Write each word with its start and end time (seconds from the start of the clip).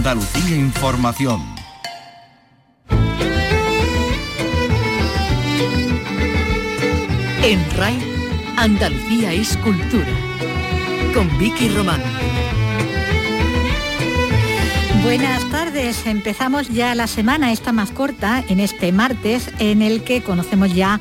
Andalucía 0.00 0.56
Información. 0.56 1.42
En 7.42 7.70
RAI, 7.76 7.98
Andalucía 8.56 9.34
es 9.34 9.58
cultura. 9.58 10.08
Con 11.12 11.28
Vicky 11.38 11.68
Román. 11.68 12.00
Buenas 15.02 15.44
tardes, 15.50 16.06
empezamos 16.06 16.68
ya 16.68 16.94
la 16.94 17.06
semana, 17.06 17.52
esta 17.52 17.72
más 17.72 17.90
corta, 17.90 18.44
en 18.48 18.60
este 18.60 18.92
martes, 18.92 19.50
en 19.58 19.82
el 19.82 20.02
que 20.02 20.22
conocemos 20.22 20.74
ya 20.74 20.98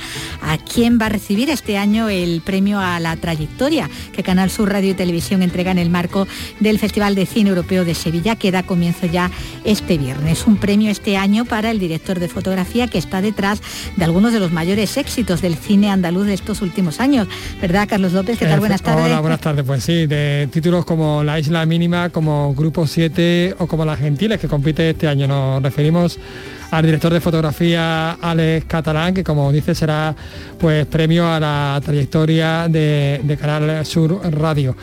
a 0.49 0.57
quién 0.57 0.97
va 0.99 1.05
a 1.05 1.09
recibir 1.09 1.51
este 1.51 1.77
año 1.77 2.09
el 2.09 2.41
premio 2.41 2.79
a 2.79 2.99
la 2.99 3.15
trayectoria 3.15 3.87
que 4.11 4.23
Canal 4.23 4.49
Sur 4.49 4.71
Radio 4.71 4.91
y 4.91 4.93
Televisión 4.95 5.43
entrega 5.43 5.69
en 5.69 5.77
el 5.77 5.91
marco 5.91 6.27
del 6.59 6.79
Festival 6.79 7.13
de 7.13 7.27
Cine 7.27 7.49
Europeo 7.49 7.85
de 7.85 7.93
Sevilla, 7.93 8.35
que 8.35 8.51
da 8.51 8.63
comienzo 8.63 9.05
ya 9.05 9.29
este 9.63 9.99
viernes. 9.99 10.47
Un 10.47 10.57
premio 10.57 10.89
este 10.89 11.17
año 11.17 11.45
para 11.45 11.69
el 11.69 11.77
director 11.77 12.19
de 12.19 12.27
fotografía 12.27 12.87
que 12.87 12.97
está 12.97 13.21
detrás 13.21 13.61
de 13.95 14.03
algunos 14.03 14.33
de 14.33 14.39
los 14.39 14.51
mayores 14.51 14.97
éxitos 14.97 15.43
del 15.43 15.55
cine 15.55 15.91
andaluz 15.91 16.25
de 16.25 16.33
estos 16.33 16.63
últimos 16.63 16.99
años. 16.99 17.27
¿Verdad, 17.61 17.87
Carlos 17.87 18.13
López? 18.13 18.39
¿Qué 18.39 18.45
tal? 18.45 18.59
Buenas 18.59 18.81
tardes. 18.81 19.05
Hola, 19.05 19.19
buenas 19.19 19.41
tardes. 19.41 19.63
Pues 19.63 19.83
sí, 19.83 20.07
de 20.07 20.49
títulos 20.51 20.83
como 20.83 21.23
La 21.23 21.39
Isla 21.39 21.63
Mínima, 21.67 22.09
como 22.09 22.55
Grupo 22.55 22.87
7 22.87 23.55
o 23.59 23.67
como 23.67 23.85
Las 23.85 23.99
Gentiles 23.99 24.39
que 24.39 24.47
compite 24.47 24.89
este 24.89 25.07
año. 25.07 25.27
Nos 25.27 25.61
referimos 25.61 26.17
al 26.71 26.85
director 26.85 27.11
de 27.11 27.19
fotografía 27.21 28.11
Alex 28.11 28.65
Catalán, 28.65 29.13
que 29.13 29.23
como 29.23 29.51
dice 29.51 29.73
será 29.73 30.15
pues 30.57 30.85
premio 30.85 31.31
a 31.31 31.39
la 31.39 31.81
trayectoria 31.83 32.67
de, 32.67 33.21
de 33.23 33.37
Canal 33.37 33.85
Sur 33.85 34.21
Radio. 34.31 34.75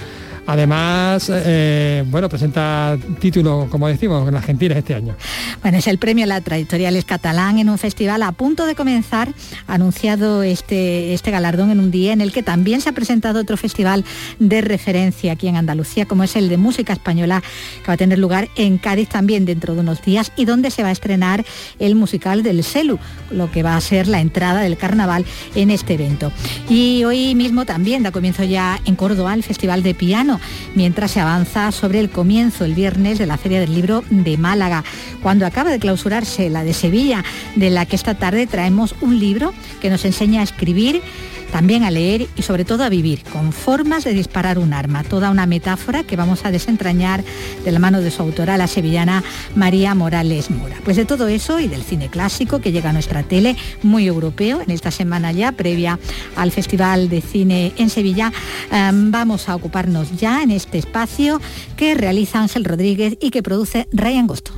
Además, 0.46 1.30
eh, 1.32 2.04
bueno, 2.06 2.28
presenta 2.28 2.96
título, 3.18 3.66
como 3.68 3.88
decimos, 3.88 4.26
en 4.28 4.34
las 4.34 4.44
Gentiles 4.44 4.78
este 4.78 4.94
año. 4.94 5.16
Bueno, 5.60 5.78
es 5.78 5.86
el 5.88 5.98
premio 5.98 6.24
a 6.24 6.28
la 6.28 6.40
trayectoria 6.40 6.90
Les 6.90 7.04
Catalán 7.04 7.58
en 7.58 7.68
un 7.68 7.78
festival 7.78 8.22
a 8.22 8.30
punto 8.32 8.64
de 8.64 8.76
comenzar, 8.76 9.32
anunciado 9.66 10.44
este, 10.44 11.14
este 11.14 11.30
galardón 11.32 11.70
en 11.70 11.80
un 11.80 11.90
día 11.90 12.12
en 12.12 12.20
el 12.20 12.32
que 12.32 12.44
también 12.44 12.80
se 12.80 12.88
ha 12.88 12.92
presentado 12.92 13.40
otro 13.40 13.56
festival 13.56 14.04
de 14.38 14.60
referencia 14.60 15.32
aquí 15.32 15.48
en 15.48 15.56
Andalucía, 15.56 16.06
como 16.06 16.22
es 16.22 16.36
el 16.36 16.48
de 16.48 16.56
música 16.56 16.92
española, 16.92 17.42
que 17.80 17.88
va 17.88 17.94
a 17.94 17.96
tener 17.96 18.18
lugar 18.18 18.48
en 18.54 18.78
Cádiz 18.78 19.08
también 19.08 19.46
dentro 19.46 19.74
de 19.74 19.80
unos 19.80 20.02
días 20.02 20.30
y 20.36 20.44
donde 20.44 20.70
se 20.70 20.82
va 20.82 20.90
a 20.90 20.92
estrenar 20.92 21.44
el 21.80 21.96
musical 21.96 22.44
del 22.44 22.62
Celu, 22.62 23.00
lo 23.30 23.50
que 23.50 23.64
va 23.64 23.76
a 23.76 23.80
ser 23.80 24.06
la 24.06 24.20
entrada 24.20 24.60
del 24.60 24.76
carnaval 24.76 25.24
en 25.56 25.70
este 25.70 25.94
evento. 25.94 26.30
Y 26.68 27.02
hoy 27.02 27.34
mismo 27.34 27.64
también 27.64 28.04
da 28.04 28.12
comienzo 28.12 28.44
ya 28.44 28.80
en 28.84 28.94
Córdoba 28.94 29.34
el 29.34 29.42
Festival 29.42 29.82
de 29.82 29.94
Piano 29.94 30.35
mientras 30.74 31.10
se 31.10 31.20
avanza 31.20 31.72
sobre 31.72 32.00
el 32.00 32.10
comienzo 32.10 32.64
el 32.64 32.74
viernes 32.74 33.18
de 33.18 33.26
la 33.26 33.38
Feria 33.38 33.60
del 33.60 33.74
Libro 33.74 34.04
de 34.10 34.36
Málaga, 34.36 34.84
cuando 35.22 35.46
acaba 35.46 35.70
de 35.70 35.78
clausurarse 35.78 36.50
la 36.50 36.64
de 36.64 36.74
Sevilla, 36.74 37.24
de 37.54 37.70
la 37.70 37.86
que 37.86 37.96
esta 37.96 38.14
tarde 38.14 38.46
traemos 38.46 38.94
un 39.00 39.18
libro 39.18 39.52
que 39.80 39.90
nos 39.90 40.04
enseña 40.04 40.40
a 40.40 40.44
escribir 40.44 41.02
también 41.52 41.84
a 41.84 41.90
leer 41.90 42.28
y 42.36 42.42
sobre 42.42 42.64
todo 42.64 42.84
a 42.84 42.88
vivir, 42.88 43.22
con 43.32 43.52
formas 43.52 44.04
de 44.04 44.12
disparar 44.12 44.58
un 44.58 44.72
arma, 44.72 45.04
toda 45.04 45.30
una 45.30 45.46
metáfora 45.46 46.04
que 46.04 46.16
vamos 46.16 46.44
a 46.44 46.50
desentrañar 46.50 47.24
de 47.64 47.72
la 47.72 47.78
mano 47.78 48.00
de 48.00 48.10
su 48.10 48.22
autora, 48.22 48.56
la 48.56 48.66
sevillana 48.66 49.22
María 49.54 49.94
Morales 49.94 50.50
Mora. 50.50 50.76
Pues 50.84 50.96
de 50.96 51.04
todo 51.04 51.28
eso 51.28 51.60
y 51.60 51.68
del 51.68 51.82
cine 51.82 52.08
clásico 52.08 52.60
que 52.60 52.72
llega 52.72 52.90
a 52.90 52.92
nuestra 52.92 53.22
tele, 53.22 53.56
muy 53.82 54.06
europeo, 54.06 54.60
en 54.60 54.70
esta 54.70 54.90
semana 54.90 55.32
ya 55.32 55.52
previa 55.52 55.98
al 56.36 56.52
Festival 56.52 57.08
de 57.08 57.20
Cine 57.20 57.72
en 57.76 57.90
Sevilla, 57.90 58.32
em, 58.70 59.10
vamos 59.10 59.48
a 59.48 59.54
ocuparnos 59.54 60.16
ya 60.16 60.42
en 60.42 60.50
este 60.50 60.78
espacio 60.78 61.40
que 61.76 61.94
realiza 61.94 62.40
Ángel 62.40 62.64
Rodríguez 62.64 63.16
y 63.20 63.30
que 63.30 63.42
produce 63.42 63.88
Ray 63.92 64.18
Angosto. 64.18 64.52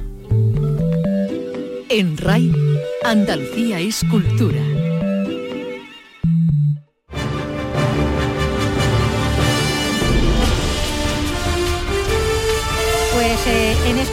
En 1.90 2.18
RAI, 2.18 2.52
Andalucía 3.02 3.80
es 3.80 4.04
cultura. 4.10 4.77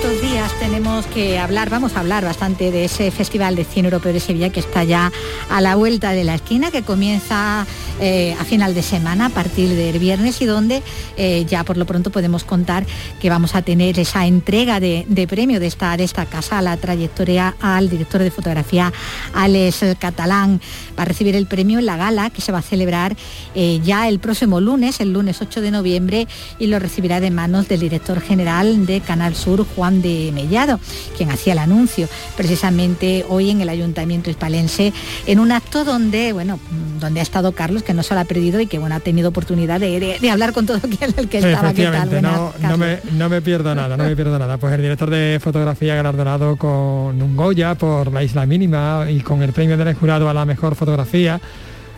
Estos 0.06 0.22
días 0.22 0.52
tenemos 0.60 1.08
que 1.08 1.40
hablar, 1.40 1.72
vamos 1.72 1.96
a 1.96 2.02
hablar 2.02 2.24
bastante 2.24 2.70
de 2.70 2.86
ese 2.86 3.10
Festival 3.10 3.56
de 3.56 3.64
Cine 3.64 3.88
Europeo 3.88 4.14
de 4.14 4.20
Sevilla 4.20 4.52
que 4.52 4.60
está 4.60 4.84
ya 4.84 5.12
a 5.50 5.62
la 5.62 5.76
vuelta 5.76 6.12
de 6.12 6.24
la 6.24 6.36
esquina, 6.36 6.70
que 6.70 6.84
comienza 6.84 7.66
eh, 8.00 8.36
a 8.40 8.44
final 8.44 8.76
de 8.76 8.84
semana, 8.84 9.28
a 9.28 9.30
partir 9.30 9.70
del 9.70 9.98
viernes 9.98 10.42
y 10.42 10.46
donde 10.46 10.84
eh, 11.18 11.46
ya 11.48 11.64
por 11.64 11.78
lo 11.78 11.86
pronto 11.88 12.12
podemos 12.12 12.44
contar 12.44 12.86
que 13.20 13.32
vamos 13.32 13.56
a 13.56 13.64
tener 13.64 13.98
esa 13.98 14.28
entrega 14.28 14.80
de, 14.80 15.28
premio 15.28 15.60
de 15.60 15.68
esta, 15.68 15.98
de 15.98 16.04
esta 16.04 16.28
casa 16.28 16.60
a 16.60 16.62
la 16.62 16.78
trayectoria 16.78 17.56
al 17.60 17.90
director 17.90 18.22
de 18.22 18.30
fotografía 18.30 18.94
Alex 19.34 19.86
Catalán. 19.98 20.62
Va 21.00 21.04
a 21.04 21.06
recibir 21.06 21.36
el 21.36 21.48
premio 21.48 21.80
en 21.80 21.88
la 21.88 21.98
gala 21.98 22.30
que 22.30 22.42
se 22.42 22.52
va 22.52 22.60
a 22.60 22.62
celebrar 22.62 23.16
eh, 23.56 23.80
ya 23.84 24.08
el 24.08 24.20
próximo 24.20 24.62
lunes, 24.62 25.00
el 25.00 25.14
lunes 25.14 25.42
8 25.42 25.62
de 25.62 25.72
noviembre, 25.72 26.28
y 26.60 26.68
lo 26.68 26.78
recibirá 26.78 27.20
de 27.20 27.32
manos 27.32 27.68
del 27.68 27.80
director 27.80 28.22
general 28.22 28.86
de 28.86 29.02
Canal 29.02 29.36
Sur, 29.36 29.66
Juan 29.76 29.95
de 30.02 30.32
Mellado, 30.34 30.80
quien 31.18 31.32
hacía 31.32 31.54
el 31.54 31.60
anuncio 31.60 32.08
precisamente 32.36 33.26
hoy 33.30 33.50
en 33.50 33.62
el 33.62 33.70
Ayuntamiento 33.70 34.30
hispalense, 34.30 34.94
en 35.26 35.40
un 35.40 35.52
acto 35.52 35.84
donde, 35.84 36.34
bueno, 36.34 36.60
donde 37.00 37.20
ha 37.20 37.24
estado 37.24 37.52
Carlos, 37.52 37.84
que 37.84 37.94
no 37.94 38.04
se 38.04 38.14
lo 38.14 38.20
ha 38.20 38.26
perdido 38.26 38.60
y 38.60 38.68
que 38.68 38.80
bueno, 38.80 38.96
ha 38.96 39.00
tenido 39.00 39.30
oportunidad 39.30 39.80
de, 39.80 40.18
hablar 40.32 40.54
con 40.54 40.66
todo 40.66 40.80
el 40.84 41.30
que 41.30 41.38
estaba. 41.38 41.74
no, 42.22 42.54
no, 42.60 42.78
me, 42.78 43.00
no 43.14 43.30
me 43.30 43.42
pierdo 43.42 43.76
nada, 43.76 43.98
no 43.98 44.04
me 44.04 44.16
pierdo 44.16 44.38
nada. 44.40 44.58
Pues 44.58 44.74
el 44.74 44.82
director 44.82 45.10
de 45.10 45.40
fotografía 45.42 45.96
galardonado 45.96 46.56
con 46.58 47.22
un 47.22 47.36
Goya 47.36 47.76
por 47.76 48.12
La 48.12 48.24
Isla 48.24 48.46
Mínima 48.46 49.06
y 49.10 49.20
con 49.22 49.42
el 49.42 49.54
premio 49.54 49.78
del 49.78 49.94
jurado 49.96 50.30
a 50.30 50.34
la 50.34 50.46
mejor 50.46 50.76
fotografía 50.76 51.40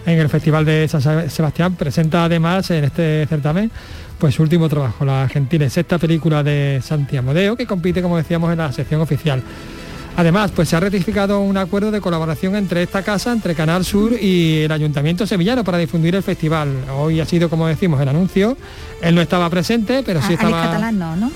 en 0.07 0.19
el 0.19 0.29
Festival 0.29 0.63
de 0.63 0.87
San 0.87 1.29
Sebastián 1.29 1.75
presenta 1.75 2.23
además 2.23 2.71
en 2.71 2.85
este 2.85 3.25
certamen 3.27 3.69
pues 4.17 4.35
su 4.35 4.43
último 4.43 4.67
trabajo, 4.69 5.05
La 5.05 5.27
Gentile, 5.27 5.69
sexta 5.69 5.97
película 5.97 6.43
de 6.43 6.81
Santiago 6.83 7.27
Modeo, 7.27 7.55
que 7.55 7.65
compite, 7.65 8.01
como 8.01 8.17
decíamos, 8.17 8.51
en 8.51 8.57
la 8.57 8.71
sección 8.71 9.01
oficial. 9.01 9.41
Además, 10.17 10.49
pues 10.49 10.67
se 10.67 10.75
ha 10.75 10.79
ratificado 10.79 11.41
un 11.41 11.57
acuerdo 11.57 11.91
de 11.91 12.01
colaboración 12.01 12.55
entre 12.55 12.81
esta 12.81 13.03
casa, 13.03 13.31
entre 13.31 13.53
Canal 13.53 13.85
Sur 13.85 14.13
y 14.19 14.61
el 14.63 14.71
Ayuntamiento 14.71 15.27
Sevillano 15.27 15.63
para 15.63 15.77
difundir 15.77 16.15
el 16.15 16.23
festival. 16.23 16.69
Hoy 16.97 17.19
ha 17.19 17.25
sido, 17.25 17.51
como 17.51 17.67
decimos, 17.67 18.01
el 18.01 18.09
anuncio. 18.09 18.57
Él 18.99 19.13
no 19.13 19.21
estaba 19.21 19.47
presente, 19.51 20.01
pero 20.03 20.19
sí 20.23 20.33
estaba. 20.33 20.57
Alex 20.57 20.71
Catalán 20.71 20.97
no, 20.97 21.15
¿no? 21.15 21.31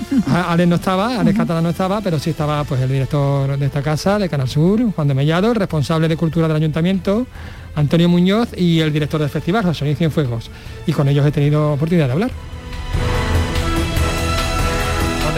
Alex 0.48 0.68
no 0.68 0.74
estaba, 0.74 1.20
Alex 1.20 1.38
Catalán 1.38 1.62
no 1.62 1.70
estaba, 1.70 2.00
pero 2.00 2.18
sí 2.18 2.30
estaba 2.30 2.64
pues 2.64 2.80
el 2.80 2.88
director 2.88 3.56
de 3.56 3.66
esta 3.66 3.82
casa, 3.82 4.18
de 4.18 4.28
Canal 4.28 4.48
Sur, 4.48 4.82
Juan 4.92 5.06
de 5.06 5.14
Mellado, 5.14 5.50
el 5.52 5.56
responsable 5.56 6.08
de 6.08 6.16
cultura 6.16 6.48
del 6.48 6.56
Ayuntamiento, 6.56 7.28
Antonio 7.76 8.08
Muñoz 8.08 8.48
y 8.56 8.80
el 8.80 8.92
director 8.92 9.20
del 9.20 9.30
festival, 9.30 9.64
José 9.64 9.84
Luis 9.84 9.96
Cienfuegos. 9.96 10.50
Y 10.88 10.92
con 10.92 11.06
ellos 11.06 11.24
he 11.24 11.30
tenido 11.30 11.74
oportunidad 11.74 12.08
de 12.08 12.12
hablar. 12.14 12.30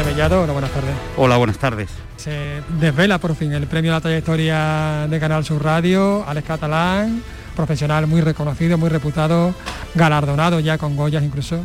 Mellado, 0.02 0.42
hola, 0.42 0.52
buenas 0.52 0.70
tardes. 0.72 0.94
Hola, 1.16 1.36
buenas 1.36 1.58
tardes. 1.58 1.90
Se 2.16 2.62
desvela 2.80 3.18
por 3.18 3.36
fin 3.36 3.52
el 3.52 3.66
premio 3.66 3.92
a 3.92 3.96
la 3.96 4.00
trayectoria 4.00 5.06
de 5.08 5.20
Canal 5.20 5.44
Sur 5.44 5.62
Radio, 5.62 6.24
Alex 6.26 6.46
Catalán, 6.46 7.22
profesional 7.54 8.06
muy 8.06 8.20
reconocido, 8.20 8.76
muy 8.76 8.88
reputado, 8.88 9.54
galardonado 9.94 10.58
ya 10.58 10.78
con 10.78 10.96
Goyas 10.96 11.22
incluso. 11.22 11.62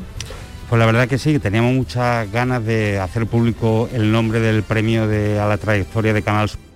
Pues 0.69 0.79
la 0.79 0.85
verdad 0.85 1.07
que 1.07 1.17
sí, 1.17 1.39
teníamos 1.39 1.73
muchas 1.73 2.31
ganas 2.31 2.63
de 2.63 2.99
hacer 2.99 3.25
público 3.25 3.89
el 3.91 4.11
nombre 4.11 4.39
del 4.39 4.61
premio 4.61 5.07
de, 5.07 5.39
a 5.39 5.47
la 5.47 5.57
trayectoria 5.57 6.13
de 6.13 6.21
Canal 6.21 6.49
Sur 6.49 6.68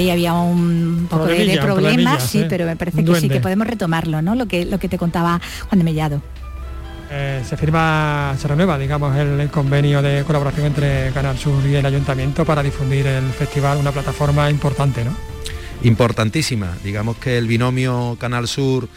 ahí 0.00 0.10
había 0.10 0.34
un 0.34 1.06
poco 1.08 1.26
de, 1.26 1.58
problemas, 1.60 2.22
sí, 2.22 2.40
¿eh? 2.40 2.46
pero 2.48 2.66
me 2.66 2.76
parece 2.76 3.04
que 3.04 3.14
sí, 3.16 3.28
que 3.28 3.40
podemos 3.40 3.66
retomarlo, 3.66 4.22
¿no? 4.22 4.34
Lo 4.34 4.46
que, 4.46 4.64
lo 4.64 4.78
que 4.78 4.88
te 4.88 4.98
contaba 4.98 5.40
Juan 5.68 5.78
de 5.78 5.84
Mellado. 5.84 6.22
Eh, 7.12 7.42
se 7.44 7.56
firma, 7.56 8.36
se 8.38 8.46
renueva, 8.46 8.78
digamos, 8.78 9.16
el, 9.16 9.50
convenio 9.50 10.00
de 10.00 10.22
colaboración 10.24 10.66
entre 10.66 11.10
Canal 11.10 11.36
Sur 11.36 11.66
y 11.66 11.74
el 11.74 11.84
Ayuntamiento 11.84 12.44
para 12.44 12.62
difundir 12.62 13.06
el 13.06 13.30
festival, 13.30 13.78
una 13.78 13.90
plataforma 13.90 14.48
importante, 14.48 15.04
¿no? 15.04 15.16
Importantísima. 15.82 16.76
Digamos 16.84 17.16
que 17.16 17.36
el 17.36 17.48
binomio 17.48 18.16
Canal 18.20 18.46
Sur 18.46 18.88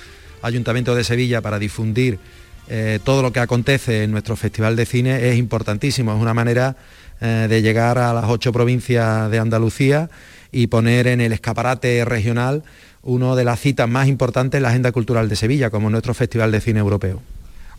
Ayuntamiento 0.44 0.94
de 0.94 1.03
Sevilla 1.03 1.41
para 1.41 1.57
difundir 1.57 2.19
eh, 2.67 3.00
todo 3.03 3.21
lo 3.21 3.31
que 3.33 3.39
acontece 3.39 4.03
en 4.03 4.11
nuestro 4.11 4.35
Festival 4.35 4.75
de 4.75 4.85
Cine 4.85 5.29
es 5.29 5.38
importantísimo, 5.38 6.13
es 6.13 6.21
una 6.21 6.33
manera 6.33 6.75
eh, 7.19 7.47
de 7.50 7.61
llegar 7.61 7.97
a 7.97 8.13
las 8.13 8.25
ocho 8.27 8.51
provincias 8.51 9.31
de 9.31 9.39
Andalucía 9.39 10.09
y 10.53 10.67
poner 10.67 11.07
en 11.07 11.19
el 11.19 11.33
escaparate 11.33 12.05
regional 12.05 12.63
una 13.01 13.35
de 13.35 13.44
las 13.44 13.59
citas 13.59 13.89
más 13.89 14.07
importantes 14.07 14.59
en 14.59 14.63
la 14.63 14.69
agenda 14.69 14.94
cultural 14.94 15.27
de 15.27 15.35
Sevilla, 15.35 15.69
como 15.69 15.89
nuestro 15.89 16.13
Festival 16.13 16.51
de 16.51 16.61
Cine 16.61 16.79
Europeo. 16.79 17.21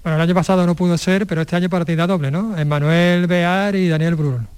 Bueno, 0.02 0.16
el 0.16 0.22
año 0.22 0.34
pasado 0.34 0.66
no 0.66 0.74
pudo 0.74 0.98
ser, 0.98 1.26
pero 1.26 1.40
este 1.40 1.56
año 1.56 1.70
partida 1.70 2.06
doble, 2.06 2.30
¿no? 2.30 2.58
Emmanuel 2.58 3.26
Bear 3.26 3.74
y 3.74 3.88
Daniel 3.88 4.16
Brun. 4.16 4.54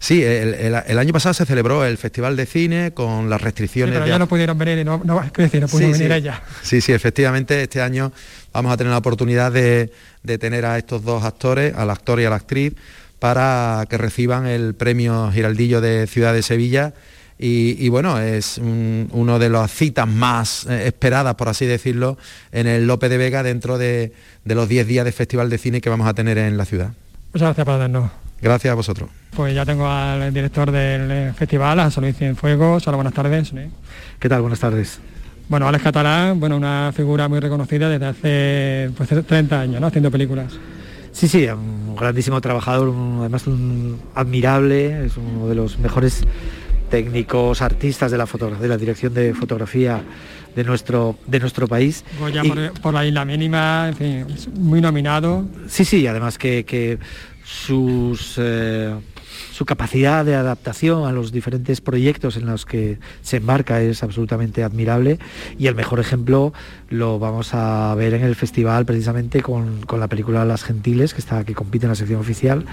Sí, 0.00 0.22
el, 0.22 0.98
año 0.98 1.12
pasado 1.12 1.34
se 1.34 1.44
celebró 1.44 1.84
el 1.84 1.98
Festival 1.98 2.36
de 2.36 2.46
Cine 2.46 2.92
con 2.92 3.28
las 3.28 3.40
restricciones. 3.40 3.92
pero 3.92 4.06
ya 4.06 4.18
no 4.18 4.28
pudieron 4.28 4.56
venir, 4.56 4.86
no, 4.86 5.02
no, 5.04 5.20
decir, 5.36 5.60
no 5.60 5.66
pudieron 5.66 5.92
venir 5.92 6.12
ella. 6.12 6.40
Sí, 6.62 6.80
sí, 6.80 6.92
efectivamente, 6.92 7.64
este 7.64 7.82
año 7.82 8.12
vamos 8.52 8.72
a 8.72 8.76
tener 8.76 8.92
la 8.92 8.98
oportunidad 8.98 9.50
de, 9.50 9.90
tener 10.38 10.64
a 10.66 10.78
estos 10.78 11.02
dos 11.02 11.24
actores, 11.24 11.74
al 11.74 11.90
actor 11.90 12.20
y 12.20 12.24
a 12.24 12.30
la 12.30 12.36
actriz, 12.36 12.74
para 13.18 13.84
que 13.90 13.98
reciban 13.98 14.46
el 14.46 14.74
premio 14.74 15.32
Giraldillo 15.32 15.80
de 15.80 16.06
Ciudad 16.06 16.32
de 16.32 16.42
Sevilla. 16.42 16.94
Y, 17.40 17.88
bueno, 17.88 18.18
es 18.18 18.58
uno 18.58 19.38
de 19.38 19.48
las 19.48 19.70
citas 19.70 20.08
más 20.08 20.66
eh, 20.66 20.88
esperadas, 20.88 21.36
por 21.36 21.48
así 21.48 21.66
decirlo, 21.66 22.18
en 22.50 22.66
el 22.66 22.88
Lope 22.88 23.08
de 23.08 23.16
Vega 23.16 23.44
dentro 23.44 23.78
de, 23.78 24.12
los 24.44 24.68
10 24.68 24.86
días 24.88 25.04
de 25.04 25.12
Festival 25.12 25.48
de 25.48 25.58
Cine 25.58 25.80
que 25.80 25.88
vamos 25.88 26.08
a 26.08 26.14
tener 26.14 26.36
en 26.36 26.56
la 26.56 26.64
ciudad. 26.64 26.92
Muchas 27.32 27.48
gracias 27.48 27.64
por 27.64 27.74
atendernos. 27.74 28.10
Gracias 28.40 28.72
a 28.72 28.74
vosotros. 28.74 29.10
Pues 29.36 29.54
ya 29.54 29.64
tengo 29.64 29.86
al 29.86 30.32
director 30.34 30.70
del 30.72 31.10
eh, 31.10 31.32
festival, 31.36 31.78
a 31.78 31.92
Luis 32.00 32.16
Cienfuegos. 32.16 32.86
Hola, 32.88 32.96
buenas 32.96 33.14
tardes. 33.14 33.52
¿Qué 34.18 34.28
tal? 34.28 34.40
Buenas 34.40 34.60
tardes. 34.60 34.98
Bueno, 35.48 35.68
Alex 35.68 35.84
Catalán, 35.84 36.40
bueno, 36.40 36.56
una 36.56 36.92
figura 36.94 37.28
muy 37.28 37.40
reconocida 37.40 37.88
desde 37.88 38.06
hace 38.06 38.90
pues, 38.96 39.08
30 39.26 39.60
años, 39.60 39.80
¿no? 39.80 39.86
Haciendo 39.86 40.10
películas. 40.10 40.58
Sí, 41.12 41.26
sí, 41.26 41.46
un 41.46 41.96
grandísimo 41.96 42.40
trabajador, 42.40 42.92
además 43.20 43.46
un 43.46 44.00
admirable, 44.14 45.06
es 45.06 45.16
uno 45.16 45.48
de 45.48 45.54
los 45.54 45.78
mejores 45.78 46.22
técnicos, 46.88 47.62
artistas 47.62 48.10
de 48.10 48.18
la, 48.18 48.26
de 48.60 48.68
la 48.68 48.76
dirección 48.76 49.14
de 49.14 49.34
fotografía 49.34 50.02
de 50.54 50.64
nuestro, 50.64 51.16
de 51.26 51.40
nuestro 51.40 51.68
país. 51.68 52.04
Goya 52.18 52.42
por, 52.82 52.94
la 52.94 53.06
isla 53.06 53.24
mínima, 53.24 53.88
en 53.88 53.96
fin, 53.96 54.26
muy 54.54 54.80
nominado. 54.80 55.46
Sí, 55.68 55.84
sí, 55.84 56.06
además 56.06 56.38
que, 56.38 56.98
sus... 57.44 58.34
Eh, 58.38 58.94
su 59.58 59.66
capacidad 59.66 60.24
de 60.24 60.36
adaptación 60.36 61.04
a 61.04 61.10
los 61.10 61.32
diferentes 61.32 61.80
proyectos 61.80 62.36
en 62.36 62.46
los 62.46 62.64
que 62.64 63.00
se 63.22 63.38
embarca 63.38 63.80
es 63.80 64.04
absolutamente 64.04 64.62
admirable 64.62 65.18
y 65.58 65.66
el 65.66 65.74
mejor 65.74 65.98
ejemplo 65.98 66.52
lo 66.90 67.18
vamos 67.18 67.54
a 67.54 67.92
ver 67.96 68.14
en 68.14 68.22
el 68.22 68.36
festival 68.36 68.86
precisamente 68.86 69.42
con, 69.42 69.80
la 69.98 70.06
película 70.06 70.44
Las 70.44 70.62
Gentiles, 70.62 71.12
que, 71.12 71.20
está, 71.20 71.42
que 71.42 71.56
compite 71.56 71.86
en 71.86 71.90
la 71.90 71.96
sección 71.96 72.20
oficial, 72.20 72.66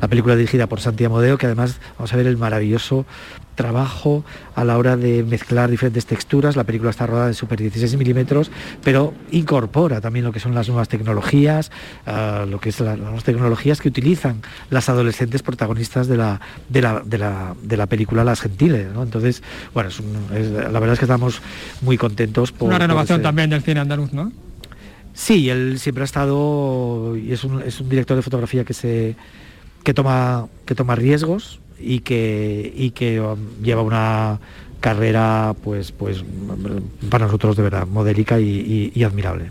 la 0.00 0.08
película 0.08 0.34
dirigida 0.34 0.66
por 0.66 0.80
Santi 0.80 1.04
Amodeo, 1.04 1.38
que 1.38 1.46
además 1.46 1.78
vamos 1.96 2.12
a 2.12 2.16
ver 2.16 2.26
el 2.26 2.36
maravilloso 2.36 3.06
trabajo 3.54 4.24
a 4.54 4.64
la 4.64 4.78
hora 4.78 4.96
de 4.96 5.22
mezclar 5.22 5.70
diferentes 5.70 6.06
texturas. 6.06 6.56
La 6.56 6.64
película 6.64 6.90
está 6.90 7.06
rodada 7.06 7.28
en 7.28 7.34
super 7.34 7.58
16 7.58 7.96
milímetros, 7.96 8.50
pero 8.82 9.14
incorpora 9.30 10.00
también 10.00 10.24
lo 10.24 10.32
que 10.32 10.40
son 10.40 10.54
las 10.54 10.68
nuevas 10.68 10.88
tecnologías, 10.88 11.70
ah, 12.06 12.46
lo 12.48 12.60
que 12.60 12.70
es 12.70 12.80
las 12.80 12.98
nuevas 12.98 13.24
tecnologías 13.24 13.80
que 13.80 13.88
utilizan 13.88 14.42
las 14.70 14.88
adolescentes 14.88 15.42
protagonistas 15.42 16.08
de 16.08 16.16
la, 16.16 16.31
de 16.68 16.82
la, 16.82 17.86
película 17.86 18.24
Las 18.24 18.40
Gentiles. 18.40 18.88
Entonces, 18.96 19.42
bueno, 19.74 19.90
la 20.30 20.80
verdad 20.80 20.94
es 20.94 20.98
que 20.98 21.04
estamos 21.04 21.40
muy 21.80 21.98
contentos 21.98 22.52
por... 22.52 22.68
Una 22.68 22.78
renovación 22.78 23.22
también 23.22 23.50
del 23.50 23.62
cine 23.62 23.80
andaluz, 23.80 24.12
¿no? 24.12 24.32
Sí, 25.14 25.50
él 25.50 25.78
siempre 25.78 26.02
ha 26.02 26.06
estado 26.06 27.16
y 27.16 27.32
es 27.32 27.44
un, 27.44 27.60
es 27.62 27.80
un 27.80 27.88
director 27.88 28.16
de 28.16 28.22
fotografía 28.22 28.64
que 28.64 28.72
se 28.72 29.14
que 29.84 29.92
toma 29.92 30.46
que 30.64 30.74
toma 30.74 30.94
riesgos 30.94 31.60
y 31.78 32.00
que, 32.00 32.72
y 32.74 32.90
que 32.90 33.20
um, 33.20 33.38
lleva 33.62 33.82
una 33.82 34.38
carrera 34.80 35.54
pues, 35.62 35.92
pues 35.92 36.24
para 37.08 37.26
nosotros 37.26 37.56
de 37.56 37.62
verdad 37.62 37.86
modélica 37.86 38.40
y, 38.40 39.04
admirable. 39.04 39.50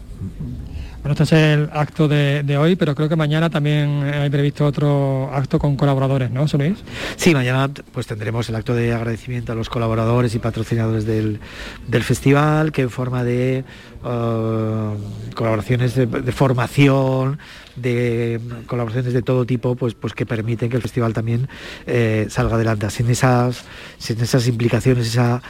Bueno, 1.01 1.13
este 1.13 1.23
es 1.23 1.31
el 1.31 1.69
acto 1.73 2.07
de, 2.07 2.57
hoy, 2.59 2.75
pero 2.75 2.93
creo 2.93 3.09
que 3.09 3.15
mañana 3.15 3.49
también 3.49 4.03
hay 4.03 4.29
previsto 4.29 4.67
otro 4.67 5.31
acto 5.33 5.57
con 5.57 5.75
colaboradores, 5.75 6.29
¿no, 6.29 6.47
Solís? 6.47 6.77
Sí, 7.15 7.33
mañana 7.33 7.71
pues 7.91 8.05
tendremos 8.05 8.47
el 8.49 8.55
acto 8.55 8.75
de 8.75 8.93
agradecimiento 8.93 9.51
a 9.51 9.55
los 9.55 9.67
colaboradores 9.67 10.35
y 10.35 10.39
patrocinadores 10.39 11.05
del, 11.05 11.39
del 11.87 12.03
festival, 12.03 12.71
que 12.71 12.83
en 12.83 12.91
forma 12.91 13.23
de 13.23 13.63
uh, 14.03 15.33
colaboraciones 15.33 15.95
de, 15.95 16.31
formación, 16.31 17.39
de 17.75 18.39
colaboraciones 18.67 19.13
de 19.13 19.21
todo 19.21 19.45
tipo, 19.45 19.75
pues, 19.75 19.93
pues 19.93 20.13
que 20.13 20.25
permiten 20.25 20.69
que 20.69 20.75
el 20.75 20.81
festival 20.81 21.13
también 21.13 21.47
eh, 21.85 22.27
salga 22.29 22.55
adelante. 22.55 22.89
Sin 22.89 23.09
esas, 23.09 23.63
sin 23.97 24.19
esas 24.19 24.47
implicaciones, 24.47 25.07
esa 25.07 25.41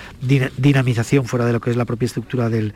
dinamización 0.57 1.25
fuera 1.25 1.45
de 1.45 1.53
lo 1.53 1.61
que 1.61 1.69
es 1.71 1.77
la 1.77 1.85
propia 1.85 2.05
estructura 2.05 2.49
del, 2.49 2.73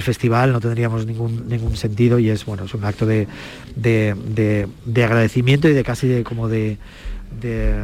festival, 0.00 0.52
no 0.52 0.60
tendríamos 0.60 1.06
ningún, 1.06 1.48
ningún 1.48 1.76
sentido 1.76 2.18
y 2.18 2.30
es 2.30 2.44
bueno, 2.44 2.64
es 2.64 2.74
un 2.74 2.84
acto 2.84 3.06
de, 3.06 3.28
de, 3.76 5.04
agradecimiento 5.04 5.68
y 5.68 5.72
de 5.72 5.84
casi 5.84 6.08
de 6.08 6.24
como 6.24 6.48
de 6.48 6.78
de, 7.40 7.74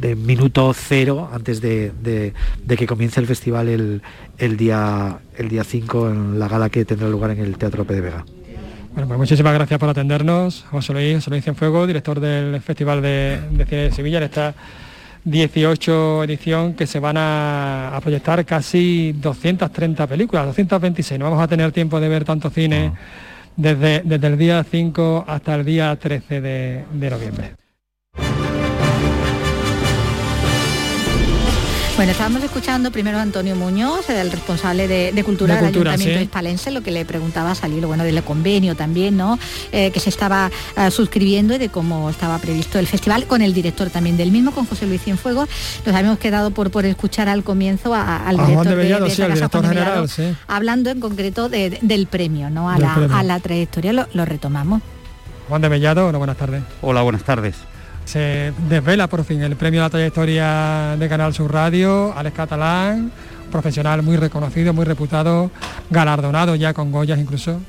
de, 0.00 0.16
minuto 0.16 0.72
cero 0.74 1.28
antes 1.32 1.60
de, 1.60 1.92
que 2.66 2.86
comience 2.86 3.20
el 3.20 3.26
festival 3.26 3.68
el, 3.68 4.02
el, 4.38 4.56
día 4.56 5.18
el 5.36 5.48
día 5.48 5.64
5 5.64 6.10
en 6.10 6.38
la 6.38 6.48
gala 6.48 6.70
que 6.70 6.84
tendrá 6.84 7.08
lugar 7.08 7.30
en 7.32 7.40
el 7.40 7.56
Teatro 7.58 7.84
P 7.84 7.94
de 7.94 8.00
Vega. 8.00 8.24
Bueno, 8.92 9.08
pues 9.08 9.18
muchísimas 9.18 9.54
gracias 9.54 9.80
por 9.80 9.88
atendernos. 9.88 10.66
José 10.70 10.92
Luis, 10.92 11.14
José 11.16 11.30
Luis 11.30 11.44
Cienfuego, 11.44 11.86
director 11.86 12.20
del 12.20 12.60
Festival 12.60 13.00
de, 13.00 13.40
Cine 13.66 13.82
de 13.84 13.90
Sevilla, 13.90 14.18
en 14.18 14.24
esta 14.24 14.54
18 15.24 16.24
edición 16.24 16.74
que 16.74 16.86
se 16.86 17.00
van 17.00 17.16
a, 17.16 17.98
proyectar 18.02 18.44
casi 18.44 19.12
230 19.12 20.06
películas, 20.06 20.44
226. 20.44 21.18
No 21.18 21.24
vamos 21.24 21.42
a 21.42 21.48
tener 21.48 21.72
tiempo 21.72 22.00
de 22.00 22.08
ver 22.08 22.24
tanto 22.24 22.50
cine 22.50 22.92
desde, 23.56 24.02
desde 24.04 24.26
el 24.26 24.36
día 24.36 24.62
5 24.62 25.24
hasta 25.26 25.54
el 25.54 25.64
día 25.64 25.96
13 25.96 26.40
de 26.42 27.10
noviembre. 27.10 27.61
Bueno, 32.02 32.10
estábamos 32.10 32.42
escuchando 32.42 32.90
primero 32.90 33.18
a 33.18 33.22
Antonio 33.22 33.54
Muñoz, 33.54 34.10
el 34.10 34.32
responsable 34.32 34.88
de, 34.88 35.22
Cultura 35.22 35.54
del 35.54 35.66
Ayuntamiento 35.66 36.18
de 36.18 36.24
Hispalense, 36.24 36.72
lo 36.72 36.80
que 36.80 36.90
le 36.90 37.04
preguntaba 37.04 37.52
a 37.52 37.54
salir, 37.54 37.86
bueno, 37.86 38.02
del 38.02 38.20
convenio 38.24 38.74
también, 38.74 39.16
¿no? 39.16 39.38
Eh, 39.70 39.92
que 39.92 40.00
se 40.00 40.08
estaba 40.10 40.50
eh, 40.76 40.90
suscribiendo 40.90 41.54
y 41.54 41.58
de 41.58 41.68
cómo 41.68 42.10
estaba 42.10 42.38
previsto 42.38 42.80
el 42.80 42.88
festival, 42.88 43.28
con 43.28 43.40
el 43.40 43.54
director 43.54 43.88
también 43.88 44.16
del 44.16 44.32
mismo, 44.32 44.50
con 44.50 44.66
José 44.66 44.88
Luis 44.88 45.00
Cienfuegos. 45.00 45.48
Nos 45.86 45.94
habíamos 45.94 46.18
quedado 46.18 46.50
por, 46.50 46.72
por 46.72 46.86
escuchar 46.86 47.28
al 47.28 47.44
comienzo 47.44 47.94
al 47.94 48.36
director, 48.36 48.74
de, 48.74 48.84
director 49.28 49.64
hablando 50.48 50.90
en 50.90 50.98
concreto 50.98 51.48
del 51.48 52.08
premio, 52.08 52.50
¿no? 52.50 52.68
A, 52.68 52.78
la, 53.22 53.38
trayectoria, 53.38 53.92
lo, 53.92 54.08
lo 54.12 54.24
retomamos. 54.24 54.82
Juan 55.48 55.62
de 55.62 55.68
Mellado, 55.68 56.10
buenas 56.18 56.36
tardes. 56.36 56.64
Hola, 56.80 57.02
buenas 57.02 57.22
tardes 57.22 57.54
se 58.04 58.52
desvela 58.68 59.06
por 59.06 59.24
fin 59.24 59.42
el 59.42 59.56
premio 59.56 59.80
a 59.80 59.84
la 59.84 59.90
trayectoria 59.90 60.96
de 60.98 61.08
Canal 61.08 61.34
Sur 61.34 61.52
Radio, 61.52 62.12
Alex 62.16 62.36
Catalán, 62.36 63.12
profesional 63.50 64.02
muy 64.02 64.16
reconocido, 64.16 64.72
muy 64.72 64.84
reputado, 64.84 65.50
galardonado 65.90 66.54
ya 66.54 66.74
con 66.74 66.90
Goyas 66.90 67.18
incluso. 67.18 67.60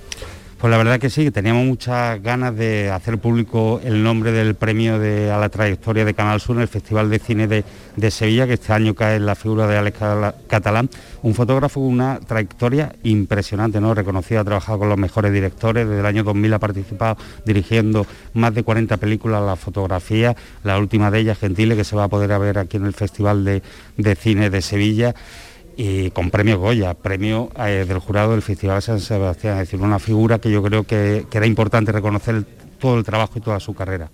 Pues 0.63 0.71
la 0.71 0.77
verdad 0.77 0.97
que 0.97 1.09
sí, 1.09 1.29
teníamos 1.29 1.65
muchas 1.65 2.23
ganas 2.23 2.55
de 2.55 2.89
hacer 2.89 3.17
público 3.17 3.81
el 3.83 4.01
nombre 4.01 4.31
del 4.31 4.55
premio 4.55 4.95
a 4.95 5.37
la 5.37 5.49
trayectoria 5.49 6.05
de 6.05 6.13
Canal 6.13 6.39
Sur 6.39 6.57
el 6.57 6.69
Festival 6.69 7.09
de 7.09 7.19
Cine 7.19 7.47
de, 7.49 8.11
Sevilla, 8.11 8.47
que 8.47 8.53
este 8.53 8.71
año 8.71 8.95
cae 8.95 9.17
en 9.17 9.25
la 9.25 9.35
figura 9.35 9.67
de 9.67 9.75
Alex 9.75 9.97
Catalán, 10.47 10.89
un 11.21 11.33
fotógrafo 11.35 11.81
con 11.81 11.89
una 11.89 12.17
trayectoria 12.21 12.95
impresionante, 13.03 13.81
¿no? 13.81 13.93
reconocido, 13.93 14.39
ha 14.39 14.45
trabajado 14.45 14.79
con 14.79 14.87
los 14.87 14.97
mejores 14.97 15.33
directores, 15.33 15.85
desde 15.85 15.99
el 15.99 16.05
año 16.05 16.23
2000 16.23 16.53
ha 16.53 16.59
participado 16.59 17.17
dirigiendo 17.45 18.07
más 18.33 18.55
de 18.55 18.63
40 18.63 18.95
películas 18.95 19.41
a 19.41 19.45
la 19.45 19.55
fotografía, 19.57 20.33
la 20.63 20.79
última 20.79 21.11
de 21.11 21.19
ellas, 21.19 21.39
Gentile, 21.39 21.75
que 21.75 21.83
se 21.83 21.97
va 21.97 22.05
a 22.05 22.07
poder 22.07 22.39
ver 22.39 22.57
aquí 22.57 22.77
en 22.77 22.85
el 22.85 22.93
Festival 22.93 23.43
de 23.43 24.15
Cine 24.15 24.49
de 24.49 24.61
Sevilla 24.61 25.13
y 25.75 26.11
con 26.11 26.29
premio 26.29 26.59
Goya, 26.59 26.93
premio 26.93 27.49
eh, 27.57 27.85
del 27.87 27.99
jurado 27.99 28.31
del 28.31 28.41
Festival 28.41 28.81
San 28.81 28.99
Sebastián, 28.99 29.53
es 29.53 29.69
decir, 29.69 29.81
una 29.81 29.99
figura 29.99 30.39
que 30.39 30.51
yo 30.51 30.61
creo 30.61 30.83
que, 30.83 31.25
que 31.29 31.37
era 31.37 31.47
importante 31.47 31.91
reconocer 31.91 32.43
todo 32.79 32.97
el 32.97 33.03
trabajo 33.03 33.33
y 33.37 33.41
toda 33.41 33.59
su 33.59 33.73
carrera. 33.73 34.09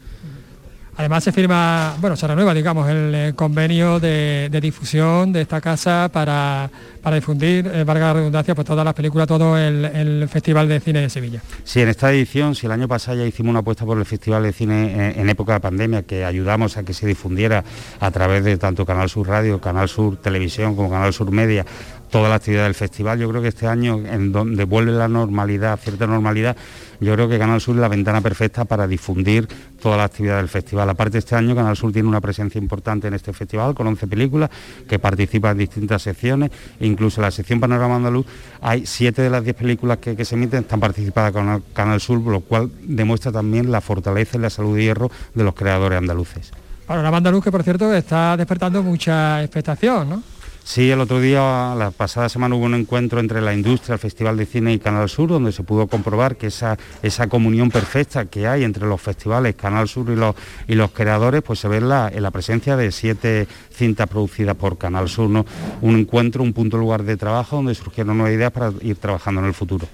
Además 0.99 1.23
se 1.23 1.31
firma, 1.31 1.95
bueno, 2.01 2.17
se 2.17 2.27
renueva, 2.27 2.53
digamos, 2.53 2.89
el 2.89 3.15
eh, 3.15 3.33
convenio 3.33 4.01
de, 4.01 4.49
difusión 4.61 5.31
de 5.31 5.39
esta 5.39 5.61
casa 5.61 6.09
para, 6.11 6.69
difundir, 7.13 7.65
eh, 7.73 7.85
valga 7.85 8.07
la 8.07 8.13
redundancia, 8.15 8.53
pues 8.53 8.67
todas 8.67 8.83
las 8.83 8.93
películas, 8.93 9.25
todo 9.25 9.57
el, 9.57 10.27
Festival 10.27 10.67
de 10.67 10.81
Cine 10.81 10.99
de 10.99 11.09
Sevilla. 11.09 11.41
Sí, 11.63 11.79
en 11.79 11.87
esta 11.87 12.11
edición, 12.11 12.53
si 12.53 12.65
el 12.65 12.73
año 12.73 12.89
pasado 12.89 13.17
ya 13.17 13.25
hicimos 13.25 13.51
una 13.51 13.59
apuesta 13.59 13.85
por 13.85 13.97
el 13.97 14.03
Festival 14.03 14.43
de 14.43 14.51
Cine 14.51 15.13
en, 15.17 15.29
época 15.29 15.53
de 15.53 15.61
pandemia, 15.61 16.03
que 16.03 16.25
ayudamos 16.25 16.75
a 16.75 16.83
que 16.83 16.93
se 16.93 17.07
difundiera 17.07 17.63
a 18.01 18.11
través 18.11 18.43
de 18.43 18.57
tanto 18.57 18.85
Canal 18.85 19.07
Sur 19.07 19.29
Radio, 19.29 19.61
Canal 19.61 19.87
Sur 19.87 20.17
Televisión 20.17 20.75
como 20.75 20.89
Canal 20.89 21.13
Sur 21.13 21.31
Media, 21.31 21.65
toda 22.09 22.27
la 22.27 22.35
actividad 22.35 22.63
del 22.63 22.75
festival. 22.75 23.19
Yo 23.19 23.29
creo 23.29 23.41
que 23.41 23.47
este 23.47 23.67
año, 23.67 23.99
en 24.05 24.33
donde 24.33 24.65
vuelve 24.65 24.91
la 24.91 25.07
normalidad, 25.07 25.79
cierta 25.79 26.07
normalidad, 26.07 26.57
yo 26.99 27.13
creo 27.13 27.29
que 27.29 27.39
Canal 27.39 27.61
Sur 27.61 27.75
es 27.75 27.81
la 27.81 27.87
ventana 27.87 28.19
perfecta 28.19 28.65
para 28.65 28.87
difundir 28.87 29.47
toda 29.81 29.97
la 29.97 30.03
actividad 30.03 30.37
del 30.37 30.49
festival. 30.49 30.89
Aparte, 30.89 31.17
este 31.17 31.35
año 31.35 31.55
Canal 31.55 31.75
Sur 31.75 31.91
tiene 31.91 32.07
una 32.07 32.21
presencia 32.21 32.59
importante 32.59 33.07
en 33.07 33.13
este 33.13 33.33
festival, 33.33 33.73
con 33.73 33.87
11 33.87 34.07
películas 34.07 34.49
que 34.87 34.99
participan 34.99 35.51
en 35.53 35.57
distintas 35.59 36.01
secciones, 36.01 36.51
incluso 36.79 37.21
en 37.21 37.25
la 37.25 37.31
sección 37.31 37.59
Panorama 37.59 37.95
Andaluz 37.95 38.25
hay 38.61 38.85
7 38.85 39.21
de 39.21 39.29
las 39.29 39.43
10 39.43 39.55
películas 39.55 39.97
que, 39.97 40.23
se 40.25 40.35
emiten, 40.35 40.61
están 40.61 40.79
participadas 40.79 41.31
con 41.31 41.63
Canal 41.73 41.99
Sur, 41.99 42.21
lo 42.21 42.41
cual 42.41 42.69
demuestra 42.83 43.31
también 43.31 43.71
la 43.71 43.81
fortaleza 43.81 44.37
y 44.37 44.41
la 44.41 44.49
salud 44.49 44.75
de 44.75 44.83
hierro 44.83 45.11
de 45.33 45.43
los 45.43 45.53
creadores 45.53 45.97
andaluces. 45.97 46.51
Panorama 46.85 47.17
Andaluz, 47.17 47.43
que 47.43 47.51
por 47.51 47.63
cierto 47.63 47.93
está 47.93 48.35
despertando 48.35 48.81
mucha 48.81 49.43
expectación, 49.43 50.09
¿no? 50.09 50.23
Sí, 50.69 50.91
el 50.91 50.99
otro 50.99 51.19
día, 51.19 51.73
la 51.75 51.89
pasada 51.89 52.29
semana 52.29 52.53
hubo 52.53 52.65
un 52.65 52.75
encuentro 52.75 53.19
entre 53.19 53.41
la 53.41 53.55
industria, 53.55 53.95
el 53.95 53.99
Festival 53.99 54.37
de 54.37 54.45
Cine 54.45 54.71
y 54.71 54.77
Canal 54.77 55.09
Sur, 55.09 55.27
donde 55.27 55.51
se 55.51 55.63
pudo 55.63 55.87
comprobar 55.87 56.35
que 56.35 56.45
esa, 56.45 56.77
esa 57.01 57.25
comunión 57.25 57.71
perfecta 57.71 58.25
que 58.25 58.47
hay 58.47 58.63
entre 58.63 58.85
los 58.85 59.01
festivales, 59.01 59.55
Canal 59.55 59.87
Sur 59.87 60.11
y 60.11 60.15
los, 60.15 60.35
y 60.67 60.75
los 60.75 60.91
creadores, 60.91 61.41
pues 61.41 61.57
se 61.57 61.67
ve 61.67 61.77
en 61.77 61.89
la, 61.89 62.11
en 62.13 62.21
la 62.21 62.29
presencia 62.29 62.77
de 62.77 62.91
siete 62.91 63.47
cintas 63.73 64.07
producidas 64.07 64.55
por 64.57 64.77
Canal 64.77 65.09
Sur, 65.09 65.27
¿no? 65.31 65.43
un 65.81 65.97
encuentro, 65.97 66.43
un 66.43 66.53
punto 66.53 66.77
lugar 66.77 67.01
de 67.01 67.17
trabajo 67.17 67.55
donde 67.55 67.73
surgieron 67.73 68.15
nuevas 68.15 68.35
ideas 68.35 68.51
para 68.51 68.71
ir 68.81 68.97
trabajando 68.97 69.41
en 69.41 69.47
el 69.47 69.55
futuro. 69.55 69.87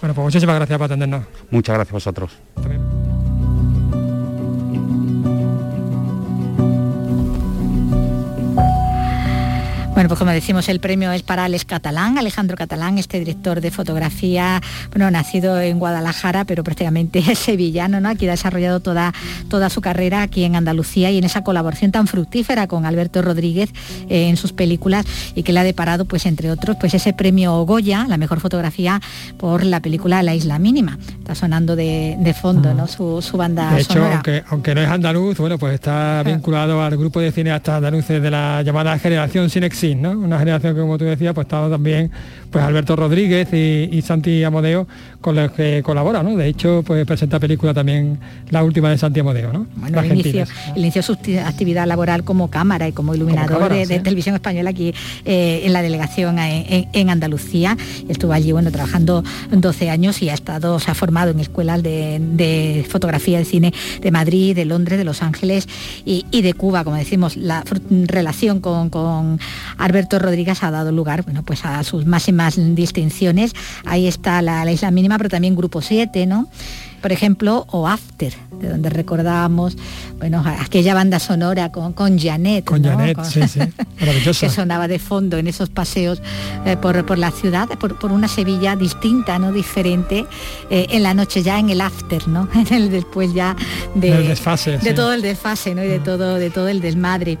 Bueno, 0.00 0.16
pues 0.16 0.24
muchísimas 0.24 0.56
gracias 0.56 0.78
por 0.78 0.86
atendernos. 0.86 1.26
Muchas 1.48 1.74
gracias 1.76 1.92
a 1.92 1.94
vosotros. 1.94 3.07
Bueno, 9.98 10.10
pues 10.10 10.20
como 10.20 10.30
decimos, 10.30 10.68
el 10.68 10.78
premio 10.78 11.10
es 11.10 11.24
para 11.24 11.46
Alex 11.46 11.64
Catalán, 11.64 12.18
Alejandro 12.18 12.56
Catalán, 12.56 12.98
este 12.98 13.18
director 13.18 13.60
de 13.60 13.72
fotografía, 13.72 14.62
bueno, 14.90 15.10
nacido 15.10 15.60
en 15.60 15.80
Guadalajara, 15.80 16.44
pero 16.44 16.62
prácticamente 16.62 17.18
es 17.28 17.40
sevillano, 17.40 18.00
¿no? 18.00 18.08
Aquí 18.08 18.28
ha 18.28 18.30
desarrollado 18.30 18.78
toda, 18.78 19.12
toda 19.50 19.70
su 19.70 19.80
carrera 19.80 20.22
aquí 20.22 20.44
en 20.44 20.54
Andalucía 20.54 21.10
y 21.10 21.18
en 21.18 21.24
esa 21.24 21.42
colaboración 21.42 21.90
tan 21.90 22.06
fructífera 22.06 22.68
con 22.68 22.86
Alberto 22.86 23.22
Rodríguez 23.22 23.70
eh, 24.08 24.28
en 24.28 24.36
sus 24.36 24.52
películas 24.52 25.04
y 25.34 25.42
que 25.42 25.52
le 25.52 25.58
ha 25.58 25.64
deparado, 25.64 26.04
pues 26.04 26.26
entre 26.26 26.52
otros, 26.52 26.76
pues 26.78 26.94
ese 26.94 27.12
premio 27.12 27.60
Goya, 27.64 28.06
la 28.06 28.18
mejor 28.18 28.38
fotografía 28.38 29.00
por 29.36 29.64
la 29.64 29.80
película 29.80 30.22
La 30.22 30.32
Isla 30.32 30.60
Mínima. 30.60 30.96
Está 31.18 31.34
sonando 31.34 31.74
de, 31.74 32.36
fondo, 32.40 32.72
¿no? 32.72 32.86
Su, 32.86 33.36
banda 33.36 33.72
de 33.72 33.80
hecho, 33.80 34.04
Aunque, 34.04 34.44
aunque 34.48 34.76
no 34.76 34.80
es 34.80 34.88
andaluz, 34.88 35.38
bueno, 35.38 35.58
pues 35.58 35.74
está 35.74 36.22
vinculado 36.24 36.84
al 36.84 36.96
grupo 36.96 37.18
de 37.18 37.32
cineastas 37.32 37.78
andaluces 37.78 38.22
de 38.22 38.30
la 38.30 38.62
llamada 38.62 38.96
generación 39.00 39.50
Cinexi 39.50 39.87
una 39.94 40.38
generación 40.38 40.74
que, 40.74 40.80
como 40.80 40.98
tú 40.98 41.04
decías, 41.04 41.34
pues 41.34 41.46
estaba 41.46 41.68
también 41.68 42.10
pues 42.50 42.64
Alberto 42.64 42.96
Rodríguez 42.96 43.52
y, 43.52 44.00
Santi 44.02 44.42
Amodeo 44.42 44.86
con 45.20 45.34
los 45.34 45.50
que 45.52 45.82
colabora, 45.82 46.22
¿no? 46.22 46.36
De 46.36 46.46
hecho, 46.46 46.82
pues 46.86 47.04
presenta 47.04 47.38
película 47.38 47.74
también 47.74 48.18
la 48.50 48.64
última 48.64 48.88
de 48.90 48.96
Santi 48.96 49.20
Amodeo, 49.20 49.52
¿no? 49.52 49.66
Bueno, 49.76 50.00
el 50.00 50.12
inicio, 50.12 50.44
inició, 50.74 51.02
su 51.02 51.12
actividad 51.44 51.86
laboral 51.86 52.24
como 52.24 52.48
cámara 52.48 52.88
y 52.88 52.92
como 52.92 53.14
iluminador 53.14 53.70
de, 53.70 54.00
televisión 54.00 54.34
española 54.34 54.70
aquí 54.70 54.94
eh, 55.24 55.62
en 55.64 55.72
la 55.72 55.82
delegación 55.82 56.38
en, 56.38 57.10
Andalucía. 57.10 57.76
Estuvo 58.08 58.32
allí, 58.32 58.52
bueno, 58.52 58.70
trabajando 58.70 59.24
12 59.50 59.90
años 59.90 60.22
y 60.22 60.30
ha 60.30 60.34
estado, 60.34 60.78
se 60.78 60.90
ha 60.90 60.94
formado 60.94 61.30
en 61.30 61.40
escuelas 61.40 61.82
de, 61.82 62.86
fotografía 62.88 63.38
de 63.38 63.44
cine 63.44 63.74
de 64.00 64.10
Madrid, 64.10 64.54
de 64.54 64.64
Londres, 64.64 64.98
de 64.98 65.04
Los 65.04 65.22
Ángeles 65.22 65.68
y, 66.04 66.24
de 66.42 66.54
Cuba, 66.54 66.84
como 66.84 66.96
decimos, 66.96 67.36
la 67.36 67.64
relación 67.90 68.60
con, 68.60 68.90
con 68.90 69.38
Alberto 69.78 70.18
Rodríguez 70.18 70.62
ha 70.62 70.70
dado 70.70 70.92
lugar, 70.92 71.22
bueno, 71.22 71.42
pues 71.42 71.64
a 71.64 71.82
sus 71.84 72.04
máximas 72.06 72.56
distinciones. 72.74 73.52
Ahí 73.86 74.06
está 74.06 74.42
la, 74.42 74.64
la 74.64 74.72
isla 74.72 74.90
mínima, 74.90 75.16
pero 75.16 75.30
también 75.30 75.56
Grupo 75.56 75.80
7, 75.80 76.26
¿no? 76.26 76.48
por 77.00 77.12
ejemplo, 77.12 77.66
o 77.70 77.86
After, 77.86 78.34
de 78.60 78.68
donde 78.68 78.90
recordábamos 78.90 79.76
bueno, 80.18 80.42
aquella 80.44 80.94
banda 80.94 81.20
sonora 81.20 81.70
con, 81.70 81.92
con 81.92 82.18
Janet, 82.18 82.64
con 82.64 82.82
Janet, 82.82 83.22
sí, 83.22 83.40
sí, 83.46 83.60
que 84.40 84.50
sonaba 84.50 84.88
de 84.88 84.98
fondo 84.98 85.38
en 85.38 85.46
esos 85.46 85.70
paseos 85.70 86.20
eh, 86.66 86.76
por, 86.76 87.18
la 87.18 87.30
ciudad, 87.30 87.68
por, 87.78 88.10
una 88.10 88.26
Sevilla 88.26 88.74
distinta, 88.74 89.38
no 89.38 89.52
diferente, 89.52 90.26
eh, 90.70 90.86
en 90.90 91.04
la 91.04 91.14
noche 91.14 91.42
ya 91.42 91.58
en 91.58 91.70
el 91.70 91.80
after, 91.80 92.26
¿no? 92.26 92.48
En 92.58 92.74
el 92.74 92.90
después 92.90 93.32
ya 93.32 93.54
de, 93.94 94.10
de 94.10 94.94
todo 94.94 95.12
el 95.12 95.22
desfase, 95.22 95.74
¿no? 95.74 95.84
Y 95.84 95.88
de 95.88 96.00
mm. 96.00 96.04
todo, 96.04 96.34
de 96.34 96.50
todo 96.50 96.68
el 96.68 96.80
desmadre. 96.80 97.38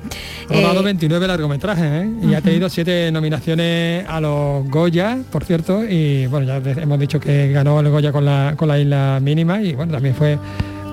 Ha 0.48 0.60
dado 0.60 0.82
29 0.82 1.26
largometrajes, 1.26 1.84
¿eh? 1.84 2.10
Y 2.22 2.34
ha 2.34 2.40
tenido 2.40 2.68
siete 2.68 3.10
nominaciones 3.10 4.06
a 4.08 4.20
los 4.20 4.68
Goya, 4.70 5.18
por 5.32 5.44
cierto, 5.44 5.84
y 5.84 6.26
bueno, 6.26 6.46
ya 6.46 6.70
hemos 6.80 6.98
dicho 7.00 7.18
que 7.18 7.50
ganó 7.50 7.80
el 7.80 7.88
Goya 7.88 8.12
con 8.12 8.24
la, 8.24 8.54
con 8.56 8.68
la 8.68 8.78
isla 8.78 9.18
mínima 9.20 9.60
y 9.60 9.74
bueno, 9.74 9.92
también 9.92 10.14
fue 10.14 10.38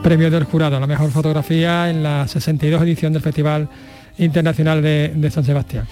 premio 0.06 0.30
del 0.30 0.44
jurado 0.44 0.78
a 0.78 0.80
la 0.80 0.86
mejor 0.86 1.10
fotografía 1.10 1.90
en 1.90 2.04
la 2.04 2.28
62 2.28 2.84
edición 2.84 3.12
del 3.12 3.24
Festival 3.24 3.68
Internacional 4.20 4.84
de, 4.84 5.32
San 5.34 5.44
Sebastián. 5.44 5.88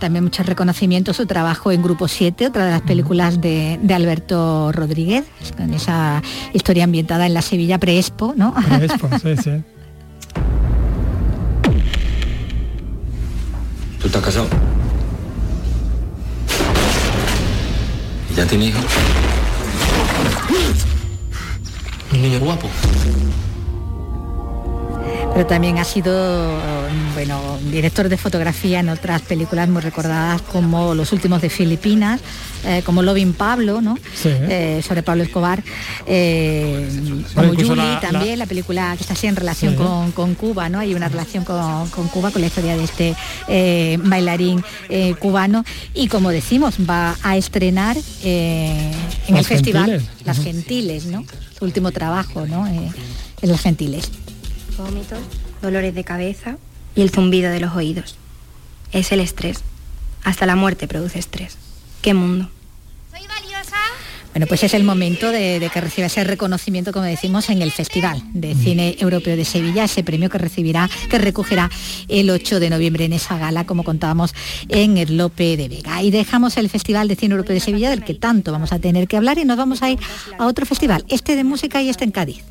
también 0.00 0.24
muchos 0.24 0.44
reconocimientos, 0.44 1.18
su 1.18 1.26
trabajo 1.26 1.70
en 1.70 1.84
Grupo 1.84 2.08
7, 2.08 2.48
otra 2.48 2.64
de 2.64 2.72
las 2.72 2.80
películas 2.80 3.40
de, 3.40 3.78
Alberto 3.94 4.72
Rodríguez, 4.72 5.24
con 5.56 5.72
esa 5.72 6.20
historia 6.52 6.82
ambientada 6.82 7.24
en 7.26 7.34
la 7.34 7.42
Sevilla 7.42 7.78
Preexpo, 7.78 8.34
¿no? 8.36 8.54
Preexpo, 8.54 9.08
sí, 9.22 9.36
sí. 9.44 9.50
¿Tú 14.00 14.08
estás 14.08 14.22
casado? 14.24 14.48
¿Ya 18.34 18.44
tienes 18.46 18.70
hijo? 18.70 18.80
Un 22.12 22.20
niño 22.20 22.40
guapo. 22.40 22.68
Pero 25.32 25.46
también 25.46 25.78
ha 25.78 25.84
sido 25.84 26.58
bueno, 27.14 27.58
director 27.70 28.08
de 28.08 28.16
fotografía 28.16 28.80
en 28.80 28.88
otras 28.88 29.22
películas 29.22 29.68
muy 29.68 29.82
recordadas 29.82 30.42
como 30.42 30.94
Los 30.94 31.12
últimos 31.12 31.40
de 31.42 31.50
Filipinas, 31.50 32.20
eh, 32.64 32.82
como 32.84 33.02
Lovin 33.02 33.32
Pablo, 33.32 33.80
¿no? 33.80 33.98
Eh, 34.24 34.82
sobre 34.86 35.02
Pablo 35.02 35.22
Escobar, 35.22 35.62
eh, 36.06 36.88
como 37.34 37.54
Julie 37.54 37.98
también, 38.00 38.38
la... 38.38 38.46
película 38.46 38.94
que 38.96 39.02
está 39.02 39.14
así 39.14 39.26
en 39.26 39.36
relación 39.36 39.74
con, 40.14 40.34
Cuba, 40.34 40.68
¿no? 40.68 40.78
Hay 40.78 40.94
una 40.94 41.08
relación 41.08 41.44
con, 41.44 42.08
Cuba, 42.08 42.30
con 42.30 42.40
la 42.40 42.48
historia 42.48 42.76
de 42.76 42.84
este 42.84 43.16
bailarín 43.98 44.62
cubano 45.18 45.64
y 45.94 46.08
como 46.08 46.30
decimos, 46.30 46.74
va 46.88 47.16
a 47.22 47.36
estrenar 47.36 47.96
en 48.22 49.36
el 49.36 49.44
festival 49.44 50.02
Las 50.24 50.42
Gentiles, 50.42 51.06
¿no? 51.06 51.24
Su 51.58 51.64
último 51.64 51.92
trabajo, 51.92 52.46
¿no? 52.46 52.66
en 52.66 53.50
Las 53.50 53.60
Gentiles. 53.60 54.10
Vómitos, 54.82 55.20
dolores 55.60 55.94
de 55.94 56.02
cabeza 56.02 56.56
y 56.96 57.02
el 57.02 57.10
zumbido 57.10 57.50
de 57.50 57.60
los 57.60 57.74
oídos. 57.74 58.16
Es 58.90 59.12
el 59.12 59.20
estrés. 59.20 59.60
Hasta 60.24 60.44
la 60.44 60.56
muerte 60.56 60.88
produce 60.88 61.18
estrés. 61.18 61.56
¿Qué 62.02 62.14
mundo? 62.14 62.50
¿Soy 63.10 63.26
valiosa? 63.26 63.76
Bueno, 64.32 64.46
pues 64.46 64.64
es 64.64 64.74
el 64.74 64.82
momento 64.82 65.30
de, 65.30 65.70
que 65.72 65.80
reciba 65.80 66.06
ese 66.06 66.24
reconocimiento, 66.24 66.90
como 66.90 67.04
decimos, 67.04 67.48
en 67.50 67.62
el 67.62 67.70
Festival 67.70 68.22
de 68.32 68.54
Cine 68.54 68.96
Europeo 68.98 69.36
de 69.36 69.44
Sevilla, 69.44 69.84
ese 69.84 70.02
premio 70.02 70.30
que 70.30 70.38
recibirá, 70.38 70.88
que 71.08 71.18
recogerá 71.18 71.70
el 72.08 72.30
8 72.30 72.58
de 72.58 72.70
noviembre 72.70 73.04
en 73.04 73.12
esa 73.12 73.38
gala, 73.38 73.64
como 73.64 73.84
contábamos 73.84 74.34
en 74.68 74.96
el 74.96 75.16
Lope 75.16 75.56
de 75.56 75.68
Vega. 75.68 76.02
Y 76.02 76.10
dejamos 76.10 76.56
el 76.56 76.70
Festival 76.70 77.08
de 77.08 77.16
Cine 77.16 77.34
Europeo 77.34 77.54
de 77.54 77.60
Sevilla, 77.60 77.90
del 77.90 78.04
que 78.04 78.14
tanto 78.14 78.52
vamos 78.52 78.72
a 78.72 78.78
tener 78.78 79.06
que 79.06 79.16
hablar, 79.16 79.38
y 79.38 79.44
nos 79.44 79.58
vamos 79.58 79.82
a 79.82 79.90
ir 79.90 79.98
a 80.38 80.46
otro 80.46 80.66
festival, 80.66 81.04
este 81.08 81.36
de 81.36 81.44
música 81.44 81.82
y 81.82 81.88
este 81.88 82.04
en 82.04 82.10
Cádiz. 82.10 82.42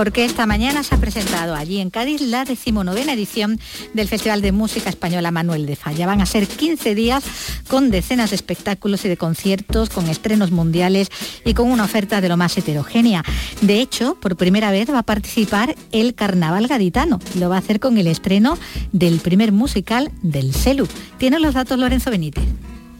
Porque 0.00 0.24
esta 0.24 0.46
mañana 0.46 0.82
se 0.82 0.94
ha 0.94 0.98
presentado 0.98 1.54
allí 1.54 1.78
en 1.78 1.90
Cádiz 1.90 2.22
la 2.22 2.46
decimonovena 2.46 3.12
edición 3.12 3.60
del 3.92 4.08
Festival 4.08 4.40
de 4.40 4.50
Música 4.50 4.88
Española 4.88 5.30
Manuel 5.30 5.66
de 5.66 5.76
Falla. 5.76 6.06
Van 6.06 6.22
a 6.22 6.24
ser 6.24 6.48
15 6.48 6.94
días 6.94 7.22
con 7.68 7.90
decenas 7.90 8.30
de 8.30 8.36
espectáculos 8.36 9.04
y 9.04 9.10
de 9.10 9.18
conciertos, 9.18 9.90
con 9.90 10.08
estrenos 10.08 10.52
mundiales 10.52 11.10
y 11.44 11.52
con 11.52 11.70
una 11.70 11.84
oferta 11.84 12.22
de 12.22 12.30
lo 12.30 12.38
más 12.38 12.56
heterogénea. 12.56 13.22
De 13.60 13.82
hecho, 13.82 14.16
por 14.18 14.36
primera 14.36 14.70
vez 14.70 14.90
va 14.90 15.00
a 15.00 15.02
participar 15.02 15.76
el 15.92 16.14
Carnaval 16.14 16.66
Gaditano. 16.66 17.18
Lo 17.38 17.50
va 17.50 17.56
a 17.56 17.58
hacer 17.58 17.78
con 17.78 17.98
el 17.98 18.06
estreno 18.06 18.56
del 18.92 19.20
primer 19.20 19.52
musical 19.52 20.10
del 20.22 20.54
CELU. 20.54 20.88
Tiene 21.18 21.38
los 21.40 21.52
datos 21.52 21.78
Lorenzo 21.78 22.10
Benítez. 22.10 22.44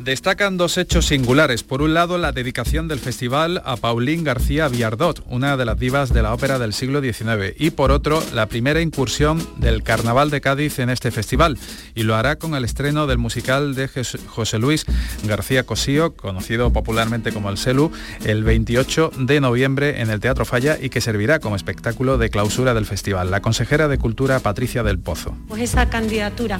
Destacan 0.02 0.56
dos 0.56 0.78
hechos 0.78 1.04
singulares. 1.04 1.62
Por 1.62 1.82
un 1.82 1.92
lado, 1.92 2.16
la 2.16 2.32
dedicación 2.32 2.88
del 2.88 3.00
festival 3.00 3.60
a 3.66 3.76
Pauline 3.76 4.22
García 4.22 4.66
Viardot, 4.66 5.22
una 5.26 5.58
de 5.58 5.66
las 5.66 5.78
divas 5.78 6.10
de 6.14 6.22
la 6.22 6.32
ópera 6.32 6.58
del 6.58 6.72
siglo 6.72 7.02
XIX. 7.02 7.54
Y 7.58 7.70
por 7.70 7.90
otro, 7.90 8.22
la 8.32 8.46
primera 8.46 8.80
incursión 8.80 9.46
del 9.58 9.82
Carnaval 9.82 10.30
de 10.30 10.40
Cádiz 10.40 10.78
en 10.78 10.88
este 10.88 11.10
festival. 11.10 11.58
Y 11.94 12.04
lo 12.04 12.14
hará 12.16 12.36
con 12.36 12.54
el 12.54 12.64
estreno 12.64 13.06
del 13.06 13.18
musical 13.18 13.74
de 13.74 13.90
José 14.26 14.58
Luis 14.58 14.86
García 15.24 15.64
Cosío, 15.64 16.16
conocido 16.16 16.72
popularmente 16.72 17.30
como 17.30 17.50
el 17.50 17.58
Celu, 17.58 17.92
el 18.24 18.42
28 18.42 19.12
de 19.18 19.40
noviembre 19.42 20.00
en 20.00 20.08
el 20.08 20.18
Teatro 20.18 20.46
Falla 20.46 20.78
y 20.80 20.88
que 20.88 21.02
servirá 21.02 21.40
como 21.40 21.56
espectáculo 21.56 22.16
de 22.16 22.30
clausura 22.30 22.72
del 22.72 22.86
festival. 22.86 23.30
La 23.30 23.42
consejera 23.42 23.86
de 23.86 23.98
Cultura, 23.98 24.40
Patricia 24.40 24.82
del 24.82 24.98
Pozo. 24.98 25.36
Pues 25.48 25.60
esa 25.60 25.90
candidatura 25.90 26.58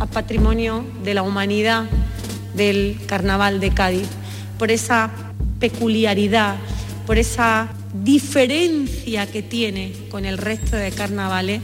a 0.00 0.06
patrimonio 0.06 0.84
de 1.04 1.14
la 1.14 1.22
humanidad 1.22 1.86
del 2.54 2.98
Carnaval 3.06 3.60
de 3.60 3.70
Cádiz, 3.70 4.08
por 4.58 4.70
esa 4.70 5.10
peculiaridad, 5.58 6.56
por 7.06 7.18
esa 7.18 7.68
diferencia 7.92 9.30
que 9.30 9.42
tiene 9.42 9.92
con 10.10 10.24
el 10.24 10.38
resto 10.38 10.76
de 10.76 10.90
carnavales 10.92 11.60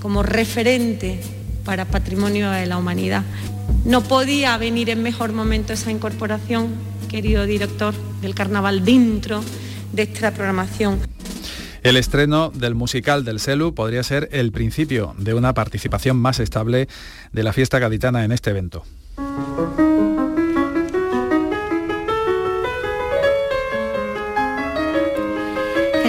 como 0.00 0.22
referente 0.22 1.20
para 1.64 1.84
patrimonio 1.84 2.50
de 2.50 2.66
la 2.66 2.76
humanidad. 2.76 3.22
No 3.84 4.02
podía 4.02 4.56
venir 4.58 4.90
en 4.90 5.02
mejor 5.02 5.32
momento 5.32 5.72
esa 5.72 5.90
incorporación, 5.90 6.68
querido 7.08 7.46
director 7.46 7.94
del 8.20 8.34
carnaval 8.34 8.84
dentro 8.84 9.42
de 9.92 10.02
esta 10.02 10.32
programación. 10.32 10.98
El 11.82 11.96
estreno 11.96 12.50
del 12.50 12.74
musical 12.74 13.24
del 13.24 13.40
CELU 13.40 13.74
podría 13.74 14.02
ser 14.04 14.28
el 14.32 14.52
principio 14.52 15.14
de 15.18 15.34
una 15.34 15.52
participación 15.52 16.16
más 16.16 16.38
estable 16.38 16.88
de 17.32 17.42
la 17.42 17.52
fiesta 17.52 17.80
gaditana 17.80 18.24
en 18.24 18.30
este 18.30 18.50
evento. 18.50 18.84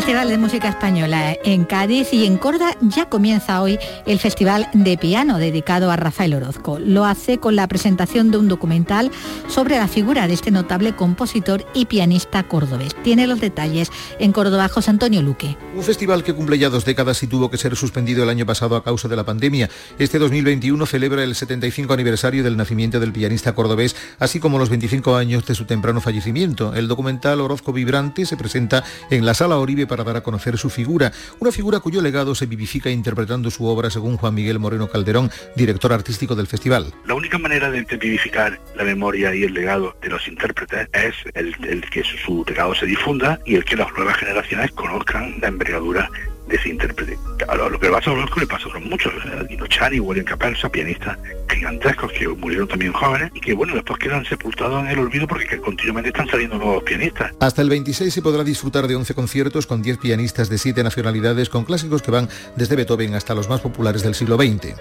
Festival 0.04 0.28
de 0.28 0.38
Música 0.38 0.68
Española 0.68 1.38
en 1.46 1.64
Cádiz 1.64 2.12
y 2.12 2.26
en 2.26 2.38
Córdoba 2.38 2.76
ya 2.82 3.08
comienza 3.08 3.62
hoy 3.62 3.80
el 4.06 4.20
Festival 4.20 4.68
de 4.74 4.98
Piano 4.98 5.38
dedicado 5.38 5.90
a 5.90 5.96
Rafael 5.96 6.34
Orozco. 6.34 6.78
Lo 6.78 7.06
hace 7.06 7.38
con 7.38 7.56
la 7.56 7.70
presentación 7.70 8.30
de 8.30 8.38
un 8.38 8.50
documental 8.50 9.12
sobre 9.48 9.78
la 9.78 9.88
figura 9.88 10.28
de 10.28 10.34
este 10.34 10.52
notable 10.52 10.94
compositor 10.94 11.66
y 11.74 11.86
pianista 11.86 12.44
cordobés. 12.44 13.02
Tiene 13.02 13.28
los 13.28 13.40
detalles 13.40 13.92
en 14.20 14.34
Córdoba 14.34 14.68
José 14.68 14.90
Antonio 14.90 15.22
Luque. 15.22 15.56
Un 15.74 15.84
festival 15.84 16.26
que 16.26 16.34
cumple 16.34 16.60
ya 16.60 16.70
dos 16.70 16.84
décadas 16.84 17.24
y 17.24 17.28
tuvo 17.28 17.50
que 17.50 17.58
ser 17.58 17.78
suspendido 17.78 18.24
el 18.24 18.30
año 18.30 18.46
pasado 18.46 18.76
a 18.76 18.84
causa 18.84 19.08
de 19.08 19.16
la 19.16 19.24
pandemia. 19.24 19.70
Este 20.00 20.20
2021 20.20 20.86
celebra 20.86 21.24
el 21.24 21.34
75 21.34 21.94
aniversario 21.94 22.44
del 22.44 22.58
nacimiento 22.58 23.00
del 23.00 23.14
pianista 23.14 23.56
cordobés, 23.56 23.96
así 24.20 24.42
como 24.42 24.60
los 24.60 24.68
25 24.68 25.16
años 25.16 25.46
de 25.46 25.56
su 25.56 25.64
temprano 25.64 26.02
fallecimiento. 26.02 26.76
El 26.76 26.90
documental 26.90 27.40
Orozco 27.40 27.72
Vibrante 27.72 28.26
se 28.26 28.36
presenta 28.36 28.84
en 29.10 29.26
la 29.26 29.34
Sala 29.34 29.58
Oribe 29.60 29.88
para 29.94 30.04
dar 30.04 30.18
a 30.18 30.22
conocer 30.22 30.58
su 30.58 30.72
figura, 30.72 31.12
una 31.40 31.52
figura 31.52 31.80
cuyo 31.80 32.02
legado 32.02 32.34
se 32.34 32.48
vivifica 32.48 32.90
interpretando 32.90 33.52
su 33.52 33.64
obra 33.66 33.92
según 33.92 34.18
Juan 34.18 34.34
Miguel 34.34 34.58
Moreno 34.58 34.88
Calderón, 34.88 35.30
director 35.56 35.94
artístico 35.94 36.34
del 36.34 36.48
festival. 36.48 36.92
La 37.06 37.14
única 37.14 37.38
manera 37.38 37.70
de 37.70 37.84
vivificar 37.84 38.60
la 38.76 38.84
memoria 38.84 39.36
y 39.36 39.44
el 39.44 39.54
legado 39.54 39.96
de 40.02 40.10
los 40.10 40.28
intérpretes 40.28 40.88
es 40.94 41.14
el, 41.36 41.84
que 41.92 42.04
su, 42.04 42.44
legado 42.48 42.74
se 42.74 42.88
difunda 42.88 43.40
y 43.46 43.54
el 43.54 43.66
que 43.66 43.76
las 43.76 43.94
nuevas 43.94 44.18
generaciones 44.18 44.72
conozcan 44.72 45.36
la 45.40 45.50
envergadura 45.50 46.10
de 46.48 46.56
ese 46.56 46.70
intérprete. 46.70 47.18
Claro, 47.38 47.70
lo 47.70 47.80
que 47.80 47.88
le 47.88 47.94
pasa 47.94 48.10
a 48.10 48.14
Orozco 48.14 48.40
le 48.40 48.48
pasó 48.48 48.74
a 48.74 48.80
muchos, 48.80 49.14
Dino 49.50 49.68
Chani, 49.68 50.00
William 50.00 50.26
Capelsa, 50.26 50.70
pianistas 50.70 51.18
gigantescos 51.50 52.12
que 52.12 52.28
murieron 52.28 52.68
también 52.68 52.92
jóvenes 52.94 53.32
y 53.34 53.40
que 53.40 53.54
bueno, 53.54 53.74
después 53.74 54.00
quedan 54.00 54.26
sepultados 54.26 54.84
en 54.84 54.90
el 54.90 55.00
olvido 55.00 55.28
porque 55.28 55.58
continuamente 55.60 56.10
están 56.10 56.28
saliendo 56.28 56.58
nuevos 56.58 56.84
pianistas. 56.84 57.32
Hasta 57.40 57.62
el 57.62 57.70
26 57.70 58.14
se 58.14 58.22
podrá 58.22 58.44
disfrutar 58.44 58.88
de 58.88 58.96
11 58.96 59.14
conciertos 59.14 59.68
con 59.68 59.82
10 59.82 59.98
pianistas 60.00 60.50
de 60.50 60.58
7 60.58 60.84
nacionalidades 60.84 61.50
con 61.50 61.64
clásicos 61.64 62.02
que 62.02 62.12
van 62.12 62.30
desde 62.56 62.76
Beethoven 62.76 63.16
hasta 63.16 63.34
los 63.34 63.50
más 63.50 63.62
populares 63.62 64.04
del 64.04 64.16
siglo 64.16 64.38
XX. 64.38 64.76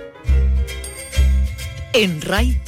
En 1.92 2.22
RAI, 2.22 2.60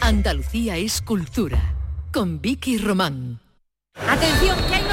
Andalucía 0.00 0.76
es 0.76 1.02
cultura, 1.02 1.74
con 2.12 2.40
Vicky 2.40 2.78
Román. 2.78 3.40
Atención, 4.08 4.56
que 4.68 4.74
hay 4.74 4.89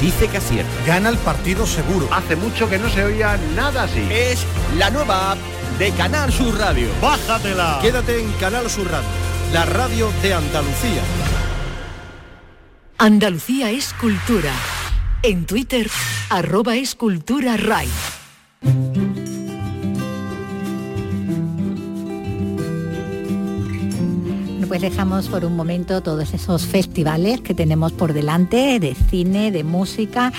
dice 0.00 0.28
que 0.28 0.38
acierta. 0.38 0.72
Gana 0.86 1.08
el 1.08 1.18
partido 1.18 1.66
seguro. 1.66 2.08
Hace 2.12 2.36
mucho 2.36 2.68
que 2.68 2.78
no 2.78 2.88
se 2.88 3.04
oía 3.04 3.38
nada 3.54 3.84
así. 3.84 4.06
Es 4.10 4.44
la 4.78 4.90
nueva 4.90 5.32
app 5.32 5.38
de 5.78 5.90
Canal 5.92 6.32
Sur 6.32 6.58
Radio. 6.58 6.88
Bájatela. 7.00 7.78
Quédate 7.82 8.20
en 8.20 8.30
Canal 8.32 8.70
Sur 8.70 8.90
Radio, 8.90 9.08
la 9.52 9.64
radio 9.64 10.10
de 10.22 10.34
Andalucía. 10.34 11.02
Andalucía 12.98 13.70
es 13.70 13.92
cultura. 13.94 14.52
En 15.22 15.46
Twitter, 15.46 15.90
arroba 16.30 16.76
escultura 16.76 17.56
RAI. 17.56 17.88
Pues 24.74 24.82
dejamos 24.82 25.28
por 25.28 25.44
un 25.44 25.54
momento 25.54 26.02
todos 26.02 26.34
esos 26.34 26.66
festivales 26.66 27.40
que 27.40 27.54
tenemos 27.54 27.92
por 27.92 28.12
delante 28.12 28.80
de 28.80 28.96
cine, 29.08 29.52
de 29.52 29.62
música 29.62 30.32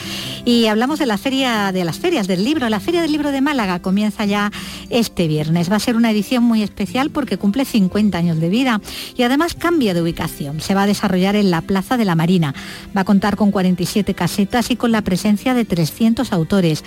y 0.44 0.66
hablamos 0.66 1.00
de 1.00 1.06
la 1.06 1.18
feria 1.18 1.72
de 1.72 1.86
las 1.86 2.00
ferias 2.00 2.28
del 2.28 2.44
libro. 2.44 2.68
La 2.68 2.82
Feria 2.82 3.02
del 3.02 3.14
Libro 3.14 3.32
de 3.32 3.40
Málaga 3.40 3.80
comienza 3.82 4.26
ya 4.26 4.52
este 4.90 5.30
viernes. 5.30 5.72
Va 5.72 5.78
a 5.78 5.80
ser 5.80 5.96
una 5.96 6.12
edición 6.12 6.44
muy 6.44 6.64
especial 6.64 7.12
porque 7.12 7.38
cumple 7.38 7.64
50 7.64 8.18
años 8.18 8.42
de 8.42 8.50
vida 8.50 8.82
y 9.16 9.24
además 9.24 9.54
cambia 9.54 9.94
de 9.94 10.02
ubicación. 10.02 10.60
Se 10.60 10.76
va 10.76 10.84
a 10.84 10.88
desarrollar 10.88 11.38
en 11.38 11.50
la 11.50 11.62
Plaza 11.62 11.96
de 11.96 12.04
la 12.04 12.16
Marina. 12.16 12.54
Va 12.96 13.02
a 13.02 13.06
contar 13.06 13.38
con 13.38 13.52
47 13.52 14.16
casetas 14.16 14.70
y 14.70 14.76
con 14.76 14.92
la 14.92 15.02
presencia 15.02 15.54
de 15.54 15.64
300 15.64 16.34
autores. 16.34 16.84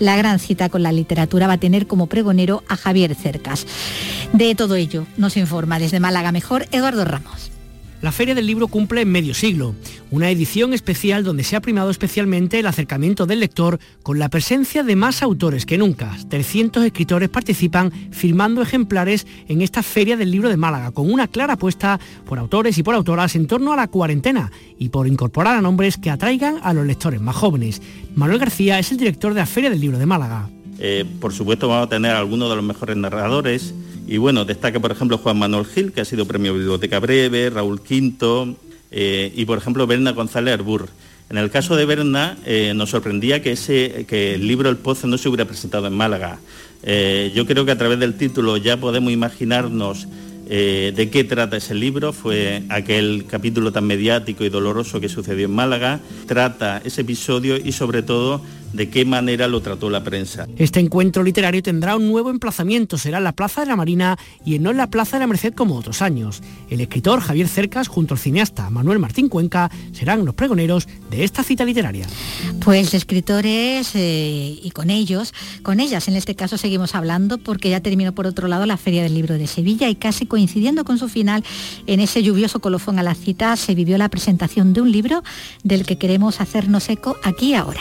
La 0.00 0.16
gran 0.16 0.40
cita 0.40 0.68
con 0.68 0.82
la 0.82 0.90
literatura 0.90 1.46
va 1.46 1.52
a 1.52 1.58
tener 1.58 1.86
como 1.86 2.08
pregonero 2.08 2.64
a 2.68 2.76
Javier 2.76 3.14
Cercas. 3.14 3.66
De 4.32 4.56
todo 4.56 4.74
ello 4.74 5.06
nos 5.16 5.36
informa 5.36 5.78
desde 5.78 6.00
Málaga 6.00 6.32
Mejor 6.32 6.66
Eduardo 6.72 6.87
Ramos. 6.94 7.50
La 8.00 8.12
Feria 8.12 8.36
del 8.36 8.46
Libro 8.46 8.68
cumple 8.68 9.04
medio 9.04 9.34
siglo, 9.34 9.74
una 10.12 10.30
edición 10.30 10.72
especial 10.72 11.24
donde 11.24 11.42
se 11.42 11.56
ha 11.56 11.60
primado 11.60 11.90
especialmente 11.90 12.60
el 12.60 12.66
acercamiento 12.66 13.26
del 13.26 13.40
lector 13.40 13.80
con 14.04 14.20
la 14.20 14.28
presencia 14.28 14.84
de 14.84 14.94
más 14.94 15.20
autores 15.20 15.66
que 15.66 15.78
nunca. 15.78 16.16
300 16.28 16.84
escritores 16.84 17.28
participan 17.28 17.90
firmando 18.12 18.62
ejemplares 18.62 19.26
en 19.48 19.62
esta 19.62 19.82
Feria 19.82 20.16
del 20.16 20.30
Libro 20.30 20.48
de 20.48 20.56
Málaga, 20.56 20.92
con 20.92 21.10
una 21.10 21.26
clara 21.26 21.54
apuesta 21.54 21.98
por 22.24 22.38
autores 22.38 22.78
y 22.78 22.84
por 22.84 22.94
autoras 22.94 23.34
en 23.34 23.48
torno 23.48 23.72
a 23.72 23.76
la 23.76 23.88
cuarentena 23.88 24.52
y 24.78 24.90
por 24.90 25.08
incorporar 25.08 25.56
a 25.56 25.60
nombres 25.60 25.96
que 25.96 26.10
atraigan 26.10 26.60
a 26.62 26.72
los 26.72 26.86
lectores 26.86 27.20
más 27.20 27.34
jóvenes. 27.34 27.82
Manuel 28.14 28.38
García 28.38 28.78
es 28.78 28.92
el 28.92 28.98
director 28.98 29.34
de 29.34 29.40
la 29.40 29.46
Feria 29.46 29.70
del 29.70 29.80
Libro 29.80 29.98
de 29.98 30.06
Málaga. 30.06 30.48
Eh, 30.78 31.04
por 31.20 31.32
supuesto 31.32 31.66
vamos 31.66 31.86
a 31.86 31.90
tener 31.90 32.12
algunos 32.12 32.48
de 32.48 32.54
los 32.54 32.64
mejores 32.64 32.96
narradores 32.96 33.74
y 34.08 34.16
bueno, 34.16 34.46
destaca 34.46 34.80
por 34.80 34.90
ejemplo 34.90 35.18
Juan 35.18 35.38
Manuel 35.38 35.66
Gil, 35.66 35.92
que 35.92 36.00
ha 36.00 36.04
sido 36.06 36.26
premio 36.26 36.54
Biblioteca 36.54 36.98
Breve, 36.98 37.50
Raúl 37.50 37.82
Quinto 37.82 38.56
eh, 38.90 39.30
y 39.36 39.44
por 39.44 39.58
ejemplo 39.58 39.86
Berna 39.86 40.12
González 40.12 40.54
Arbur. 40.54 40.88
En 41.28 41.36
el 41.36 41.50
caso 41.50 41.76
de 41.76 41.84
Berna 41.84 42.38
eh, 42.46 42.72
nos 42.74 42.88
sorprendía 42.88 43.42
que, 43.42 43.52
ese, 43.52 44.06
que 44.08 44.34
el 44.36 44.48
libro 44.48 44.70
El 44.70 44.78
Pozo 44.78 45.06
no 45.06 45.18
se 45.18 45.28
hubiera 45.28 45.44
presentado 45.44 45.86
en 45.86 45.92
Málaga. 45.92 46.38
Eh, 46.82 47.30
yo 47.34 47.44
creo 47.44 47.66
que 47.66 47.72
a 47.72 47.76
través 47.76 47.98
del 47.98 48.14
título 48.14 48.56
ya 48.56 48.78
podemos 48.78 49.12
imaginarnos 49.12 50.08
de 50.48 51.10
qué 51.12 51.24
trata 51.24 51.58
ese 51.58 51.74
libro. 51.74 52.14
Fue 52.14 52.62
aquel 52.70 53.26
capítulo 53.28 53.70
tan 53.70 53.84
mediático 53.84 54.44
y 54.44 54.48
doloroso 54.48 54.98
que 54.98 55.10
sucedió 55.10 55.44
en 55.44 55.52
Málaga. 55.52 56.00
Trata 56.26 56.80
ese 56.82 57.02
episodio 57.02 57.58
y 57.58 57.72
sobre 57.72 58.02
todo 58.02 58.40
de 58.72 58.90
qué 58.90 59.04
manera 59.04 59.48
lo 59.48 59.60
trató 59.60 59.90
la 59.90 60.04
prensa. 60.04 60.46
Este 60.56 60.80
encuentro 60.80 61.22
literario 61.22 61.62
tendrá 61.62 61.96
un 61.96 62.08
nuevo 62.08 62.30
emplazamiento, 62.30 62.98
será 62.98 63.18
en 63.18 63.24
la 63.24 63.32
Plaza 63.32 63.62
de 63.62 63.66
la 63.66 63.76
Marina 63.76 64.18
y 64.44 64.58
no 64.58 64.70
en 64.70 64.76
la 64.76 64.90
Plaza 64.90 65.16
de 65.16 65.20
la 65.20 65.26
Merced 65.26 65.54
como 65.54 65.76
otros 65.76 66.02
años. 66.02 66.42
El 66.70 66.80
escritor 66.80 67.20
Javier 67.20 67.48
Cercas 67.48 67.88
junto 67.88 68.14
al 68.14 68.20
cineasta 68.20 68.70
Manuel 68.70 68.98
Martín 68.98 69.28
Cuenca 69.28 69.70
serán 69.92 70.24
los 70.24 70.34
pregoneros 70.34 70.88
de 71.10 71.24
esta 71.24 71.42
cita 71.42 71.64
literaria. 71.64 72.06
Pues 72.64 72.94
escritores 72.94 73.92
eh, 73.94 74.58
y 74.62 74.70
con 74.70 74.90
ellos, 74.90 75.32
con 75.62 75.80
ellas 75.80 76.08
en 76.08 76.16
este 76.16 76.34
caso 76.34 76.58
seguimos 76.58 76.94
hablando 76.94 77.38
porque 77.38 77.70
ya 77.70 77.80
terminó 77.80 78.14
por 78.14 78.26
otro 78.26 78.48
lado 78.48 78.66
la 78.66 78.76
Feria 78.76 79.02
del 79.02 79.14
Libro 79.14 79.38
de 79.38 79.46
Sevilla 79.46 79.88
y 79.88 79.94
casi 79.94 80.26
coincidiendo 80.26 80.84
con 80.84 80.98
su 80.98 81.08
final 81.08 81.44
en 81.86 82.00
ese 82.00 82.22
lluvioso 82.22 82.60
colofón 82.60 82.98
a 82.98 83.02
la 83.02 83.14
cita 83.14 83.56
se 83.56 83.74
vivió 83.74 83.98
la 83.98 84.08
presentación 84.08 84.72
de 84.72 84.80
un 84.80 84.92
libro 84.92 85.22
del 85.62 85.86
que 85.86 85.98
queremos 85.98 86.40
hacernos 86.40 86.88
eco 86.88 87.16
aquí 87.24 87.50
y 87.50 87.54
ahora. 87.54 87.80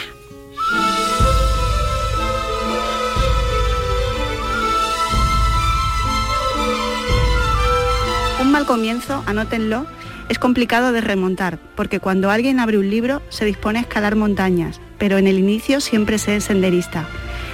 Mal 8.57 8.65
comienzo, 8.65 9.23
anótenlo, 9.27 9.85
es 10.29 10.39
complicado 10.39 10.91
de 10.91 10.99
remontar, 10.99 11.59
porque 11.75 11.99
cuando 11.99 12.31
alguien 12.31 12.59
abre 12.59 12.79
un 12.79 12.89
libro 12.89 13.21
se 13.29 13.45
dispone 13.45 13.77
a 13.77 13.83
escalar 13.83 14.15
montañas, 14.15 14.81
pero 14.97 15.19
en 15.19 15.27
el 15.27 15.37
inicio 15.37 15.79
siempre 15.79 16.17
se 16.17 16.37
es 16.37 16.45
senderista. 16.45 17.07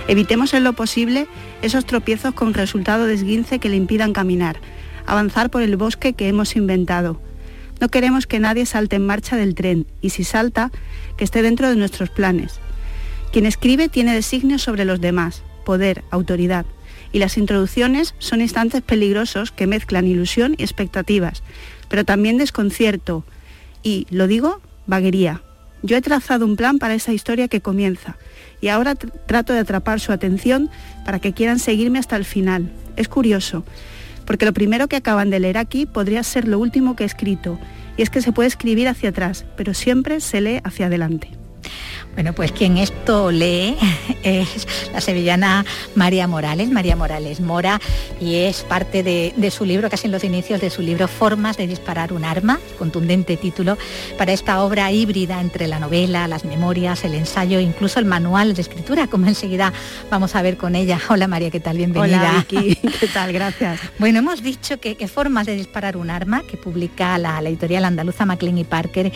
Evitemos 0.08 0.54
en 0.54 0.64
lo 0.64 0.72
posible 0.72 1.28
esos 1.62 1.86
tropiezos 1.86 2.34
con 2.34 2.54
resultado 2.54 3.06
de 3.06 3.16
esguince 3.16 3.60
que 3.60 3.68
le 3.68 3.76
impidan 3.76 4.14
caminar, 4.14 4.56
avanzar 5.06 5.50
por 5.50 5.62
el 5.62 5.76
bosque 5.76 6.14
que 6.14 6.30
hemos 6.30 6.56
inventado. 6.56 7.20
No 7.82 7.90
queremos 7.90 8.26
que 8.26 8.40
nadie 8.40 8.66
salte 8.66 8.96
en 8.96 9.06
marcha 9.06 9.36
del 9.36 9.56
tren 9.56 9.86
y 10.00 10.12
si 10.12 10.24
salta, 10.24 10.72
que 11.18 11.26
esté 11.26 11.42
dentro 11.42 11.68
de 11.68 11.76
nuestros 11.76 12.12
planes. 12.12 12.62
Quien 13.34 13.46
escribe 13.46 13.90
tiene 13.90 14.14
designios 14.14 14.62
sobre 14.62 14.86
los 14.86 15.02
demás, 15.02 15.44
poder, 15.66 16.06
autoridad, 16.12 16.66
y 17.14 17.20
las 17.20 17.38
introducciones 17.38 18.16
son 18.20 18.42
instantes 18.42 18.82
peligrosos 18.82 19.52
que 19.52 19.68
mezclan 19.68 20.08
ilusión 20.08 20.56
y 20.58 20.64
expectativas, 20.64 21.44
pero 21.88 22.04
también 22.04 22.38
desconcierto 22.38 23.24
y, 23.84 24.08
lo 24.10 24.28
digo, 24.28 24.60
vaguería. 24.88 25.42
Yo 25.84 25.96
he 25.96 26.02
trazado 26.02 26.46
un 26.46 26.56
plan 26.56 26.80
para 26.80 26.96
esa 26.96 27.14
historia 27.14 27.48
que 27.48 27.62
comienza 27.62 28.18
y 28.62 28.70
ahora 28.70 28.96
trato 28.96 29.54
de 29.54 29.60
atrapar 29.60 30.00
su 30.00 30.12
atención 30.12 30.70
para 31.06 31.20
que 31.20 31.34
quieran 31.34 31.60
seguirme 31.60 32.00
hasta 32.00 32.16
el 32.16 32.26
final. 32.26 32.72
Es 32.96 33.08
curioso, 33.08 33.64
porque 34.26 34.46
lo 34.46 34.54
primero 34.54 34.88
que 34.88 34.96
acaban 34.96 35.30
de 35.30 35.40
leer 35.40 35.58
aquí 35.58 35.86
podría 35.86 36.24
ser 36.24 36.48
lo 36.48 36.60
último 36.60 36.96
que 36.96 37.04
he 37.04 37.06
escrito, 37.06 37.60
y 37.98 38.02
es 38.02 38.10
que 38.10 38.22
se 38.22 38.32
puede 38.32 38.48
escribir 38.48 38.88
hacia 38.88 39.10
atrás, 39.10 39.46
pero 39.56 39.74
siempre 39.74 40.20
se 40.22 40.42
lee 40.42 40.62
hacia 40.64 40.88
adelante. 40.88 41.30
Bueno, 42.14 42.34
pues 42.34 42.52
quien 42.52 42.78
esto 42.78 43.32
lee 43.32 43.76
es 44.24 44.68
la 44.94 45.02
sevillana 45.02 45.66
María 45.96 46.28
Morales, 46.28 46.70
María 46.70 46.96
Morales 46.96 47.40
Mora, 47.40 47.82
y 48.22 48.36
es 48.36 48.62
parte 48.62 49.02
de, 49.02 49.52
su 49.52 49.66
libro, 49.66 49.90
casi 49.90 50.06
en 50.06 50.12
los 50.12 50.24
inicios 50.24 50.62
de 50.62 50.70
su 50.70 50.84
libro 50.84 51.08
Formas 51.08 51.58
de 51.58 51.66
disparar 51.66 52.14
un 52.14 52.24
arma, 52.24 52.60
contundente 52.78 53.36
título, 53.36 53.78
para 54.18 54.32
esta 54.32 54.64
obra 54.64 54.92
híbrida 54.92 55.42
entre 55.42 55.68
la 55.68 55.80
novela, 55.80 56.28
las 56.28 56.46
memorias, 56.46 57.04
el 57.04 57.16
ensayo, 57.16 57.60
incluso 57.60 58.00
el 58.00 58.06
manual 58.06 58.54
de 58.54 58.62
escritura, 58.62 59.08
como 59.08 59.28
enseguida 59.28 59.74
vamos 60.12 60.36
a 60.36 60.42
ver 60.44 60.58
con 60.58 60.76
ella. 60.76 61.00
Hola 61.10 61.28
María, 61.28 61.50
¿qué 61.50 61.60
tal? 61.60 61.78
Bienvenida. 61.78 62.20
Hola 62.20 62.46
Vicky, 62.50 62.76
¿qué 63.00 63.08
tal? 63.08 63.34
Gracias. 63.34 63.80
Bueno, 64.00 64.20
hemos 64.20 64.44
dicho 64.44 64.80
que, 64.80 64.94
Formas 65.08 65.46
de 65.46 65.56
disparar 65.56 65.98
un 65.98 66.10
arma, 66.10 66.44
que 66.50 66.58
publica 66.58 67.18
la, 67.18 67.40
la 67.42 67.50
editorial 67.50 67.86
andaluza 67.86 68.26
Maclean 68.26 68.58
y 68.58 68.64
Parker, 68.64 69.12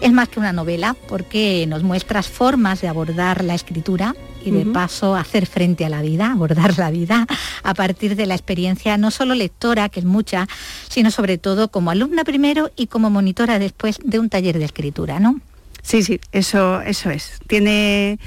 es 0.00 0.12
más 0.12 0.28
que 0.28 0.38
una 0.38 0.52
novela 0.52 0.94
porque 1.08 1.66
nos 1.66 1.82
muestra 1.82 2.22
formas 2.40 2.80
de 2.80 2.88
abordar 2.88 3.44
la 3.44 3.54
escritura 3.54 4.14
y 4.42 4.50
de 4.50 4.64
paso 4.64 5.14
hacer 5.14 5.44
frente 5.44 5.84
a 5.84 5.90
la 5.90 6.00
vida, 6.00 6.32
abordar 6.32 6.78
la 6.78 6.90
vida 6.90 7.26
a 7.62 7.74
partir 7.74 8.16
de 8.16 8.24
la 8.24 8.34
experiencia 8.34 8.96
no 8.96 9.10
solo 9.10 9.34
lectora, 9.34 9.90
que 9.90 10.00
es 10.00 10.06
mucha, 10.06 10.48
sino 10.88 11.10
sobre 11.10 11.36
todo 11.36 11.70
como 11.70 11.90
alumna 11.90 12.24
primero 12.24 12.70
y 12.76 12.86
como 12.86 13.10
monitora 13.10 13.58
después 13.58 13.98
de 14.02 14.18
un 14.18 14.30
taller 14.30 14.58
de 14.58 14.64
escritura, 14.64 15.20
¿no? 15.20 15.38
Sí, 15.82 16.02
sí, 16.02 16.18
eso, 16.32 16.80
eso 16.80 17.10
es. 17.10 17.40
Tiene 17.46 18.18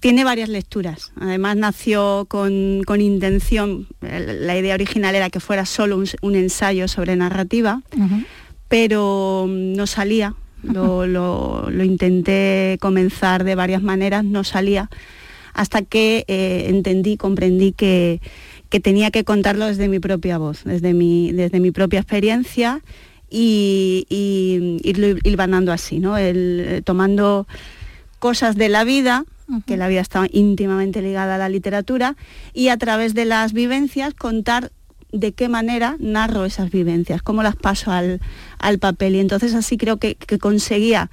tiene 0.00 0.24
varias 0.24 0.48
lecturas. 0.48 1.12
Además 1.20 1.56
nació 1.56 2.26
con, 2.28 2.82
intención, 3.00 3.86
la 4.00 4.58
idea 4.58 4.74
original 4.74 5.14
era 5.14 5.30
que 5.30 5.38
fuera 5.38 5.64
solo 5.64 6.02
un, 6.22 6.34
ensayo 6.34 6.88
sobre 6.88 7.14
narrativa, 7.14 7.82
pero 8.66 9.46
no 9.48 9.86
salía, 9.86 10.34
lo, 10.72 11.70
intenté 11.84 12.78
comenzar 12.80 13.44
de 13.44 13.54
varias 13.54 13.82
maneras, 13.82 14.24
no 14.24 14.44
salía, 14.44 14.90
hasta 15.52 15.82
que 15.82 16.24
eh, 16.28 16.66
entendí, 16.68 17.16
comprendí 17.16 17.72
que, 17.72 18.20
tenía 18.82 19.12
que 19.12 19.22
contarlo 19.22 19.66
desde 19.66 19.86
mi 19.86 20.00
propia 20.00 20.36
voz, 20.36 20.64
desde 20.64 20.94
mi, 20.94 21.30
desde 21.30 21.60
mi 21.60 21.70
propia 21.70 22.00
experiencia 22.00 22.82
y, 23.30 24.04
y 24.08 24.80
irlo 24.82 25.16
hilvanando 25.22 25.72
así, 25.72 26.00
¿no? 26.00 26.18
El, 26.18 26.82
tomando 26.84 27.46
cosas 28.18 28.56
de 28.56 28.68
la 28.68 28.82
vida, 28.82 29.24
que 29.66 29.76
la 29.76 29.88
vida 29.88 30.00
está 30.00 30.26
íntimamente 30.32 31.02
ligada 31.02 31.36
a 31.36 31.38
la 31.38 31.48
literatura, 31.48 32.16
y 32.52 32.68
a 32.68 32.76
través 32.76 33.14
de 33.14 33.26
las 33.26 33.52
vivencias 33.52 34.14
contar 34.14 34.72
de 35.14 35.32
qué 35.32 35.48
manera 35.48 35.96
narro 36.00 36.44
esas 36.44 36.70
vivencias, 36.70 37.22
cómo 37.22 37.42
las 37.42 37.56
paso 37.56 37.92
al, 37.92 38.20
papel. 38.80 39.14
Y 39.14 39.20
entonces 39.20 39.54
así 39.54 39.76
creo 39.76 39.98
que, 39.98 40.16
conseguía 40.40 41.10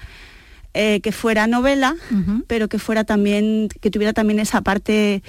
eh, 0.74 1.00
que 1.02 1.12
fuera 1.12 1.48
novela, 1.48 1.96
pero 2.48 2.68
que 2.68 2.80
fuera 2.80 3.04
también, 3.04 3.70
que 3.80 3.92
tuviera 3.92 4.14
también 4.14 4.40
esa 4.40 4.62
parte 4.62 5.24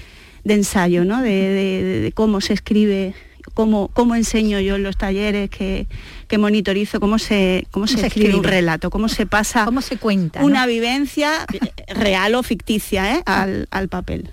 de 0.44 0.54
ensayo, 0.54 1.04
¿no? 1.04 1.20
de 1.22 2.12
cómo 2.14 2.40
se 2.40 2.54
escribe 2.54 3.14
cómo, 3.54 3.90
cómo 3.92 4.14
enseño 4.14 4.60
yo 4.60 4.76
en 4.76 4.82
los 4.82 4.96
talleres 4.96 5.50
que, 5.50 5.86
que 6.32 6.38
monitorizo, 6.38 6.98
cómo 6.98 7.18
se, 7.18 7.66
cómo, 7.70 7.86
se, 7.86 8.06
escribe, 8.06 8.34
un 8.34 8.42
relato, 8.42 8.88
cómo 8.88 9.10
se 9.10 9.26
pasa 9.26 9.64
cómo 9.66 9.82
se 9.82 9.98
cuenta, 9.98 10.42
una 10.42 10.64
vivencia 10.64 11.44
real 11.88 12.34
o 12.36 12.42
ficticia 12.42 13.16
¿eh? 13.16 13.22
al, 13.26 13.68
al, 13.70 13.88
papel. 13.88 14.30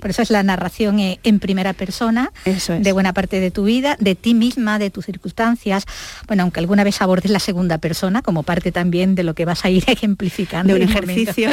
Por 0.00 0.10
eso 0.10 0.20
es 0.20 0.30
la 0.30 0.42
narración 0.42 0.98
eh, 0.98 1.20
en 1.22 1.38
primera 1.38 1.74
persona 1.74 2.32
de 2.44 2.92
buena 2.92 3.12
parte 3.12 3.38
de 3.38 3.52
tu 3.52 3.62
vida, 3.62 3.96
de 4.00 4.16
ti 4.16 4.34
misma, 4.34 4.80
de 4.80 4.90
tus 4.90 5.04
circunstancias. 5.04 5.84
Bueno, 6.26 6.42
aunque 6.42 6.58
alguna 6.58 6.82
vez 6.82 7.00
abordes 7.02 7.30
la 7.30 7.38
segunda 7.38 7.78
persona 7.78 8.20
como 8.20 8.42
parte 8.42 8.72
también 8.72 9.14
de 9.14 9.22
lo 9.22 9.34
que 9.34 9.44
vas 9.44 9.64
a 9.64 9.70
ir 9.70 9.84
ejemplificando. 9.86 10.74
De 10.74 10.82
un 10.82 10.88
ejercicio. 10.88 11.50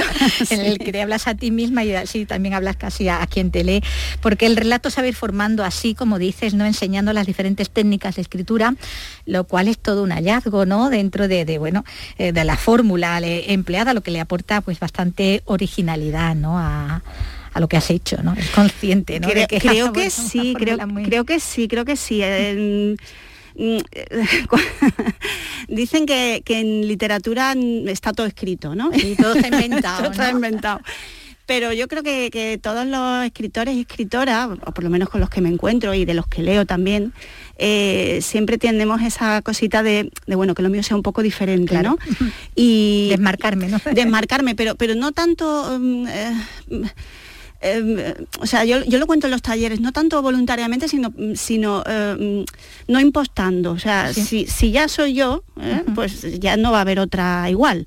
en 0.49 0.61
el 0.61 0.79
que 0.83 0.93
te 0.93 1.03
hablas 1.03 1.27
a 1.27 1.35
ti 1.35 1.51
misma 1.51 1.83
y 1.83 1.93
así 1.93 2.25
también 2.25 2.55
hablas 2.55 2.75
casi 2.75 3.07
a, 3.07 3.21
a 3.21 3.27
quien 3.27 3.51
te 3.51 3.63
lee. 3.63 3.83
Porque 4.19 4.47
el 4.47 4.57
relato 4.57 4.89
se 4.89 4.99
va 5.01 5.05
a 5.05 5.09
ir 5.09 5.15
formando 5.15 5.63
así, 5.63 5.93
como 5.93 6.17
dices, 6.17 6.55
no 6.55 6.65
enseñando 6.65 7.13
las 7.13 7.27
diferentes 7.27 7.69
técnicas 7.69 8.15
de 8.15 8.23
escritura, 8.23 8.73
lo 9.27 9.43
cual 9.43 9.67
es 9.67 9.74
todo 9.77 10.03
un 10.03 10.11
hallazgo, 10.11 10.65
¿no? 10.65 10.89
Dentro 10.89 11.27
de, 11.27 11.57
bueno, 11.57 11.83
eh, 12.17 12.31
de 12.31 12.43
la 12.43 12.57
fórmula 12.57 13.19
empleada, 13.21 13.93
lo 13.93 14.01
que 14.01 14.11
le 14.11 14.19
aporta 14.19 14.61
pues 14.61 14.79
bastante 14.79 15.41
originalidad, 15.45 16.35
¿no? 16.35 16.57
A, 16.59 17.01
lo 17.57 17.69
que 17.69 17.77
has 17.77 17.89
hecho, 17.89 18.21
¿no? 18.21 18.33
Es 18.33 18.49
consciente, 18.49 19.17
¿no? 19.21 19.29
Creo, 19.29 19.47
que, 19.47 19.59
creo 19.59 19.93
que 19.93 20.09
sí, 20.09 20.53
creo, 20.57 20.77
creo 21.05 21.23
que 21.23 21.39
sí, 21.39 21.69
creo 21.69 21.85
que 21.85 21.95
sí. 21.95 22.21
Dicen 25.69 26.05
que, 26.05 26.43
en 26.45 26.85
literatura 26.85 27.55
está 27.87 28.11
todo 28.11 28.27
escrito, 28.27 28.75
¿no? 28.75 28.91
Y 28.93 29.15
todo 29.15 29.35
está 29.35 29.47
inventado. 29.55 30.03
todo 30.03 30.11
está 30.11 30.31
inventado 30.31 30.81
pero 31.45 31.71
yo 31.73 31.87
creo 31.87 32.03
que, 32.03 32.59
todos 32.61 32.85
los 32.85 33.25
escritores 33.25 33.75
y 33.75 33.81
escritoras, 33.81 34.49
o 34.65 34.71
por 34.71 34.83
lo 34.83 34.89
menos 34.89 35.09
con 35.09 35.21
los 35.21 35.29
que 35.29 35.41
me 35.41 35.49
encuentro 35.49 35.93
y 35.93 36.05
de 36.05 36.13
los 36.13 36.27
que 36.27 36.41
leo 36.41 36.65
también, 36.65 37.13
eh, 37.57 38.19
siempre 38.21 38.57
tendemos 38.57 39.01
esa 39.01 39.41
cosita 39.41 39.83
de, 39.83 40.11
bueno, 40.27 40.55
que 40.55 40.63
lo 40.63 40.69
mío 40.69 40.83
sea 40.83 40.97
un 40.97 41.03
poco 41.03 41.21
diferente, 41.21 41.81
¿no? 41.81 41.97
Y 42.55 43.07
desmarcarme, 43.11 43.67
¿no? 43.67 43.79
Desmarcarme, 43.93 44.55
pero, 44.55 44.75
pero 44.75 44.95
no 44.95 45.11
tanto... 45.11 45.77
Mm, 45.79 46.07
eh, 46.07 46.33
Em, 47.61 47.97
o 48.39 48.45
sea, 48.45 48.63
yo, 48.65 48.79
lo 48.85 49.07
cuento 49.07 49.27
en 49.27 49.31
los 49.31 49.41
talleres, 49.41 49.79
no 49.79 49.91
tanto 49.91 50.21
voluntariamente, 50.21 50.87
sino, 50.87 51.13
sino 51.35 51.83
em, 51.85 52.45
no 52.87 52.99
impostando. 52.99 53.71
O 53.71 53.79
sea, 53.79 54.13
si, 54.13 54.45
ya 54.71 54.87
soy 54.87 55.13
yo, 55.13 55.43
¿eh? 55.59 55.83
pues 55.95 56.39
ya 56.39 56.57
no 56.57 56.71
va 56.71 56.79
a 56.79 56.81
haber 56.81 56.99
otra 56.99 57.49
igual. 57.49 57.85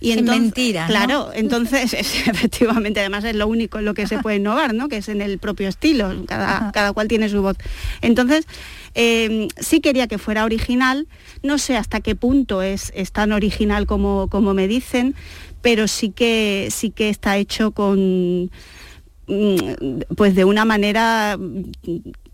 y 0.00 0.12
Sin 0.12 0.24
mentira. 0.26 0.86
Claro, 0.86 1.30
entonces 1.34 1.92
efectivamente, 2.26 3.00
además 3.00 3.24
es 3.24 3.34
lo 3.34 3.48
único 3.48 3.78
en 3.78 3.84
lo 3.84 3.94
que 3.94 4.06
se 4.06 4.18
puede 4.18 4.36
innovar, 4.36 4.74
¿no? 4.74 4.88
Que 4.88 4.98
es 4.98 5.08
en 5.08 5.22
el 5.22 5.38
propio 5.38 5.68
estilo, 5.68 6.24
cada, 6.26 6.70
cada 6.72 6.92
cual 6.92 7.08
tiene 7.08 7.28
su 7.28 7.42
voz. 7.42 7.56
Entonces, 8.02 8.46
em, 8.94 9.48
sí 9.58 9.80
quería 9.80 10.06
que 10.06 10.18
fuera 10.18 10.44
original, 10.44 11.08
no 11.42 11.58
sé 11.58 11.76
hasta 11.76 12.00
qué 12.00 12.14
punto 12.14 12.62
es, 12.62 12.92
es 12.94 13.12
tan 13.12 13.32
original 13.32 13.86
como, 13.86 14.28
como 14.28 14.54
me 14.54 14.68
dicen, 14.68 15.14
pero 15.62 15.88
sí 15.88 16.10
que 16.10 16.68
sí 16.70 16.90
que 16.90 17.08
está 17.08 17.38
hecho 17.38 17.72
con 17.72 18.50
pues 20.16 20.34
de 20.34 20.44
una 20.44 20.64
manera 20.64 21.38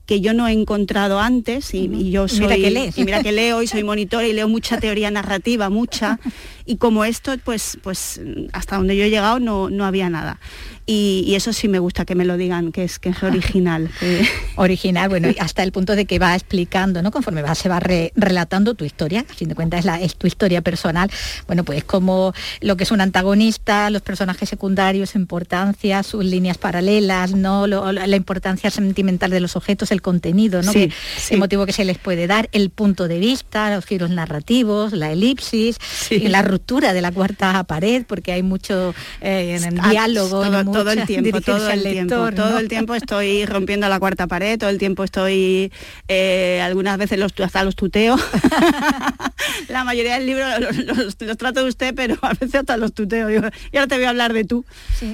que 0.06 0.20
yo 0.20 0.34
no 0.34 0.46
he 0.46 0.52
encontrado 0.52 1.20
antes 1.20 1.72
y, 1.72 2.10
yo 2.10 2.28
soy 2.28 2.40
mira 2.40 2.56
que 2.56 2.92
y 2.94 3.04
mira 3.04 3.22
que 3.22 3.32
leo 3.32 3.62
y 3.62 3.66
soy 3.66 3.82
monitora 3.82 4.26
y 4.26 4.32
leo 4.32 4.48
mucha 4.48 4.78
teoría 4.78 5.10
narrativa 5.10 5.70
mucha. 5.70 6.18
Y 6.66 6.76
como 6.76 7.04
esto 7.04 7.32
pues 7.44 7.78
pues 7.82 8.20
hasta 8.52 8.76
donde 8.76 8.96
yo 8.96 9.04
he 9.04 9.10
llegado 9.10 9.38
no, 9.38 9.70
no 9.70 9.84
había 9.84 10.10
nada 10.10 10.38
y, 10.86 11.24
y 11.26 11.34
eso 11.34 11.52
sí 11.52 11.68
me 11.68 11.78
gusta 11.78 12.04
que 12.04 12.14
me 12.14 12.24
lo 12.24 12.36
digan, 12.36 12.72
que 12.72 12.84
es, 12.84 12.98
que 12.98 13.10
es 13.10 13.22
original. 13.22 13.90
que- 14.00 14.26
original, 14.56 15.08
bueno, 15.08 15.28
y 15.30 15.36
hasta 15.38 15.62
el 15.62 15.72
punto 15.72 15.96
de 15.96 16.04
que 16.06 16.18
va 16.18 16.34
explicando, 16.34 17.02
¿no? 17.02 17.10
Conforme 17.10 17.42
va, 17.42 17.54
se 17.54 17.68
va 17.68 17.80
re- 17.80 18.12
relatando 18.16 18.74
tu 18.74 18.84
historia, 18.84 19.24
a 19.28 19.34
fin 19.34 19.48
de 19.48 19.54
cuentas 19.54 19.80
es, 19.80 19.86
la, 19.86 20.00
es 20.00 20.16
tu 20.16 20.26
historia 20.26 20.60
personal, 20.62 21.10
bueno, 21.46 21.64
pues 21.64 21.84
como 21.84 22.32
lo 22.60 22.76
que 22.76 22.84
es 22.84 22.90
un 22.90 23.00
antagonista, 23.00 23.90
los 23.90 24.02
personajes 24.02 24.48
secundarios, 24.48 25.14
importancia, 25.14 26.02
sus 26.02 26.24
líneas 26.24 26.58
paralelas, 26.58 27.32
¿no? 27.34 27.66
Lo- 27.66 27.92
la 27.92 28.16
importancia 28.16 28.70
sentimental 28.70 29.30
de 29.30 29.40
los 29.40 29.56
objetos, 29.56 29.90
el 29.92 30.02
contenido, 30.02 30.62
¿no? 30.62 30.72
Sí, 30.72 30.88
Que- 30.88 30.94
sí. 31.18 31.34
El 31.34 31.40
motivo 31.40 31.66
que 31.66 31.72
se 31.72 31.84
les 31.84 31.98
puede 31.98 32.26
dar, 32.26 32.48
el 32.52 32.70
punto 32.70 33.08
de 33.08 33.18
vista, 33.18 33.74
los 33.74 33.84
giros 33.86 34.10
narrativos, 34.10 34.92
la 34.92 35.12
elipsis, 35.12 35.76
y 36.10 36.28
la 36.28 36.42
ruptura 36.42 36.92
de 36.92 37.00
la 37.00 37.10
cuarta 37.12 37.62
pared, 37.64 38.04
porque 38.06 38.32
hay 38.32 38.42
mucho 38.42 38.94
eh, 39.20 39.58
en 39.62 39.80
Ah, 39.80 39.90
diálogo, 39.90 40.42
todo, 40.42 40.64
todo 40.72 40.90
el 40.92 41.06
tiempo, 41.06 41.40
todo 41.40 41.70
el 41.70 41.82
tiempo, 41.82 42.14
lector, 42.14 42.34
todo 42.34 42.50
¿no? 42.52 42.58
el 42.58 42.68
tiempo 42.68 42.94
estoy 42.94 43.46
rompiendo 43.46 43.88
la 43.88 43.98
cuarta 44.00 44.26
pared, 44.26 44.58
todo 44.58 44.70
el 44.70 44.78
tiempo 44.78 45.04
estoy, 45.04 45.72
eh, 46.08 46.60
algunas 46.62 46.98
veces 46.98 47.18
los, 47.18 47.32
hasta 47.40 47.62
los 47.64 47.76
tuteo. 47.76 48.16
la 49.68 49.84
mayoría 49.84 50.14
del 50.14 50.26
libro 50.26 50.44
los, 50.60 50.76
los- 50.78 51.16
los 51.20 51.36
trato 51.36 51.62
de 51.62 51.68
usted, 51.68 51.94
pero 51.94 52.16
a 52.22 52.30
veces 52.34 52.54
hasta 52.56 52.76
los 52.76 52.92
tuteo. 52.92 53.28
Digo, 53.28 53.42
y 53.72 53.76
ahora 53.76 53.86
te 53.88 53.96
voy 53.96 54.04
a 54.04 54.10
hablar 54.10 54.32
de 54.32 54.44
tú, 54.44 54.64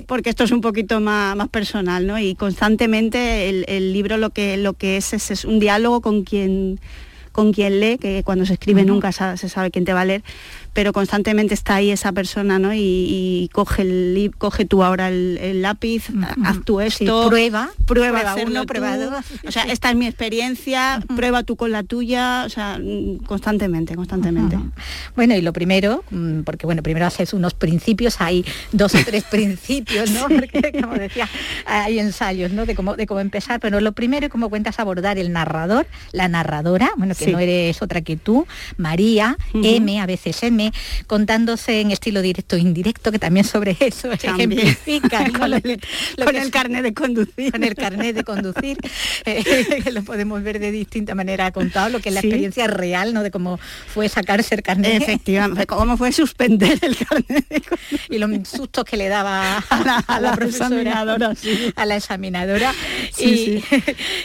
porque 0.07 0.31
esto 0.31 0.45
es 0.45 0.51
un 0.53 0.61
poquito 0.61 1.01
más, 1.01 1.37
más 1.37 1.49
personal, 1.49 2.07
¿no? 2.07 2.19
Y 2.19 2.35
constantemente 2.35 3.49
el, 3.49 3.65
el 3.69 3.93
libro 3.93 4.17
lo 4.17 4.31
que, 4.31 4.57
lo 4.57 4.73
que 4.75 4.97
es, 4.97 5.13
es 5.13 5.31
es 5.31 5.45
un 5.45 5.59
diálogo 5.59 6.01
con 6.01 6.25
quien 6.25 6.81
con 7.33 7.53
quien 7.53 7.79
lee, 7.79 7.99
que 7.99 8.23
cuando 8.25 8.45
se 8.47 8.55
escribe 8.55 8.85
nunca 8.85 9.13
se 9.13 9.49
sabe 9.49 9.71
quién 9.71 9.85
te 9.85 9.93
va 9.93 10.01
a 10.01 10.05
leer, 10.05 10.25
pero 10.79 10.93
constantemente 10.93 11.55
está 11.55 11.75
ahí 11.75 11.91
esa 11.91 12.13
persona, 12.13 12.61
¿no? 12.61 12.73
Y, 12.73 12.79
y 12.79 13.51
coge, 13.53 13.83
el, 13.83 14.31
coge 14.39 14.65
tú 14.65 14.85
ahora 14.85 15.09
el, 15.09 15.37
el 15.43 15.61
lápiz, 15.61 16.05
haz 16.45 16.59
tú 16.65 16.81
esto, 16.81 17.27
prueba, 17.29 17.71
prueba, 17.85 18.13
prueba 18.13 18.33
hacerlo 18.33 18.61
uno, 18.61 18.67
prueba 18.67 18.97
dos. 18.97 19.25
O 19.45 19.51
sea, 19.51 19.65
esta 19.65 19.91
es 19.91 19.97
mi 19.97 20.07
experiencia, 20.07 21.03
prueba 21.17 21.43
tú 21.43 21.57
con 21.57 21.73
la 21.73 21.83
tuya, 21.83 22.45
o 22.47 22.49
sea, 22.49 22.79
mm, 22.81 23.25
constantemente, 23.27 23.97
constantemente. 23.97 24.57
Bueno, 25.17 25.35
y 25.35 25.43
lo 25.43 25.53
primero, 25.53 26.05
mm, 26.13 26.43
porque 26.43 26.65
bueno, 26.65 26.85
primero 26.85 27.07
haces 27.07 27.33
unos 27.33 27.55
principios, 27.55 28.21
hay 28.21 28.45
dos 28.71 28.95
o 28.95 28.99
tres 29.05 29.25
principios, 29.33 30.13
¿no? 30.13 30.29
Porque 30.29 30.71
como 30.81 30.95
decía, 30.95 31.29
hay 31.67 31.99
ensayos, 31.99 32.53
¿no? 32.53 32.67
De 32.67 32.77
cómo, 32.77 32.95
de 32.95 33.09
cómo 33.09 33.19
empezar, 33.19 33.59
pero 33.59 33.81
lo 33.81 33.91
primero 33.95 34.27
es 34.27 34.31
cómo 34.31 34.49
cuentas 34.49 34.79
abordar 34.79 35.19
el 35.19 35.33
narrador, 35.33 35.89
la 36.13 36.29
narradora, 36.29 36.91
bueno, 36.97 37.17
que 37.17 37.25
Sí. 37.25 37.33
no 37.33 37.41
eres 37.41 37.83
otra 37.83 38.01
que 38.03 38.17
tú, 38.17 38.47
María. 38.77 39.37
M, 39.53 40.01
a 40.01 40.07
veces 40.07 40.41
M, 40.45 40.68
contándose 41.07 41.81
en 41.81 41.91
estilo 41.91 42.23
directo 42.23 42.57
e 42.57 42.61
indirecto, 42.61 43.11
que 43.13 43.19
también 43.19 43.45
sobre 43.47 43.77
eso 43.81 44.09
También. 44.23 44.53
ejemplifica. 44.53 45.31
Con 45.39 45.55
el- 45.55 45.81
con 46.25 46.37
el 46.37 46.51
carnet 46.51 46.83
de 46.83 46.95
conducir. 46.95 47.53
Con 47.53 47.65
el 47.65 47.75
carnet 47.75 48.15
de 48.15 48.25
conducir, 48.25 48.79
eh, 49.25 49.83
lo 49.93 50.03
podemos 50.03 50.43
ver 50.43 50.59
de 50.59 50.71
distinta 50.73 51.15
manera 51.15 51.51
contado, 51.53 51.89
lo 51.91 52.01
que 52.01 52.09
es 52.11 52.15
la 52.15 52.21
Sí. 52.21 52.27
experiencia 52.29 52.67
real, 52.67 53.15
¿no? 53.15 53.23
De 53.23 53.31
cómo 53.31 53.59
fue 53.89 54.09
sacarse 54.09 54.55
el 54.55 54.63
carnet. 54.63 55.03
Efectivamente, 55.03 55.67
cómo 55.67 55.97
fue 55.97 56.13
suspender 56.13 56.79
el 56.83 56.97
carnet 56.97 57.47
y 58.11 58.19
los 58.19 58.31
sustos 58.49 58.85
que 58.85 58.97
le 58.97 59.09
daba 59.09 59.59
a 59.59 59.85
la- 59.85 59.97
a 59.99 59.99
la, 59.99 59.99
a 60.17 60.21
la 60.21 60.33
profesora, 60.37 60.67
examinadora, 60.67 61.35
sí. 61.35 61.73
a 61.77 61.87
la 61.87 61.97
examinadora. 61.97 62.75
Sí, 63.13 63.63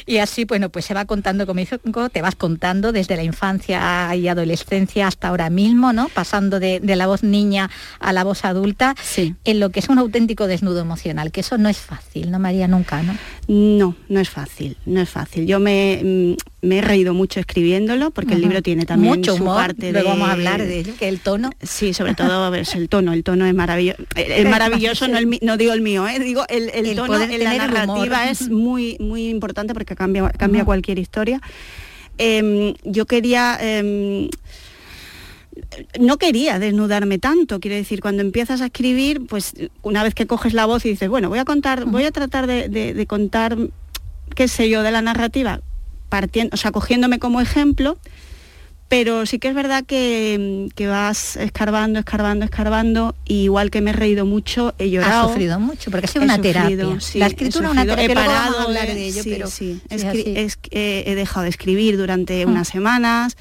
y, 0.06 0.14
y 0.14 0.18
así, 0.18 0.46
bueno, 0.46 0.70
pues 0.70 0.86
se 0.86 0.94
va 0.94 1.06
contando, 1.06 1.46
como 1.46 1.60
dijo, 1.60 1.78
te 2.10 2.22
vas 2.22 2.36
contando 2.36 2.92
desde 2.92 3.16
la 3.16 3.24
infancia 3.24 4.14
y 4.16 4.28
adolescencia 4.28 5.08
hasta 5.08 5.28
ahora 5.30 5.50
mismo, 5.50 5.94
¿no? 5.94 6.10
Pasando 6.24 6.62
de, 6.62 6.80
de 6.80 6.96
la 6.96 7.06
voz 7.06 7.22
niña 7.22 7.70
a 8.00 8.14
la 8.14 8.24
voz 8.24 8.46
adulta, 8.46 8.96
en 9.18 9.60
lo 9.60 9.72
que 9.72 9.82
es 9.82 9.90
un 9.90 10.00
auténtico 10.00 10.48
desnudo 10.48 10.80
emocional, 10.80 11.34
que 11.34 11.42
eso 11.42 11.58
no 11.58 11.68
es 11.68 11.80
fácil, 11.80 12.32
¿no, 12.32 12.40
María? 12.40 12.70
Nunca, 12.70 13.04
¿no? 13.04 13.18
No, 13.50 13.98
no 14.08 14.20
es 14.22 14.30
fácil, 14.30 14.78
no 14.86 15.02
es 15.02 15.10
fácil. 15.10 15.46
Yo 15.46 15.60
me, 15.60 16.00
mm, 16.02 16.68
me 16.68 16.78
he 16.78 16.82
reído 16.82 17.14
mucho 17.14 17.42
escribiéndolo 17.42 18.12
porque 18.12 18.36
el 18.36 18.42
libro 18.42 18.62
tiene 18.62 18.86
también 18.86 19.18
Mucho 19.18 19.36
su 19.36 19.44
humor, 19.44 19.58
parte 19.58 19.92
luego 19.92 20.12
de... 20.12 20.14
vamos 20.14 20.30
a 20.30 20.32
hablar 20.32 20.62
de 20.62 20.84
que 20.98 21.10
el 21.10 21.20
tono. 21.20 21.50
Sí, 21.62 21.94
sobre 21.94 22.16
todo 22.16 22.56
es 22.56 22.74
el 22.74 22.88
tono, 22.88 23.12
el 23.12 23.26
tono 23.26 23.46
es 23.46 23.54
maravilloso. 23.54 24.02
El 24.16 24.48
maravilloso, 24.50 25.10
no, 25.10 25.18
el 25.18 25.40
no 25.42 25.58
digo 25.58 25.74
el 25.74 25.82
mío, 25.82 26.08
¿eh? 26.08 26.20
digo 26.20 26.46
el, 26.48 26.70
el 26.70 26.96
tono 26.96 27.22
en 27.22 27.44
la 27.44 27.54
narrativa 27.58 28.30
es 28.30 28.50
muy, 28.50 28.96
muy 29.02 29.28
importante 29.28 29.74
porque 29.74 29.94
cambia, 29.94 30.30
cambia 30.30 30.64
cualquier 30.64 31.00
historia. 31.00 31.42
Em, 32.18 32.76
yo 32.86 33.06
quería... 33.08 33.58
em, 33.60 34.30
no 36.00 36.18
quería 36.18 36.60
desnudarme 36.60 37.20
tanto, 37.20 37.60
quiero 37.60 37.76
decir, 37.78 38.02
cuando 38.02 38.22
empiezas 38.22 38.62
a 38.62 38.66
escribir, 38.66 39.26
pues 39.28 39.54
una 39.82 40.04
vez 40.04 40.14
que 40.16 40.26
coges 40.28 40.54
la 40.54 40.66
voz 40.66 40.86
y 40.86 40.90
dices, 40.90 41.10
bueno, 41.10 41.30
voy 41.30 41.40
a 41.40 41.46
contar, 41.46 41.86
voy 41.86 42.06
a 42.06 42.12
tratar 42.12 42.48
de, 42.48 42.70
de- 42.70 42.94
de 42.94 43.06
contar, 43.08 43.58
qué 44.36 44.48
sé 44.48 44.70
yo, 44.70 44.82
de 44.84 44.92
la 44.92 45.02
narrativa, 45.02 45.62
partiendo, 46.10 46.54
o 46.54 46.58
sea, 46.58 46.72
cogiéndome 46.72 47.20
como 47.20 47.40
ejemplo, 47.42 47.98
pero 48.90 49.26
sí 49.26 49.40
que 49.40 49.48
es 49.48 49.56
verdad 49.56 49.84
que, 49.86 50.68
que 50.76 50.86
vas 50.86 51.36
escarbando, 51.38 51.98
escarbando, 51.98 52.46
escarbando, 52.46 53.16
y 53.26 53.44
igual 53.46 53.72
que 53.72 53.82
me 53.82 53.90
he 53.90 53.94
reído 53.94 54.24
mucho, 54.26 54.76
he 54.78 54.92
llorado. 54.92 55.24
Has 55.24 55.28
sufrido 55.30 55.60
mucho, 55.60 55.90
porque 55.90 56.06
ha 56.06 56.10
sido 56.10 56.26
una 56.26 56.36
sufrido, 56.36 56.54
terapia. 56.54 57.00
sí, 57.02 57.18
la 57.18 57.26
escritura 57.28 57.68
es 57.68 57.72
una 57.72 57.82
terapia, 57.86 58.06
he 58.06 58.14
luego 58.14 58.30
vamos 58.30 58.40
a 58.40 58.46
parado 58.50 58.68
hablar 58.68 58.88
de- 58.88 59.08
ello, 59.08 59.24
sí, 59.24 59.30
pero 59.32 59.48
sí, 59.48 59.82
es- 59.90 60.60
eh, 60.70 61.04
he 61.08 61.16
dejado 61.16 61.44
de 61.44 61.50
escribir 61.50 61.98
durante 61.98 62.46
unas 62.46 62.68
semanas, 62.68 63.36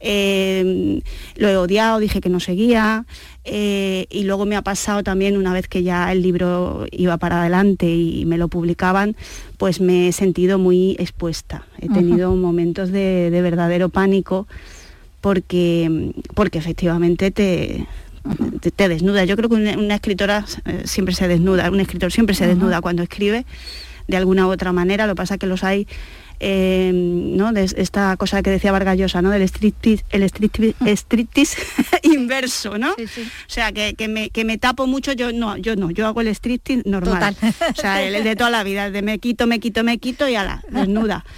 eh, 0.00 1.00
lo 1.36 1.48
he 1.48 1.56
odiado, 1.56 1.98
dije 1.98 2.20
que 2.20 2.28
no 2.28 2.40
seguía, 2.40 3.04
eh, 3.44 4.06
y 4.10 4.24
luego 4.24 4.46
me 4.46 4.56
ha 4.56 4.62
pasado 4.62 5.02
también 5.02 5.36
una 5.36 5.52
vez 5.52 5.68
que 5.68 5.82
ya 5.82 6.12
el 6.12 6.22
libro 6.22 6.86
iba 6.90 7.16
para 7.16 7.40
adelante 7.40 7.86
y 7.88 8.24
me 8.26 8.38
lo 8.38 8.48
publicaban, 8.48 9.16
pues 9.56 9.80
me 9.80 10.08
he 10.08 10.12
sentido 10.12 10.58
muy 10.58 10.96
expuesta. 10.98 11.66
He 11.80 11.88
tenido 11.88 12.34
momentos 12.36 12.90
de, 12.90 13.30
de 13.30 13.42
verdadero 13.42 13.88
pánico 13.88 14.46
porque, 15.20 16.12
porque 16.34 16.58
efectivamente 16.58 17.30
te, 17.30 17.86
te, 18.60 18.70
te 18.70 18.88
desnuda. 18.88 19.24
Yo 19.24 19.36
creo 19.36 19.48
que 19.48 19.56
una, 19.56 19.76
una 19.78 19.94
escritora 19.94 20.44
eh, 20.64 20.82
siempre 20.84 21.14
se 21.14 21.26
desnuda, 21.28 21.70
un 21.70 21.80
escritor 21.80 22.12
siempre 22.12 22.34
se 22.34 22.46
desnuda 22.46 22.80
cuando 22.80 23.02
escribe 23.02 23.46
de 24.06 24.16
alguna 24.16 24.46
u 24.46 24.50
otra 24.50 24.72
manera. 24.72 25.06
Lo 25.06 25.14
que 25.14 25.16
pasa 25.16 25.34
es 25.34 25.40
que 25.40 25.46
los 25.46 25.64
hay, 25.64 25.86
eh, 26.40 26.92
¿no? 26.94 27.52
De 27.52 27.64
esta 27.64 28.16
cosa 28.16 28.42
que 28.42 28.50
decía 28.50 28.72
Vargallosa, 28.72 29.22
¿no? 29.22 29.30
Del 29.30 29.42
striptease, 29.42 30.04
el 30.10 30.22
striptease, 30.22 30.74
striptease 30.96 31.56
inverso, 32.02 32.78
¿no? 32.78 32.92
O 32.92 32.96
sea, 33.46 33.72
que, 33.72 33.94
que 33.94 34.08
me, 34.08 34.30
que 34.30 34.44
me 34.44 34.58
tapo 34.58 34.86
mucho, 34.86 35.12
yo 35.12 35.32
no, 35.32 35.56
yo 35.56 35.76
no, 35.76 35.90
yo 35.90 36.06
hago 36.06 36.20
el 36.20 36.28
striptease 36.28 36.82
normal. 36.88 37.34
Total. 37.34 37.54
O 37.76 37.80
sea, 37.80 38.02
el, 38.02 38.14
el 38.14 38.24
de 38.24 38.36
toda 38.36 38.50
la 38.50 38.62
vida, 38.62 38.90
de 38.90 39.02
me 39.02 39.18
quito, 39.18 39.46
me 39.46 39.60
quito, 39.60 39.84
me 39.84 39.98
quito 39.98 40.28
y 40.28 40.36
ala, 40.36 40.62
desnuda. 40.70 41.24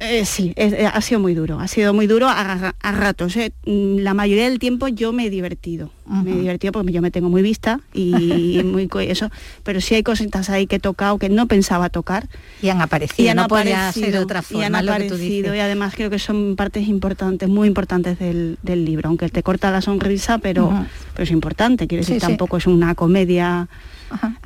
Eh, 0.00 0.24
sí, 0.24 0.52
es- 0.54 0.72
eh, 0.74 0.86
ha 0.86 1.00
sido 1.00 1.18
muy 1.18 1.34
duro, 1.34 1.58
ha 1.58 1.66
sido 1.66 1.92
muy 1.92 2.06
duro 2.06 2.28
a, 2.28 2.72
a 2.80 2.92
ratos. 2.92 3.36
eh. 3.36 3.52
Mm, 3.66 3.98
La 3.98 4.14
mayoría 4.14 4.48
del 4.48 4.60
tiempo 4.60 4.86
yo 4.86 5.12
me 5.12 5.26
he 5.26 5.30
divertido, 5.30 5.90
me 6.06 6.30
he 6.30 6.38
divertido 6.38 6.72
porque 6.72 6.92
yo 6.92 7.02
me 7.02 7.10
tengo 7.10 7.28
muy 7.28 7.42
vista 7.42 7.80
y 7.92 8.62
muy 8.64 8.88
eso, 9.00 9.30
pero 9.64 9.80
sí 9.80 9.96
hay 9.96 10.04
cositas 10.04 10.50
ahí 10.50 10.68
que 10.68 10.76
he 10.76 10.78
tocado 10.78 11.18
que 11.18 11.28
no 11.28 11.46
pensaba 11.46 11.88
tocar. 11.90 12.28
Y 12.62 12.68
han 12.68 12.80
aparecido, 12.80 13.34
no 13.34 13.48
podía 13.48 13.90
ser 13.92 14.12
de 14.12 14.18
otra 14.20 14.38
y 14.50 14.62
han 14.62 14.72
forma, 14.72 14.82
lo 14.82 14.92
que 14.92 14.98
tú 15.08 15.14
aparecido, 15.14 15.42
dices. 15.52 15.56
y 15.56 15.60
además 15.60 15.94
creo 15.96 16.10
que 16.10 16.18
son 16.20 16.54
partes 16.54 16.86
importantes, 16.86 17.48
muy 17.48 17.66
importantes 17.66 18.20
del, 18.20 18.56
del 18.62 18.84
libro, 18.84 19.08
aunque 19.08 19.28
te 19.30 19.42
corta 19.42 19.72
la 19.72 19.82
sonrisa, 19.82 20.38
pero, 20.38 20.86
es 21.16 21.30
importante, 21.32 21.88
quiero 21.88 22.02
decir, 22.02 22.20
sí. 22.20 22.26
tampoco 22.26 22.56
es 22.58 22.68
una 22.68 22.94
comedia. 22.94 23.68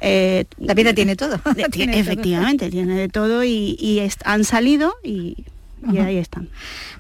Eh, 0.01 0.45
La 0.59 0.75
vida 0.75 0.93
tiene 0.93 1.17
todo. 1.17 1.41
de- 1.55 1.65
Tiene 1.71 1.93
todo. 1.93 2.03
efectivamente, 2.03 2.71
tiene 2.71 2.95
de 2.95 3.09
todo 3.09 3.45
y, 3.45 4.03
han 4.25 4.45
salido 4.45 4.95
y, 5.03 5.45
ahí 6.01 6.17
están. 6.19 6.49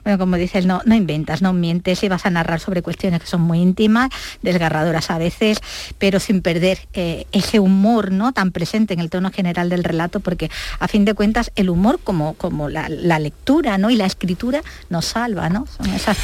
Bueno, 0.03 0.18
como 0.18 0.35
dices, 0.37 0.66
no, 0.66 0.83
no 0.85 0.96
inventas, 0.96 1.42
no 1.42 1.53
mientes 1.53 2.03
y 2.03 2.09
vas 2.09 2.27
a 2.27 2.31
narrar 2.31 2.59
sobre 2.59 2.83
cuestiones 2.83 3.20
que 3.20 3.29
son 3.29 3.40
muy 3.42 3.61
íntimas, 3.61 4.11
desgarradoras 4.42 5.11
a 5.11 5.18
veces, 5.18 5.59
pero 5.98 6.18
sin 6.18 6.42
perder 6.42 6.81
eh, 6.92 7.27
ese 7.31 7.61
humor 7.61 8.11
¿no? 8.11 8.33
tan 8.33 8.51
presente 8.51 8.94
en 8.94 8.98
el 8.98 9.09
tono 9.11 9.31
general 9.31 9.68
del 9.68 9.85
relato, 9.85 10.18
porque 10.18 10.51
a 10.81 10.88
fin 10.88 11.05
de 11.05 11.14
cuentas 11.14 11.53
el 11.55 11.70
humor 11.70 12.01
como, 12.03 12.35
como 12.35 12.68
la, 12.68 12.88
la 12.88 13.20
lectura 13.20 13.79
¿no? 13.79 13.90
y 13.90 13.96
la 13.96 14.07
escritura 14.07 14.62
nos 14.90 15.05
salva, 15.05 15.48
¿no? 15.48 15.66
Son 15.68 15.87
esas, 15.94 16.18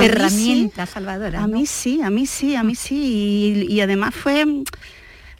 herramientas 0.00 0.88
sí, 0.90 0.94
salvadoras. 0.94 1.42
A 1.42 1.46
¿no? 1.48 1.56
mí 1.56 1.66
sí, 1.66 2.00
a 2.02 2.10
mí 2.10 2.26
sí, 2.26 2.54
a 2.54 2.62
mí 2.62 2.76
sí. 2.76 3.64
Y, 3.68 3.72
y 3.74 3.80
además 3.80 4.14
fue, 4.14 4.46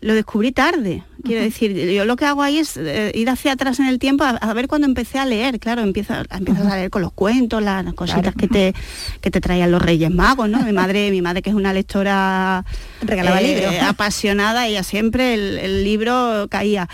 lo 0.01 0.15
descubrí 0.15 0.53
tarde. 0.53 1.03
Quiero 1.23 1.43
decir, 1.43 1.75
yo 1.93 2.07
lo 2.07 2.17
que 2.17 2.25
hago 2.25 2.43
ahí 2.43 2.59
es 2.59 2.79
eh, 2.79 3.13
ir 3.15 3.29
hacia 3.29 3.53
atrás 3.53 3.79
en 3.81 3.87
el 3.87 3.99
tiempo 3.99 4.25
a, 4.25 4.31
a 4.31 4.55
ver 4.55 4.67
cuando 4.67 4.87
empecé 4.87 5.19
a 5.19 5.27
leer. 5.27 5.61
Claro, 5.61 5.83
empiezas, 5.83 6.27
empiezas 6.31 6.67
a 6.67 6.77
leer 6.77 6.89
con 6.91 7.03
los 7.03 7.13
cuentos, 7.13 7.63
las 7.63 7.93
cositas 7.93 8.35
que 8.35 8.49
te 8.49 8.75
que 9.21 9.31
te 9.31 9.41
traían 9.43 9.71
los 9.71 9.83
Reyes 9.83 10.11
Magos, 10.11 10.49
¿no? 10.49 10.61
Mi 10.61 10.73
madre, 10.73 11.11
mi 11.11 11.21
madre 11.21 11.43
que 11.43 11.51
es 11.51 11.57
una 11.57 11.75
lectora 11.75 12.65
Regalaba 13.03 13.41
eh, 13.43 13.55
libros. 13.55 13.75
apasionada, 13.83 14.67
ella 14.67 14.83
siempre 14.83 15.35
el, 15.35 15.59
el 15.59 15.85
libro 15.85 16.47
caía. 16.49 16.89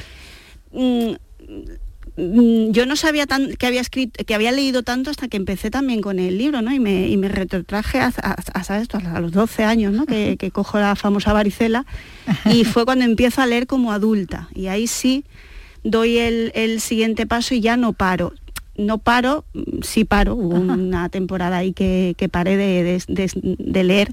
Mm, 0.73 1.13
yo 2.17 2.87
no 2.87 2.97
sabía 2.97 3.27
tan, 3.27 3.55
que 3.57 3.67
había 3.67 3.81
escrito, 3.81 4.25
que 4.25 4.35
había 4.35 4.53
leído 4.53 4.83
tanto 4.83 5.11
hasta 5.11 5.29
que 5.29 5.37
empecé 5.37 5.71
también 5.71 6.01
con 6.01 6.19
el 6.19 6.39
libro, 6.39 6.63
¿no? 6.63 6.73
Y 6.73 6.81
me, 6.81 7.09
y 7.09 7.17
me 7.17 7.29
retrotraje 7.29 8.01
hasta, 8.01 8.81
esto, 8.81 8.99
a 8.99 9.21
los 9.21 9.33
12 9.33 9.65
años, 9.65 9.93
¿no? 9.93 10.07
Que, 10.07 10.37
que 10.39 10.51
cojo 10.51 10.79
la 10.79 10.97
famosa 10.97 11.33
varicela 11.33 11.85
y 12.47 12.65
fue 12.65 12.85
cuando 12.85 13.05
empiezo 13.05 13.43
a 13.43 13.47
leer 13.47 13.67
como 13.67 13.93
adulta. 13.93 14.49
Y 14.55 14.69
ahí 14.69 14.87
sí 14.87 15.25
doy 15.87 16.19
el, 16.19 16.81
siguiente 16.81 17.27
paso 17.27 17.55
y 17.55 17.61
ya 17.61 17.77
no 17.77 17.93
paro. 17.93 18.33
No 18.77 18.99
paro, 18.99 19.45
sí 19.83 20.05
paro, 20.05 20.35
hubo 20.35 20.57
una 20.57 21.09
temporada 21.09 21.57
ahí 21.57 21.73
que, 21.73 22.15
paré 22.31 22.57
de, 22.59 23.85
leer 23.85 24.13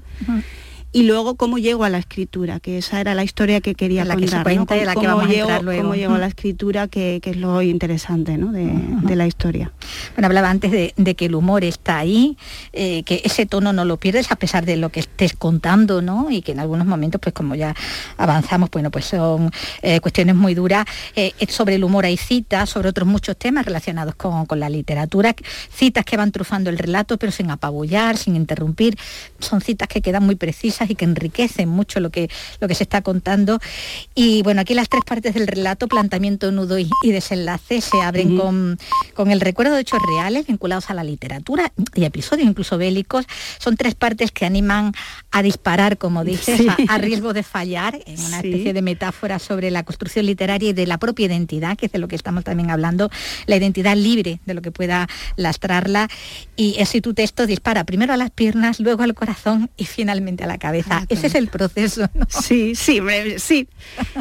y 0.94 1.02
luego 1.02 1.34
cómo 1.34 1.58
llego 1.58 1.82
a 1.82 1.90
la 1.90 1.98
escritura, 1.98 2.60
que 2.60 2.78
esa 2.78 3.00
era 3.00 3.16
la 3.16 3.24
historia 3.24 3.60
que 3.60 3.74
quería 3.74 4.04
la 4.04 4.14
contar. 4.14 4.46
Que 4.46 4.78
se 4.78 4.84
la 4.84 4.94
que 4.94 5.06
vamos 5.08 5.28
llego, 5.28 5.50
a 5.50 5.58
luego. 5.58 5.82
Cómo 5.82 5.96
llego 5.96 6.14
a 6.14 6.18
la 6.18 6.28
escritura, 6.28 6.86
que, 6.86 7.20
es 7.20 7.36
lo 7.36 7.62
interesante 7.62 8.38
¿no? 8.38 8.52
de, 8.52 9.16
la 9.16 9.26
historia. 9.26 9.72
Bueno, 10.14 10.28
hablaba 10.28 10.50
antes 10.50 10.70
de, 10.70 11.14
que 11.16 11.26
el 11.26 11.34
humor 11.34 11.64
está 11.64 11.98
ahí, 11.98 12.38
eh, 12.72 13.02
que 13.02 13.22
ese 13.24 13.44
tono 13.44 13.72
no 13.72 13.84
lo 13.84 13.96
pierdes 13.96 14.30
a 14.30 14.36
pesar 14.36 14.66
de 14.66 14.76
lo 14.76 14.90
que 14.90 15.00
estés 15.00 15.34
contando, 15.34 16.00
¿no? 16.00 16.30
Y 16.30 16.42
que 16.42 16.52
en 16.52 16.60
algunos 16.60 16.86
momentos, 16.86 17.20
pues 17.20 17.32
como 17.32 17.56
ya 17.56 17.74
avanzamos, 18.16 18.70
bueno, 18.70 18.92
pues 18.92 19.06
son 19.06 19.50
eh, 19.82 19.98
cuestiones 19.98 20.36
muy 20.36 20.54
duras. 20.54 20.86
Eh, 21.16 21.32
sobre 21.48 21.74
el 21.74 21.82
humor 21.82 22.06
hay 22.06 22.16
citas, 22.16 22.70
sobre 22.70 22.90
otros 22.90 23.08
muchos 23.08 23.36
temas 23.36 23.66
relacionados 23.66 24.14
con, 24.14 24.46
con 24.46 24.60
la 24.60 24.70
literatura, 24.70 25.34
citas 25.72 26.04
que 26.04 26.16
van 26.16 26.30
trufando 26.30 26.70
el 26.70 26.78
relato, 26.78 27.18
pero 27.18 27.32
sin 27.32 27.50
apabullar, 27.50 28.16
sin 28.16 28.36
interrumpir. 28.36 28.96
Son 29.40 29.60
citas 29.60 29.88
que 29.88 30.00
quedan 30.00 30.24
muy 30.24 30.36
precisas 30.36 30.83
y 30.90 30.94
que 30.94 31.04
enriquecen 31.04 31.68
mucho 31.68 32.00
lo 32.00 32.10
que, 32.10 32.30
lo 32.60 32.68
que 32.68 32.74
se 32.74 32.84
está 32.84 33.02
contando. 33.02 33.58
Y 34.14 34.42
bueno, 34.42 34.60
aquí 34.60 34.74
las 34.74 34.88
tres 34.88 35.02
partes 35.04 35.34
del 35.34 35.46
relato, 35.46 35.88
planteamiento, 35.88 36.50
nudo 36.52 36.78
y, 36.78 36.90
desenlace, 37.04 37.80
se 37.80 38.00
abren 38.02 38.36
con, 38.36 38.78
con 39.14 39.30
el 39.30 39.40
recuerdo 39.40 39.74
de 39.74 39.82
hechos 39.82 40.00
reales 40.16 40.46
vinculados 40.46 40.90
a 40.90 40.94
la 40.94 41.04
literatura 41.04 41.72
y 41.94 42.04
episodios 42.04 42.48
incluso 42.48 42.78
bélicos. 42.78 43.26
Son 43.58 43.76
tres 43.76 43.94
partes 43.94 44.32
que 44.32 44.44
animan 44.44 44.92
a 45.34 45.42
disparar, 45.42 45.98
como 45.98 46.22
dices, 46.22 46.60
a, 46.88 46.98
riesgo 46.98 47.32
de 47.32 47.42
fallar, 47.42 47.98
en 48.06 48.20
una 48.20 48.36
especie 48.36 48.72
de 48.72 48.82
metáfora 48.82 49.40
sobre 49.40 49.72
la 49.72 49.82
construcción 49.82 50.26
literaria 50.26 50.70
y 50.70 50.72
de 50.72 50.86
la 50.86 50.96
propia 50.96 51.26
identidad, 51.26 51.76
que 51.76 51.86
es 51.86 51.92
de 51.92 51.98
lo 51.98 52.06
que 52.06 52.14
estamos 52.14 52.44
también 52.44 52.70
hablando, 52.70 53.10
la 53.46 53.56
identidad 53.56 53.96
libre 53.96 54.38
de 54.46 54.54
lo 54.54 54.62
que 54.62 54.70
pueda 54.70 55.08
lastrarla. 55.34 56.08
Y 56.54 56.80
así 56.80 57.00
tu 57.00 57.14
texto 57.14 57.48
dispara 57.48 57.82
primero 57.82 58.12
a 58.12 58.16
las 58.16 58.30
piernas, 58.30 58.78
luego 58.78 59.02
al 59.02 59.14
corazón 59.14 59.70
y 59.76 59.86
finalmente 59.86 60.44
a 60.44 60.46
la 60.46 60.58
cabeza. 60.58 60.98
Ah, 61.00 61.06
Ese 61.08 61.26
es 61.26 61.34
el 61.34 61.48
proceso. 61.48 62.08
Sí, 62.28 62.76
sí, 62.76 63.00
sí. 63.38 63.66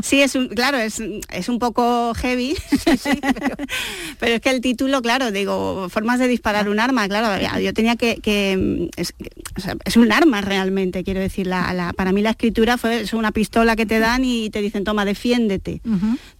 Sí, 0.02 0.22
es 0.22 0.34
un, 0.34 0.48
claro, 0.48 0.80
es, 0.80 1.00
un 1.48 1.60
poco 1.60 2.16
heavy, 2.16 2.56
pero... 4.20 4.34
es 4.34 4.42
que 4.42 4.50
el 4.50 4.62
título, 4.62 5.04
claro, 5.04 5.32
digo, 5.32 5.90
formas 5.90 6.18
de 6.18 6.28
disparar 6.28 6.70
un 6.70 6.80
arma, 6.80 7.08
claro, 7.08 7.60
yo 7.60 7.72
tenía 7.72 7.98
que... 7.98 8.90
es, 8.96 9.96
un 9.96 10.12
arma 10.12 10.42
realmente, 10.42 11.03
quiero 11.04 11.20
decir, 11.20 11.48
la, 11.48 11.94
para 11.96 12.12
mí 12.12 12.22
la 12.22 12.32
escritura 12.32 12.78
fue 12.78 13.02
es 13.02 13.14
una 13.14 13.32
pistola 13.32 13.76
que 13.76 13.86
te 13.86 14.00
dan 14.00 14.24
y 14.26 14.50
te 14.50 14.62
dicen, 14.62 14.84
toma, 14.84 15.06
defiéndete, 15.06 15.82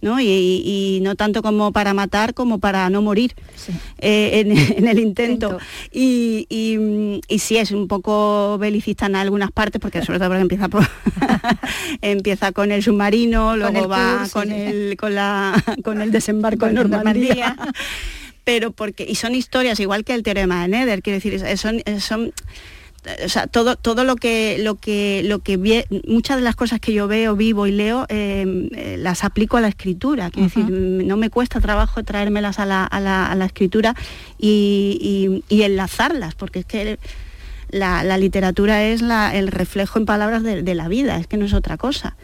¿no? 0.00 0.20
Y, 0.20 1.00
no 1.02 1.16
tanto 1.16 1.42
como 1.42 1.72
para 1.72 1.92
matar 1.92 2.34
como 2.34 2.58
para 2.58 2.88
no 2.90 3.02
morir 3.02 3.34
eh, 3.98 4.40
en, 4.76 4.88
el 4.88 4.98
intento. 4.98 5.58
Y, 5.92 6.46
y, 6.48 7.38
sí, 7.38 7.56
es 7.56 7.72
un 7.72 7.88
poco 7.88 8.58
belicista 8.58 9.06
en 9.06 9.16
algunas 9.16 9.52
partes, 9.52 9.80
porque 9.80 10.02
sobre 10.02 10.18
todo 10.18 10.28
porque 10.28 10.42
empieza 10.42 10.68
empieza 12.00 12.52
con 12.52 12.72
el 12.72 12.82
submarino, 12.82 13.56
luego 13.56 13.88
va 13.88 14.26
con 14.32 14.50
el 14.50 14.96
con 14.96 15.14
la 15.14 15.62
con 15.84 16.00
el 16.00 16.10
desembarco 16.10 16.66
en 16.66 16.74
Normandía. 16.74 17.56
pero 18.44 18.72
porque 18.72 19.06
y 19.08 19.14
son 19.14 19.34
historias 19.34 19.80
igual 19.80 20.04
que 20.04 20.14
el 20.14 20.22
teorema 20.22 20.62
de 20.62 20.68
Nether, 20.68 21.02
quiero 21.02 21.16
decir, 21.16 21.58
son, 21.58 21.82
son 22.00 22.32
o 23.24 23.28
sea, 23.28 23.46
todo, 23.46 23.76
todo 23.76 24.04
lo 24.04 24.16
que 24.16 24.56
lo 24.60 24.76
que 24.76 25.22
lo 25.24 25.40
que 25.40 25.86
muchas 26.06 26.36
de 26.36 26.42
las 26.42 26.56
cosas 26.56 26.80
que 26.80 26.92
yo 26.92 27.06
veo, 27.06 27.36
vivo 27.36 27.66
y 27.66 27.72
leo, 27.72 28.06
em, 28.08 28.68
eh, 28.74 28.96
las 28.98 29.24
aplico 29.24 29.56
a 29.56 29.60
la 29.60 29.68
escritura. 29.68 30.30
Quiero 30.30 30.48
decir, 30.48 30.70
no 30.70 31.16
me 31.16 31.30
cuesta 31.30 31.60
trabajo 31.60 32.02
traérmelas 32.02 32.58
a 32.58 32.66
la, 32.66 32.84
a 32.84 33.00
la, 33.00 33.26
a 33.26 33.34
la 33.34 33.44
escritura 33.44 33.94
y, 34.38 35.42
y, 35.48 35.54
y, 35.54 35.62
enlazarlas, 35.62 36.34
porque 36.34 36.60
es 36.60 36.66
que 36.66 36.98
la, 37.74 38.18
literatura 38.18 38.84
es 38.84 39.02
el 39.02 39.48
reflejo 39.48 39.98
en 39.98 40.06
palabras 40.06 40.42
de, 40.42 40.74
la 40.74 40.88
vida, 40.88 41.18
es 41.18 41.26
que 41.26 41.36
no 41.36 41.44
es 41.44 41.52
otra 41.52 41.76
cosa. 41.76 42.16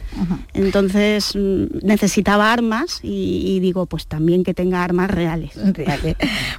Entonces 0.54 1.34
mm, 1.34 1.78
necesitaba 1.82 2.52
armas 2.52 3.00
y, 3.02 3.58
digo, 3.60 3.86
pues 3.86 4.06
también 4.06 4.44
que 4.44 4.54
tenga 4.54 4.84
armas 4.84 5.10
reales. 5.10 5.52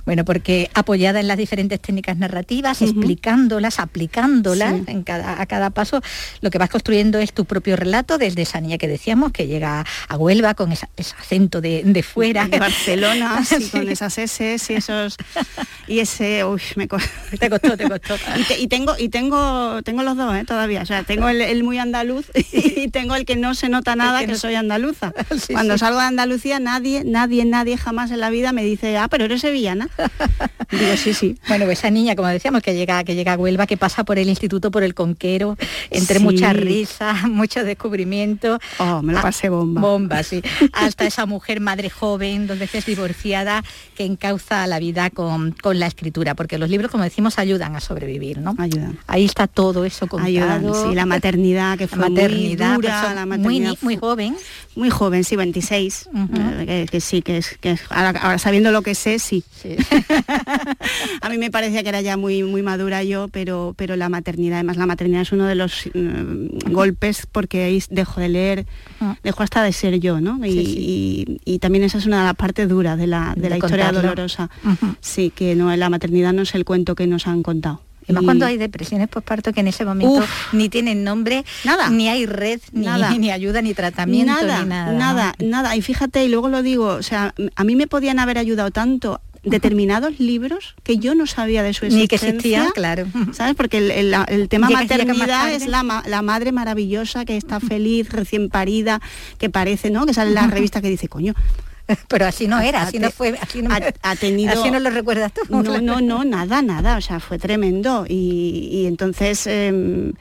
Bueno, 0.05 0.25
porque 0.25 0.69
apoyada 0.73 1.19
en 1.19 1.27
las 1.27 1.37
diferentes 1.37 1.79
técnicas 1.79 2.17
narrativas, 2.17 2.81
explicándolas, 2.81 3.79
aplicándolas 3.79 4.87
en 4.87 5.03
cada, 5.03 5.41
a 5.41 5.45
cada 5.45 5.69
paso, 5.69 6.01
lo 6.41 6.49
que 6.49 6.57
vas 6.57 6.69
construyendo 6.69 7.19
es 7.19 7.33
tu 7.33 7.45
propio 7.45 7.75
relato 7.75 8.17
desde 8.17 8.41
esa 8.41 8.59
niña 8.59 8.77
que 8.77 8.87
decíamos, 8.87 9.31
que 9.31 9.47
llega 9.47 9.85
a 10.07 10.17
Huelva 10.17 10.53
con 10.53 10.71
ese 10.71 10.87
acento 11.17 11.61
de, 11.61 12.03
fuera. 12.03 12.47
De 12.47 12.59
Barcelona, 12.59 13.41
con 13.71 13.87
esas 13.87 14.17
S 14.17 14.57
y 14.69 14.73
esos... 14.73 15.15
Y 15.87 15.99
ese, 15.99 16.43
uy, 16.45 16.61
me 16.75 16.87
Te 16.87 17.49
costó, 17.49 17.77
te 17.77 17.89
costó. 17.89 18.15
y 18.59 18.67
tengo, 18.81 18.95
y 18.97 19.09
tengo, 19.09 19.81
tengo 19.83 20.03
los 20.03 20.17
dos 20.17 20.35
¿eh? 20.35 20.43
todavía. 20.45 20.81
O 20.81 20.85
sea, 20.85 21.03
tengo 21.03 21.29
el, 21.29 21.63
muy 21.63 21.77
andaluz 21.77 22.25
y 22.51 22.87
tengo 22.89 23.15
el 23.15 23.25
que 23.25 23.35
no 23.35 23.53
se 23.53 23.69
nota 23.69 23.95
nada 23.95 24.25
que, 24.25 24.35
soy 24.35 24.55
andaluza. 24.55 25.13
Cuando 25.51 25.77
salgo 25.77 25.99
de 25.99 26.05
Andalucía, 26.05 26.59
nadie, 26.59 27.03
nadie, 27.05 27.45
nadie 27.45 27.77
jamás 27.77 28.11
en 28.11 28.19
la 28.19 28.29
vida 28.29 28.51
me 28.51 28.63
dice, 28.63 28.97
ah, 28.97 29.07
pero 29.07 29.25
eres 29.25 29.41
sevillana. 29.41 29.89
Digo, 30.71 30.95
sí, 30.95 31.13
sí. 31.13 31.37
Bueno, 31.47 31.65
pues 31.65 31.79
esa 31.79 31.89
niña, 31.89 32.15
como 32.15 32.29
decíamos, 32.29 32.61
que 32.61 32.73
llega, 32.73 33.03
que 33.03 33.13
llega 33.13 33.33
a 33.33 33.37
Huelva, 33.37 33.67
que 33.67 33.75
pasa 33.75 34.05
por 34.05 34.17
el 34.17 34.29
instituto, 34.29 34.71
por 34.71 34.83
el 34.83 34.93
conquero, 34.93 35.57
entre 35.89 36.19
muchas 36.19 36.55
risas, 36.55 37.27
mucho 37.27 37.63
descubrimiento. 37.65 38.57
Oh, 38.77 39.01
me 39.01 39.11
lo 39.11 39.21
pasé 39.21 39.49
bomba. 39.49 39.81
Bomba, 39.81 40.23
sí. 40.23 40.41
Hasta 40.71 41.05
esa 41.05 41.25
mujer 41.25 41.59
madre 41.59 41.89
joven, 41.89 42.47
dos 42.47 42.57
veces 42.57 42.85
divorciada, 42.85 43.63
que 43.95 44.05
encauza 44.05 44.65
la 44.65 44.79
vida 44.79 45.09
con, 45.09 45.51
con 45.51 45.77
la 45.77 45.87
escritura, 45.87 46.35
porque 46.35 46.57
los 46.57 46.69
libros, 46.69 46.89
como 46.89 47.03
decimos, 47.03 47.37
ayudan 47.37 47.75
a 47.75 47.81
sobrevivir, 47.81 48.39
¿no? 48.39 48.55
Ahí 49.07 49.25
está 49.25 49.47
todo 49.47 49.85
eso 49.85 50.07
contado. 50.07 50.89
sí, 50.89 50.95
la 50.95 51.05
maternidad 51.05 51.77
que 51.77 51.87
fue 51.87 51.99
maternidad, 51.99 52.73
muy 52.73 52.81
dura, 52.83 53.13
la 53.13 53.25
maternidad 53.25 53.77
muy, 53.81 53.97
joven. 53.97 54.35
Muy 54.75 54.89
joven, 54.89 55.23
sí, 55.23 55.35
26. 55.35 56.09
Eh, 56.67 56.85
que, 56.89 57.01
sí, 57.01 57.21
que 57.21 57.37
es, 57.37 57.57
que 57.59 57.77
ahora, 57.89 58.37
sabiendo 58.37 58.71
lo 58.71 58.81
que 58.81 58.95
sé, 58.95 59.19
sí. 59.19 59.43
a 61.21 61.29
mí 61.29 61.37
me 61.37 61.51
parecía 61.51 61.83
que 61.83 61.89
era 61.89 62.01
ya 62.01 62.17
muy, 62.17 62.43
muy 62.43 62.61
madura 62.61 63.03
yo, 63.03 63.27
pero, 63.27 63.73
pero 63.77 63.95
la 63.95 64.09
maternidad, 64.09 64.59
además 64.59 64.77
la 64.77 64.85
maternidad 64.85 65.21
es 65.21 65.31
uno 65.31 65.45
de 65.45 65.55
los 65.55 65.89
mm, 65.93 66.71
golpes 66.71 67.27
porque 67.31 67.63
ahí 67.63 67.83
dejo 67.89 68.21
de 68.21 68.29
leer, 68.29 68.65
dejo 69.23 69.43
hasta 69.43 69.63
de 69.63 69.73
ser 69.73 69.99
yo, 69.99 70.21
¿no? 70.21 70.39
Y, 70.45 71.59
también 71.61 71.83
esa 71.83 71.99
es 71.99 72.07
una 72.07 72.21
de 72.21 72.25
las 72.25 72.35
partes 72.35 72.67
duras 72.67 72.97
de 72.97 73.05
la, 73.05 73.33
de, 73.35 73.49
la 73.49 73.57
historia 73.57 73.91
dolorosa. 73.91 74.49
Sí, 74.99 75.29
que 75.29 75.53
no, 75.55 75.75
la 75.75 75.89
maternidad 75.89 76.33
no 76.33 76.41
es 76.41 76.55
el 76.55 76.65
cuento 76.65 76.95
que 76.95 77.05
nos 77.07 77.27
han 77.27 77.43
contado. 77.43 77.81
Y 78.11 78.13
más 78.13 78.23
cuando 78.23 78.45
hay 78.45 78.57
depresiones 78.57 79.07
postparto 79.07 79.53
que 79.53 79.61
en 79.61 79.67
ese 79.67 79.85
momento 79.85 80.23
ni 80.51 80.69
tienen 80.69 81.03
nombre, 81.03 81.45
nada, 81.63 81.89
ni 81.89 82.09
hay 82.09 82.25
red, 82.25 82.59
ni, 82.71 82.85
nada. 82.85 83.11
ni 83.17 83.31
ayuda, 83.31 83.61
ni 83.61 83.73
tratamiento, 83.73 84.33
nada, 84.33 84.63
ni 84.63 84.69
nada. 84.69 84.91
Nada, 84.91 85.35
nada. 85.39 85.75
Y 85.75 85.81
fíjate, 85.81 86.23
y 86.25 86.29
luego 86.29 86.49
lo 86.49 86.61
digo, 86.61 86.87
o 86.87 87.03
sea, 87.03 87.33
a 87.55 87.63
mí 87.63 87.75
me 87.75 87.87
podían 87.87 88.19
haber 88.19 88.37
ayudado 88.37 88.71
tanto 88.71 89.21
determinados 89.43 90.19
libros 90.19 90.75
que 90.83 90.97
yo 90.97 91.15
no 91.15 91.25
sabía 91.25 91.63
de 91.63 91.73
su 91.73 91.85
existencia. 91.85 92.01
Ni 92.01 92.07
que 92.07 92.15
existían, 92.15 92.71
claro. 92.71 93.07
¿Sabes? 93.33 93.55
Porque 93.55 93.77
el, 93.77 94.49
tema 94.49 94.69
maternidad 94.69 95.51
es 95.51 95.67
la, 95.67 95.83
madre 95.83 96.51
maravillosa 96.51 97.25
que 97.25 97.37
está 97.37 97.59
feliz, 97.59 98.09
recién 98.11 98.49
parida, 98.49 99.01
que 99.39 99.49
parece, 99.49 99.89
¿no? 99.89 100.05
Que 100.05 100.13
sale 100.13 100.29
en 100.29 100.35
la 100.35 100.47
revista 100.47 100.81
que 100.81 100.89
dice, 100.89 101.07
coño, 101.07 101.33
pero 102.07 102.25
así 102.25 102.47
no 102.47 102.59
era, 102.59 102.83
así 102.83 102.99
no 102.99 103.11
fue, 103.11 103.37
así 103.39 103.61
no, 103.61 103.69
ha, 104.01 104.15
tenido, 104.15 104.51
así 104.51 104.71
no 104.71 104.79
lo 104.79 104.89
recuerdas 104.89 105.33
tú. 105.33 105.41
No, 105.49 105.81
no, 105.81 106.01
no, 106.01 106.23
nada, 106.23 106.61
nada, 106.61 106.97
o 106.97 107.01
sea, 107.01 107.19
fue 107.19 107.37
tremendo. 107.39 108.05
Y, 108.07 108.85
entonces 108.85 109.47
em, 109.47 110.13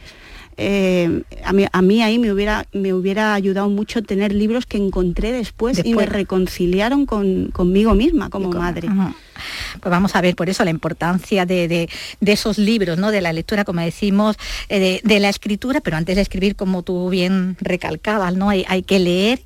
eh, 0.56 1.22
a, 1.44 1.52
mí, 1.52 1.66
a, 1.70 1.82
mí, 1.82 2.02
ahí 2.02 2.18
me 2.18 2.32
hubiera, 2.32 2.66
me 2.72 2.92
hubiera 2.92 3.34
ayudado 3.34 3.68
mucho 3.68 4.02
tener 4.02 4.32
libros 4.32 4.66
que 4.66 4.76
encontré 4.76 5.32
después, 5.32 5.80
y 5.84 5.94
me 5.94 6.06
reconciliaron 6.06 7.06
con, 7.06 7.50
conmigo 7.50 7.94
misma 7.94 8.30
como 8.30 8.50
madre. 8.50 8.88
Pues 9.80 9.90
vamos 9.90 10.14
a 10.16 10.20
ver 10.20 10.36
por 10.36 10.48
eso 10.48 10.64
la 10.64 10.70
importancia 10.70 11.46
de, 11.46 11.88
esos 12.20 12.58
libros, 12.58 12.98
¿no? 12.98 13.10
De 13.10 13.20
la 13.20 13.32
lectura, 13.32 13.64
como 13.64 13.80
decimos, 13.80 14.36
eh, 14.68 15.00
de, 15.02 15.20
la 15.20 15.28
escritura, 15.28 15.80
pero 15.80 15.96
antes 15.96 16.16
de 16.16 16.22
escribir, 16.22 16.56
como 16.56 16.82
tú 16.82 17.10
bien 17.10 17.56
recalcabas, 17.60 18.34
¿no? 18.34 18.48
Hay, 18.48 18.64
hay 18.68 18.82
que 18.82 18.98
leer 18.98 19.40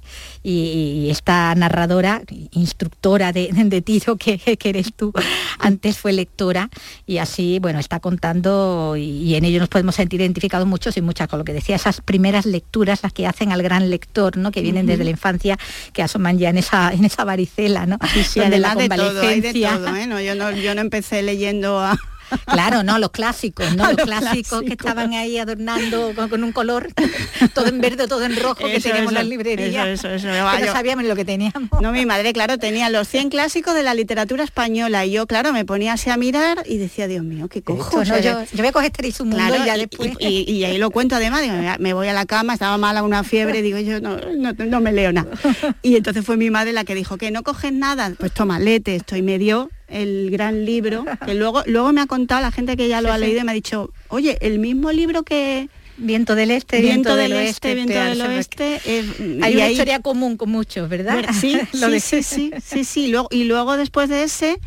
y, 0.45 1.09
esta 1.11 1.55
narradora, 1.55 2.23
instructora 2.53 3.33
de, 3.33 3.83
tiro 3.83 4.17
que, 4.17 4.41
eres 4.63 4.93
tú, 4.95 5.13
antes 5.59 5.99
fue 5.99 6.13
lectora 6.13 6.69
y 7.07 7.19
así, 7.19 7.59
bueno, 7.61 7.79
está 7.79 7.99
contando 7.99 8.95
y, 8.97 9.35
en 9.35 9.45
ello 9.45 9.59
nos 9.59 9.71
podemos 9.71 9.95
sentir 9.95 10.21
identificados 10.21 10.69
muchos 10.69 10.97
y 10.97 11.01
muchas 11.01 11.29
con 11.29 11.39
lo 11.39 11.45
que 11.45 11.55
decía, 11.55 11.77
esas 11.77 12.03
primeras 12.03 12.45
lecturas, 12.45 13.03
las 13.03 13.13
que 13.13 13.27
hacen 13.27 13.53
al 13.53 13.63
gran 13.63 13.89
lector, 13.89 14.37
¿no? 14.37 14.53
Que 14.53 14.61
vienen 14.61 14.87
desde 14.87 15.05
la 15.05 15.11
infancia, 15.11 15.59
que 15.93 16.03
asoman 16.03 16.39
ya 16.39 16.51
en 16.51 16.59
esa, 16.59 16.93
en 16.93 17.05
esa 17.05 17.25
varicela, 17.25 17.87
¿no? 17.87 17.99
Sí, 18.13 18.23
sí, 18.23 18.41
además 18.41 18.77
de 18.77 18.89
todo, 18.91 19.21
hay 19.23 19.41
de 19.41 19.55
todo, 19.55 19.84
no, 19.91 20.21
yo, 20.21 20.35
no, 20.35 20.51
yo 20.53 20.75
no 20.75 20.81
empecé 20.81 21.23
leyendo 21.23 21.79
a 21.79 21.99
Claro, 22.47 22.83
no, 22.83 22.99
los 22.99 23.11
clásicos, 23.11 23.75
¿no? 23.77 23.85
Los, 23.93 24.05
clásicos, 24.05 24.63
que 24.63 24.73
estaban 24.73 25.13
ahí 25.13 25.39
adornando 25.39 26.13
con, 26.15 26.45
un 26.45 26.53
color, 26.53 26.89
todo 27.55 27.67
en 27.67 27.81
verde, 27.81 28.09
todo 28.09 28.25
en 28.25 28.41
rojo, 28.41 28.67
que 28.67 28.81
teníamos 28.81 29.13
en 29.13 29.15
las 29.15 29.27
librerías. 29.27 29.87
Eso, 29.87 30.09
eso, 30.09 30.29
eso. 30.31 30.73
sabíamos 30.73 31.05
lo 31.05 31.17
que 31.17 31.25
teníamos. 31.25 31.71
No, 31.81 31.93
mi 31.93 32.07
madre, 32.07 32.33
claro, 32.33 32.59
tenía 32.59 32.91
los 32.91 33.09
100 33.09 33.31
clásicos 33.31 33.75
de 33.75 33.83
la 33.83 33.95
literatura 33.95 34.45
española 34.45 35.05
y 35.05 35.13
yo, 35.13 35.27
claro, 35.27 35.53
me 35.53 35.65
ponía 35.65 35.95
así 35.95 36.11
a 36.11 36.17
mirar 36.17 36.63
y 36.67 36.79
decía, 36.79 37.07
Dios 37.07 37.25
mío, 37.25 37.49
qué 37.49 37.63
cojo. 37.63 38.03
yo, 38.03 38.19
yo, 38.21 38.45
voy 38.57 38.67
a 38.67 38.73
coger 38.73 38.93
este 38.97 39.25
mundo 39.25 39.57
y 39.57 39.67
ya 39.67 39.77
después... 39.77 40.13
Y, 40.21 40.65
ahí 40.65 40.79
lo 40.79 40.91
cuento 40.91 41.17
además, 41.17 41.43
digo, 41.43 41.55
me 41.79 41.93
voy 41.93 42.09
a 42.09 42.13
la 42.13 42.27
cama, 42.27 42.55
estaba 42.55 42.79
mala 42.79 43.03
una 43.03 43.25
fiebre, 43.25 43.63
digo, 43.63 43.79
yo 43.79 44.01
no, 44.01 44.17
no, 44.17 44.81
me 44.81 44.93
leo 44.93 45.13
nada. 45.13 45.31
Y 45.83 45.97
entonces 45.97 46.25
fue 46.25 46.37
mi 46.37 46.51
madre 46.51 46.73
la 46.73 46.85
que 46.85 46.95
dijo, 46.95 47.19
que 47.19 47.31
no 47.31 47.43
coges 47.43 47.73
nada, 47.73 48.13
pues 48.19 48.33
toma, 48.33 48.59
lete, 48.59 48.97
estoy 48.97 49.23
medio 49.23 49.71
el 49.89 50.31
gran 50.31 50.65
libro, 50.65 51.05
que 51.25 51.35
luego, 51.35 51.63
luego 51.67 51.93
me 51.93 52.01
ha 52.01 52.07
contado 52.07 52.41
la 52.41 52.51
gente 52.51 52.77
que 52.77 52.89
ya 52.89 53.01
lo 53.01 53.13
ha 53.13 53.19
leído 53.19 53.41
y 53.41 53.45
me 53.45 53.53
ha 53.53 53.55
dicho, 53.55 53.91
oye, 54.09 54.39
el 54.41 54.59
mismo 54.59 54.93
libro 54.93 55.23
que... 55.23 55.69
Viento 55.97 56.35
del 56.35 56.51
Este, 56.51 56.81
Viento, 56.81 57.15
del, 57.15 57.33
Oeste, 57.35 57.73
Viento 57.73 57.95
del 57.95 58.21
Oeste. 58.21 58.81
Eh, 58.85 59.39
Hay 59.43 59.55
una 59.55 59.71
historia 59.71 60.01
común 60.01 60.37
con 60.37 60.51
muchos, 60.51 60.89
¿verdad? 60.89 61.25
Sí, 61.41 61.61
sí, 62.01 62.23
sí, 62.23 62.51
sí, 62.61 62.85
sí, 62.85 63.07
Luego, 63.07 63.29
y 63.31 63.45
luego 63.45 63.77
después 63.77 64.09
de 64.09 64.25
ese, 64.25 64.59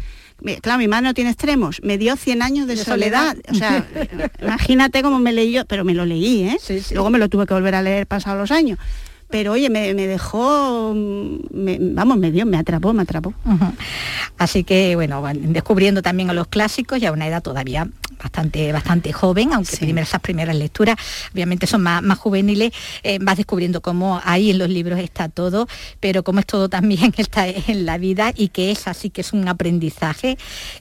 claro, 0.61 0.79
mi 0.79 0.87
madre 0.87 1.07
no 1.07 1.13
tiene 1.13 1.31
extremos, 1.31 1.81
me 1.83 1.97
dio 1.97 2.15
100 2.15 2.41
años 2.41 2.67
de, 2.67 2.77
soledad. 2.77 3.35
O 3.51 3.55
sea, 3.55 3.85
imagínate 4.41 5.01
cómo 5.01 5.19
me 5.19 5.33
leí 5.33 5.51
yo, 5.51 5.65
pero 5.65 5.83
me 5.83 5.93
lo 5.93 6.05
leí, 6.05 6.43
¿eh? 6.43 6.57
Luego 6.91 7.09
me 7.09 7.19
lo 7.19 7.27
tuve 7.27 7.45
que 7.45 7.53
volver 7.53 7.75
a 7.75 7.81
leer 7.81 8.07
pasados 8.07 8.39
los 8.39 8.51
años 8.51 8.79
pero 9.29 9.53
oye, 9.53 9.69
me, 9.69 9.93
dejó, 9.93 10.93
vamos, 10.93 12.17
me 12.17 12.31
dio, 12.31 12.45
me 12.45 12.57
atrapó, 12.57 12.93
me 12.93 13.03
atrapó. 13.03 13.33
Así 14.37 14.63
que 14.63 14.95
bueno, 14.95 15.23
descubriendo 15.33 16.01
también 16.01 16.29
a 16.29 16.33
los 16.33 16.47
clásicos 16.47 17.01
y 17.01 17.05
a 17.05 17.11
una 17.11 17.27
edad 17.27 17.43
todavía 17.43 17.87
bastante, 18.17 18.71
bastante 18.71 19.13
joven, 19.13 19.53
aunque 19.53 19.75
esas 20.01 20.21
primeras 20.21 20.55
lecturas 20.55 20.95
obviamente 21.33 21.67
son 21.67 21.81
más, 21.81 22.01
más 22.01 22.17
juveniles, 22.17 22.71
eh, 23.03 23.19
vas 23.21 23.37
descubriendo 23.37 23.81
cómo 23.81 24.21
ahí 24.23 24.51
en 24.51 24.57
los 24.57 24.69
libros 24.69 24.99
está 24.99 25.29
todo, 25.29 25.67
pero 25.99 26.23
cómo 26.23 26.39
es 26.39 26.45
todo 26.45 26.69
también 26.77 27.13
está 27.17 27.47
en 27.47 27.85
la 27.85 27.97
vida 27.97 28.33
y 28.35 28.49
que 28.49 28.71
es 28.71 28.87
así 28.87 29.09
que 29.09 29.21
es 29.21 29.33
un 29.33 29.47
aprendizaje, 29.47 30.37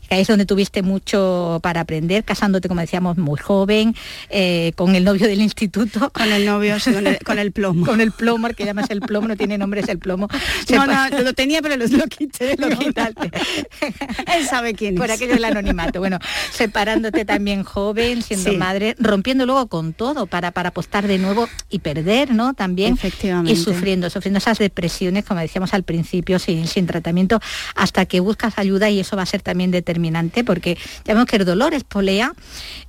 que 0.08 0.14
ahí 0.14 0.22
es 0.22 0.28
donde 0.28 0.46
tuviste 0.46 0.82
mucho 0.82 1.60
para 1.62 1.80
aprender, 1.80 2.24
casándote, 2.24 2.68
como 2.68 2.80
decíamos, 2.80 3.16
muy 3.16 3.38
joven, 3.38 3.94
eh, 4.30 4.72
con 4.76 4.94
el 4.94 5.04
novio 5.04 5.26
del 5.26 5.40
instituto. 5.40 6.10
Con 6.10 6.32
el 6.32 6.44
novio, 6.46 6.76
con, 7.24 7.38
el, 7.38 7.52
plomo. 7.52 7.86
con 7.86 8.00
el 8.00 8.12
plomo, 8.12 8.35
que 8.54 8.64
llamas 8.64 8.90
el 8.90 9.00
plomo, 9.00 9.28
no 9.28 9.36
tiene 9.36 9.58
nombre, 9.58 9.80
es 9.80 9.88
el 9.88 9.98
plomo. 9.98 10.28
No, 10.76 10.84
no, 10.84 11.20
lo 11.22 11.32
tenía, 11.32 11.62
pero 11.62 11.76
lo, 11.76 12.06
quité. 12.06 12.56
Lo 12.58 12.68
quitaste. 12.68 13.30
Él 14.36 14.46
sabe 14.46 14.74
quién 14.74 14.94
es. 14.94 15.00
Por 15.00 15.10
aquello 15.10 15.34
del 15.34 15.44
anonimato. 15.44 16.00
Bueno, 16.00 16.18
separándote 16.50 17.24
también 17.24 17.62
joven, 17.62 18.22
siendo 18.22 18.52
madre, 18.54 18.94
rompiendo 18.98 19.46
luego 19.46 19.68
con 19.68 19.94
todo 19.94 20.26
para, 20.26 20.50
para 20.50 20.70
apostar 20.70 21.06
de 21.06 21.18
nuevo 21.18 21.48
y 21.70 21.78
perder, 21.78 22.34
¿no? 22.34 22.52
También. 22.52 22.94
Efectivamente. 22.94 23.52
Y 23.52 23.56
sufriendo, 23.56 24.10
sufriendo 24.10 24.38
esas 24.38 24.58
depresiones, 24.58 25.24
como 25.24 25.40
decíamos 25.40 25.72
al 25.72 25.84
principio, 25.84 26.38
sin, 26.38 26.66
sin 26.66 26.86
tratamiento, 26.86 27.40
hasta 27.74 28.04
que 28.04 28.20
buscas 28.20 28.58
ayuda 28.58 28.90
y 28.90 29.00
eso 29.00 29.16
va 29.16 29.22
a 29.22 29.26
ser 29.26 29.42
también 29.42 29.70
determinante, 29.70 30.44
porque 30.44 30.76
ya 31.04 31.14
vemos 31.14 31.26
que 31.26 31.36
el 31.36 31.44
dolor 31.44 31.74
es 31.74 31.84
polea 31.84 32.32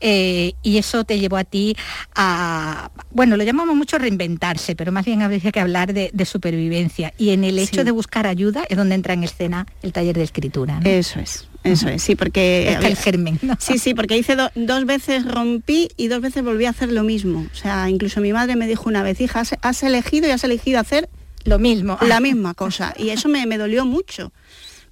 eh, 0.01 0.53
y 0.63 0.77
eso 0.77 1.03
te 1.03 1.19
llevó 1.19 1.37
a 1.37 1.43
ti 1.43 1.75
a, 2.15 2.91
bueno, 3.11 3.37
lo 3.37 3.43
llamamos 3.43 3.75
mucho 3.75 3.97
reinventarse, 3.97 4.75
pero 4.75 4.91
más 4.91 5.05
bien 5.05 5.21
habría 5.37 5.51
que 5.51 5.59
hablar 5.59 5.93
de, 5.93 6.25
supervivencia. 6.25 7.13
Y 7.17 7.29
en 7.29 7.43
el 7.43 7.59
hecho 7.59 7.83
de 7.83 7.91
buscar 7.91 8.27
ayuda 8.27 8.65
es 8.69 8.77
donde 8.77 8.95
entra 8.95 9.13
en 9.13 9.23
escena 9.23 9.65
el 9.81 9.93
taller 9.93 10.17
de 10.17 10.23
escritura. 10.23 10.79
Eso 10.83 11.19
es. 11.19 11.47
Eso 11.63 11.89
es, 11.89 12.01
sí, 12.01 12.15
porque... 12.15 12.77
el 12.81 12.95
germen. 12.95 13.39
Sí, 13.59 13.77
sí, 13.77 13.93
porque 13.93 14.17
hice 14.17 14.37
dos 14.55 14.85
veces 14.85 15.25
rompí 15.25 15.89
y 15.97 16.07
dos 16.07 16.21
veces 16.21 16.43
volví 16.43 16.65
a 16.65 16.69
hacer 16.69 16.91
lo 16.91 17.03
mismo. 17.03 17.45
O 17.51 17.55
sea, 17.55 17.89
incluso 17.89 18.21
mi 18.21 18.31
madre 18.33 18.55
me 18.55 18.67
dijo 18.67 18.87
una 18.87 19.03
vez, 19.03 19.19
hija, 19.19 19.43
has, 19.61 19.83
elegido 19.83 20.27
y 20.27 20.31
has 20.31 20.43
elegido 20.43 20.79
hacer 20.79 21.09
lo 21.43 21.59
mismo. 21.59 21.97
La 22.01 22.19
misma 22.19 22.53
cosa. 22.53 22.93
Y 22.97 23.09
eso 23.09 23.27
me, 23.29 23.45
dolió 23.57 23.85
mucho. 23.85 24.31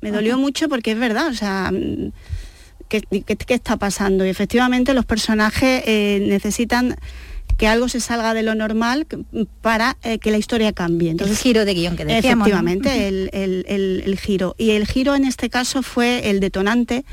Me 0.01 0.11
dolió 0.11 0.37
mucho 0.37 0.69
porque 0.69 0.91
es 0.91 0.99
verdad, 0.99 1.27
o 1.27 1.33
sea, 1.33 1.71
¿qué, 2.89 3.03
está 3.47 3.77
pasando? 3.77 4.25
Y 4.25 4.29
efectivamente 4.29 4.93
los 4.93 5.05
personajes 5.05 5.83
eh, 5.85 6.25
necesitan 6.27 6.95
que 7.57 7.67
algo 7.67 7.87
se 7.89 7.99
salga 7.99 8.33
de 8.33 8.43
lo 8.43 8.55
normal 8.55 9.07
para 9.61 9.97
eh, 10.03 10.19
que 10.19 10.31
la 10.31 10.37
historia 10.37 10.73
cambie. 10.73 11.11
Entonces, 11.11 11.37
el 11.37 11.43
giro 11.43 11.65
de 11.65 11.73
guion 11.73 11.95
que 11.95 12.05
decíamos. 12.05 12.47
Efectivamente, 12.47 13.07
el, 13.07 14.19
giro. 14.19 14.55
Y 14.57 14.71
el 14.71 14.85
giro 14.87 15.15
en 15.15 15.25
este 15.25 15.49
caso 15.49 15.83
fue 15.83 16.29
el 16.29 16.39
detonante, 16.39 17.05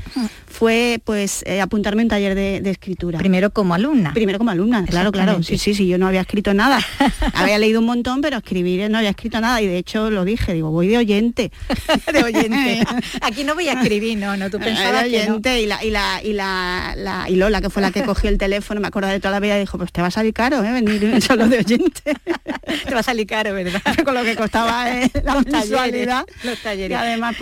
fue 0.47 1.01
pues 1.03 1.43
eh, 1.45 1.61
apuntarme 1.61 2.01
a 2.01 2.05
un 2.05 2.09
taller 2.09 2.35
de, 2.35 2.69
escritura. 2.69 3.19
Primero 3.19 3.51
como 3.51 3.73
alumna. 3.73 4.13
Primero 4.13 4.37
como 4.37 4.51
alumna, 4.51 4.83
claro, 4.85 5.11
claro. 5.11 5.43
Sí, 5.43 5.57
sí, 5.57 5.73
sí, 5.73 5.87
yo 5.87 5.97
no 5.97 6.07
había 6.07 6.21
escrito 6.21 6.53
nada. 6.53 6.79
había 7.33 7.57
leído 7.59 7.79
un 7.79 7.85
montón, 7.85 8.21
pero 8.21 8.37
escribir 8.37 8.89
no 8.89 8.97
había 8.97 9.11
escrito 9.11 9.39
nada. 9.39 9.61
Y 9.61 9.67
de 9.67 9.77
hecho 9.77 10.09
lo 10.09 10.25
dije, 10.25 10.53
digo, 10.53 10.71
voy 10.71 10.87
de 10.87 10.97
oyente. 10.97 11.51
de 12.13 12.23
oyente. 12.23 12.83
Aquí 13.21 13.43
no 13.43 13.55
voy 13.55 13.67
a 13.69 13.73
escribir, 13.73 14.17
no, 14.17 14.35
no, 14.35 14.49
tú 14.49 14.59
pensabas 14.63 15.03
de 15.03 15.21
oyente 15.21 15.61
y, 15.61 15.67
la, 15.67 15.83
y, 15.83 15.91
la, 15.91 16.21
y, 16.23 16.33
la, 16.33 17.25
y 17.29 17.35
Lola, 17.35 17.61
que 17.61 17.69
fue 17.69 17.81
la 17.81 17.91
que 17.91 18.03
cogió 18.03 18.29
el 18.29 18.37
teléfono, 18.37 18.81
me 18.81 18.87
acuerdo 18.87 19.09
de 19.09 19.19
toda 19.19 19.31
la 19.31 19.39
vida, 19.39 19.57
dijo, 19.57 19.77
pues 19.77 19.91
te 19.91 20.01
va 20.01 20.07
a 20.07 20.11
salir 20.33 20.59
caro, 20.59 20.63
¿eh? 20.63 20.71
Venir 20.71 21.21
solo 21.21 21.47
de 21.47 21.59
oyente. 21.59 22.01
te 22.85 22.93
va 22.93 22.99
a 22.99 23.03
salir 23.03 23.27
caro, 23.27 23.53
¿verdad? 23.53 23.81
Con 24.05 24.13
lo 24.13 24.23
que 24.23 24.35
costaba 24.35 24.91
eh, 24.91 25.11
la 25.23 25.41
mensualidad. 25.41 26.25
Los 26.43 26.59
talleres. 26.61 26.91
Y 26.91 26.93
además 26.93 27.35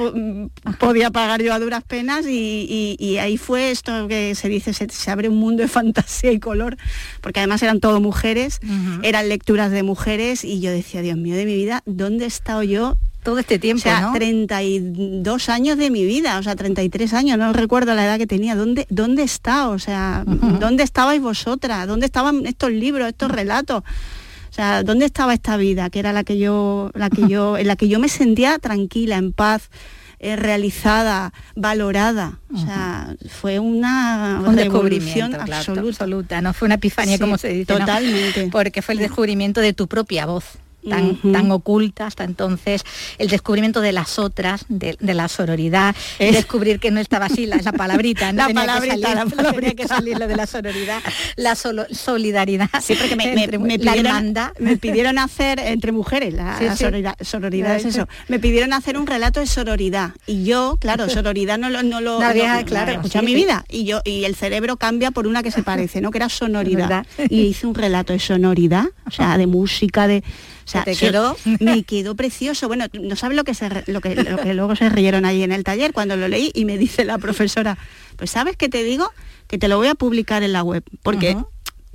podía 0.79 1.11
pagar 1.11 1.41
yo 1.41 1.53
a 1.53 1.59
duras 1.59 1.83
penas 1.83 2.25
y 2.27 2.97
y 3.01 3.17
ahí 3.17 3.37
fue 3.37 3.71
esto 3.71 4.07
que 4.07 4.35
se 4.35 4.47
dice, 4.47 4.73
se, 4.73 5.11
abre 5.11 5.29
un 5.29 5.37
mundo 5.37 5.63
de 5.63 5.67
fantasía 5.67 6.31
y 6.31 6.39
color, 6.39 6.77
porque 7.21 7.39
además 7.39 7.63
eran 7.63 7.79
todo 7.79 7.99
mujeres, 7.99 8.59
eran 9.03 9.29
lecturas 9.29 9.71
de 9.71 9.83
mujeres 9.83 10.43
y 10.43 10.61
yo 10.61 10.71
decía, 10.71 11.01
Dios 11.01 11.17
mío 11.17 11.35
de 11.35 11.45
mi 11.45 11.55
vida, 11.55 11.81
¿dónde 11.85 12.25
he 12.25 12.27
estado 12.27 12.63
yo 12.63 12.97
todo 13.23 13.39
este 13.39 13.59
tiempo, 13.59 13.79
o 13.79 13.83
sea, 13.83 14.11
32 14.13 15.49
años 15.49 15.77
de 15.77 15.89
mi 15.89 16.05
vida, 16.05 16.37
o 16.39 16.43
sea, 16.43 16.55
33 16.55 17.13
años, 17.13 17.37
no 17.37 17.53
recuerdo 17.53 17.93
la 17.93 18.05
edad 18.05 18.17
que 18.17 18.27
tenía. 18.27 18.55
¿Dónde, 18.55 18.87
dónde 18.89 19.23
está? 19.23 19.69
O 19.69 19.79
sea, 19.79 20.23
¿dónde 20.25 20.83
estabais 20.83 21.21
vosotras? 21.21 21.87
¿Dónde 21.87 22.05
estaban 22.05 22.45
estos 22.45 22.71
libros, 22.71 23.07
estos 23.07 23.31
relatos? 23.31 23.83
O 24.49 24.53
sea, 24.53 24.83
¿dónde 24.83 25.05
estaba 25.05 25.33
esta 25.33 25.55
vida 25.55 25.89
que 25.89 25.99
era 25.99 26.13
la 26.13 26.23
que 26.23 26.37
yo, 26.37 26.91
la 26.93 27.09
que 27.09 27.27
yo, 27.27 27.57
en 27.57 27.67
la 27.67 27.75
que 27.75 27.87
yo 27.87 27.99
me 27.99 28.09
sentía 28.09 28.59
tranquila, 28.59 29.17
en 29.17 29.33
paz? 29.33 29.69
Eh, 30.23 30.35
realizada, 30.35 31.33
valorada. 31.55 32.39
O 32.53 32.57
sea, 32.57 33.15
fue 33.27 33.57
una 33.57 34.43
un 34.45 34.55
descubrimiento 34.55 35.35
absoluta. 35.41 36.41
no 36.41 36.53
fue 36.53 36.67
una 36.67 36.75
epifanía 36.75 37.17
como 37.17 37.39
se 37.39 37.47
dice. 37.47 37.65
Totalmente. 37.65 38.47
Porque 38.51 38.83
fue 38.83 38.93
el 38.93 38.99
descubrimiento 38.99 39.61
de 39.61 39.73
tu 39.73 39.87
propia 39.87 40.27
voz 40.27 40.59
tan, 40.87 41.17
tan 41.31 41.51
oculta 41.51 42.07
hasta 42.07 42.23
entonces, 42.23 42.83
el 43.17 43.29
descubrimiento 43.29 43.81
de 43.81 43.91
las 43.91 44.19
otras, 44.19 44.65
de, 44.69 44.97
la 44.99 45.27
sororidad, 45.27 45.95
descubrir 46.19 46.79
que 46.79 46.91
no 46.91 46.99
estaba 46.99 47.25
así 47.25 47.45
la, 47.45 47.57
esa 47.57 47.71
palabrita, 47.71 48.31
la 48.31 48.49
palabrita, 48.49 48.95
que 48.95 49.15
la 49.15 49.25
palabra 49.25 49.71
que 49.71 49.87
salir 49.87 50.17
lo 50.17 50.27
de 50.27 50.35
la 50.35 50.47
sororidad, 50.47 51.01
la 51.35 51.55
solidaridad, 51.55 52.69
sí, 52.81 52.95
porque 52.95 53.15
me, 53.15 53.35
me, 53.35 53.77
pidieron, 53.77 54.33
me 54.59 54.77
pidieron 54.81 55.19
hacer 55.19 55.59
entre 55.59 55.91
mujeres, 55.91 56.33
la, 56.33 56.75
sororidad, 57.23 57.75
es 57.75 57.85
eso, 57.85 58.07
me 58.27 58.39
pidieron 58.39 58.73
hacer 58.73 58.97
un 58.97 59.07
relato 59.07 59.39
de 59.39 59.47
sororidad 59.47 60.11
y 60.25 60.45
yo, 60.45 60.77
claro, 60.79 61.09
sororidad 61.09 61.57
no 61.57 61.69
lo, 61.69 61.83
no 61.83 62.01
lo, 62.01 62.19
claro, 62.65 62.91
escucha 62.91 63.21
mi 63.21 63.35
vida 63.35 63.65
y 63.69 63.85
yo 63.85 64.01
y 64.03 64.25
el 64.25 64.35
cerebro 64.35 64.77
cambia 64.77 65.11
por 65.11 65.27
una 65.27 65.43
que 65.43 65.51
se 65.51 65.63
parece, 65.63 66.01
¿no? 66.01 66.11
Que 66.11 66.17
era 66.17 66.29
sonoridad. 66.29 67.05
y 67.29 67.41
hice 67.41 67.67
un 67.67 67.75
relato 67.75 68.13
de 68.13 68.19
sonoridad, 68.19 68.85
o 69.05 69.11
sea, 69.11 69.37
de 69.37 69.47
música, 69.47 70.07
de 70.07 70.23
sea, 70.71 70.83
¿Te 70.83 70.95
quedó? 70.95 71.35
me 71.59 71.83
quedó 71.83 72.15
precioso. 72.15 72.67
Bueno, 72.67 72.85
no 72.93 73.15
sabes 73.15 73.35
lo 73.35 73.43
que, 73.43 73.53
se, 73.53 73.69
lo, 73.87 74.01
que, 74.01 74.15
lo 74.15 74.37
que 74.37 74.53
luego 74.53 74.75
se 74.75 74.89
rieron 74.89 75.25
ahí 75.25 75.43
en 75.43 75.51
el 75.51 75.63
taller 75.63 75.93
cuando 75.93 76.15
lo 76.15 76.27
leí 76.27 76.51
y 76.53 76.65
me 76.65 76.77
dice 76.77 77.05
la 77.05 77.17
profesora, 77.17 77.77
pues 78.17 78.31
sabes 78.31 78.57
que 78.57 78.69
te 78.69 78.83
digo 78.83 79.11
que 79.47 79.57
te 79.57 79.67
lo 79.67 79.77
voy 79.77 79.87
a 79.87 79.95
publicar 79.95 80.43
en 80.43 80.53
la 80.53 80.63
web, 80.63 80.83
porque 81.03 81.37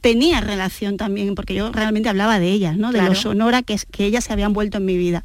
tenía 0.03 0.41
relación 0.41 0.97
también, 0.99 1.35
porque 1.35 1.55
yo 1.55 1.72
realmente 1.72 2.09
hablaba 2.09 2.39
de 2.39 2.51
ellas, 2.51 2.77
¿no? 2.77 2.93
De 2.93 3.03
lo 3.03 3.14
sonora 3.14 3.62
que, 3.62 3.77
que 3.91 4.05
ellas 4.05 4.24
se 4.24 4.33
habían 4.33 4.53
vuelto 4.53 4.79
en 4.79 4.85
mi 4.85 4.97
vida. 4.97 5.24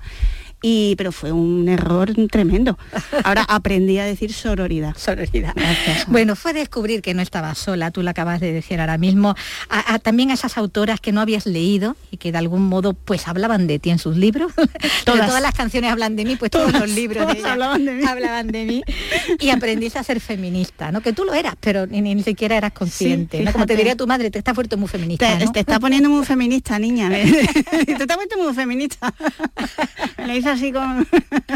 Y, 0.62 0.96
pero 0.96 1.12
fue 1.12 1.32
un 1.32 1.68
error 1.68 2.14
tremendo. 2.30 2.78
Ahora 3.24 3.44
aprendí 3.48 3.98
a 3.98 4.06
decir 4.06 4.32
sororidad. 4.32 4.96
Sororidad. 4.96 5.56
Bueno, 6.08 6.36
fue 6.36 6.54
descubrir 6.54 7.02
que 7.02 7.14
no 7.14 7.22
estaba 7.22 7.56
sola, 7.56 7.90
tú 7.92 8.04
lo 8.04 8.10
acabas 8.12 8.40
de 8.40 8.54
decir 8.54 8.80
ahora 8.80 8.98
mismo, 8.98 9.36
a, 9.70 9.98
también 10.00 10.30
a 10.30 10.36
esas 10.36 10.58
autoras 10.58 11.00
que 11.00 11.12
no 11.12 11.22
habías 11.22 11.46
leído 11.46 11.96
y 12.12 12.18
que 12.18 12.32
de 12.32 12.38
algún 12.38 12.68
modo 12.68 12.94
pues 12.94 13.28
hablaban 13.28 13.66
de 13.66 13.80
ti 13.80 13.90
en 13.90 13.98
sus 13.98 14.18
libros. 14.18 14.54
Todas, 15.06 15.28
todas 15.28 15.42
las 15.42 15.56
canciones 15.56 15.92
hablan 15.92 16.16
de 16.16 16.26
mí, 16.26 16.36
pues 16.36 16.52
todos 16.52 16.72
los 16.72 16.90
libros 16.90 17.28
hablaban 17.44 17.86
de 17.86 17.94
mí. 17.94 18.04
Hablaban 18.06 18.48
de 18.48 18.66
mí. 18.66 18.84
Y 19.40 19.50
aprendiste 19.50 19.98
a 19.98 20.04
ser 20.04 20.20
feminista, 20.20 20.92
¿no? 20.92 21.02
Que 21.02 21.12
tú 21.12 21.26
lo 21.26 21.34
eras, 21.34 21.56
pero 21.60 21.88
ni, 21.88 22.22
siquiera 22.24 22.56
eras 22.56 22.72
consciente. 22.72 23.44
Como 23.52 23.66
te 23.66 23.76
diría 23.76 23.96
tu 23.96 24.06
madre, 24.06 24.30
te 24.30 24.38
está 24.38 24.54
fuerte 24.54 24.76
muy 24.76 24.88
feminista. 24.88 25.38
Te, 25.52 25.60
está 25.60 25.80
poniendo 25.80 26.10
muy 26.10 26.26
feminista, 26.26 26.78
niña. 26.78 27.10
te 27.86 28.08
puesto 28.08 28.38
muy 28.38 28.54
feminista. 28.54 29.14
Le 30.26 30.38
hice 30.38 30.51
así 30.52 30.72
con... 30.72 31.08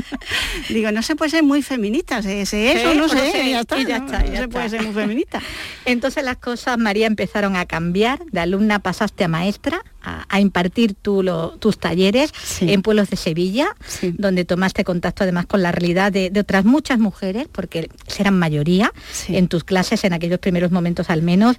Digo, 0.69 0.91
no 0.91 1.01
se 1.01 1.15
puede 1.15 1.31
ser 1.31 1.43
muy 1.43 1.61
feminista, 1.61 2.21
sé, 2.21 2.41
eso, 2.41 2.93
no 2.95 3.07
sé, 3.07 3.49
ya 3.51 3.61
está, 3.61 3.77
no, 3.77 4.35
se 4.35 4.47
puede 4.47 4.69
ser 4.69 4.83
muy 4.83 4.93
feminista. 4.93 5.41
Entonces 5.85 6.23
las 6.23 6.37
cosas, 6.37 6.77
María, 6.77 7.07
empezaron 7.07 7.55
a 7.55 7.65
cambiar, 7.65 8.19
de 8.31 8.39
alumna 8.39 8.79
pasaste 8.79 9.23
a 9.23 9.27
maestra, 9.27 9.83
a, 10.01 10.39
impartir 10.39 10.93
tus 10.93 11.79
talleres 11.79 12.31
en 12.61 12.81
pueblos 12.83 13.09
de 13.09 13.17
Sevilla, 13.17 13.75
donde 14.17 14.45
tomaste 14.45 14.83
contacto 14.83 15.23
además 15.23 15.47
con 15.47 15.63
la 15.63 15.71
realidad 15.71 16.11
de, 16.11 16.31
otras 16.39 16.63
muchas 16.63 16.99
mujeres, 16.99 17.47
porque 17.51 17.89
eran 18.19 18.37
mayoría 18.37 18.91
en 19.27 19.47
tus 19.47 19.63
clases 19.63 20.03
en 20.03 20.13
aquellos 20.13 20.39
primeros 20.39 20.71
momentos 20.71 21.09
al 21.09 21.21
menos, 21.21 21.57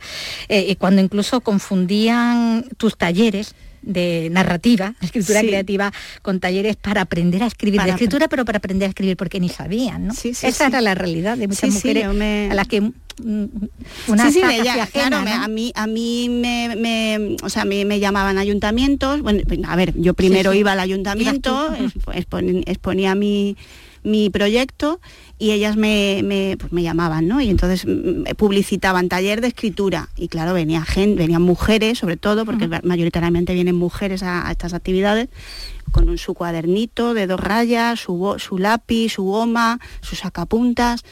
eh, 0.49 0.77
cuando 0.77 1.03
incluso 1.03 1.41
confundían 1.41 2.65
tus 2.77 2.97
talleres 2.97 3.55
de 3.87 4.29
narrativa, 4.31 4.95
escritura 5.01 5.41
creativa, 5.41 5.93
con 6.21 6.41
talleres 6.41 6.77
para 6.77 7.01
aprender 7.03 7.43
a 7.43 7.47
escribir, 7.47 7.81
de 7.83 7.91
escritura, 7.91 8.29
pero 8.29 8.45
para 8.45 8.59
aprender 8.59 8.87
a 8.87 8.91
escribir 8.91 9.17
porque 9.17 9.41
ni 9.41 9.49
sabían, 9.49 10.09
¿no? 10.09 10.15
Esa 10.23 10.67
era 10.67 10.81
la 10.81 10.95
realidad 10.95 11.39
de 11.39 11.49
muchas 11.49 11.73
mujeres 11.73 12.05
a 12.05 12.55
las 12.55 12.67
que 12.67 12.81
mm, 12.81 13.45
una 14.09 14.31
sí, 14.31 14.43
claro, 14.93 15.17
a 15.17 15.49
mí 15.49 15.73
a 15.75 15.87
mí 15.87 16.29
me, 16.29 17.37
o 17.43 17.49
sea, 17.49 17.65
me, 17.65 17.85
me, 17.85 18.01
llamaban 18.01 18.39
ayuntamientos 18.39 19.23
bueno 19.23 19.43
a 19.69 19.77
ver 19.77 19.95
yo 19.97 20.15
primero 20.15 20.53
iba 20.53 20.73
al 20.73 20.81
ayuntamiento 20.81 21.75
exponía 22.67 23.15
mi 23.15 23.57
mi 24.07 24.31
proyecto 24.31 25.01
y 25.39 25.51
ellas 25.51 25.77
me, 25.77 26.57
pues 26.59 26.73
me, 26.73 26.83
llamaban, 26.83 27.27
¿no? 27.27 27.41
Y 27.41 27.51
entonces 27.51 27.85
mm, 27.85 28.35
publicitaban 28.37 29.09
taller 29.09 29.41
de 29.41 29.49
escritura 29.49 30.09
y 30.17 30.29
claro, 30.29 30.55
venía 30.55 30.83
gente, 30.83 31.23
venían 31.23 31.43
mujeres 31.43 31.99
sobre 31.99 32.17
todo, 32.17 32.45
porque 32.47 32.69
mayoritariamente 32.85 33.53
vienen 33.53 33.75
mujeres 33.75 34.23
a, 34.23 34.49
estas 34.51 34.75
actividades, 34.75 35.29
con 35.91 36.09
un, 36.09 36.19
su 36.19 36.35
cuadernito 36.35 37.15
de 37.15 37.27
dos 37.27 37.41
rayas, 37.41 38.01
su, 38.01 38.37
su 38.39 38.59
lápiz, 38.59 39.11
su 39.11 39.25
goma, 39.25 39.81
sus 40.01 40.21
sacapuntas. 40.21 41.03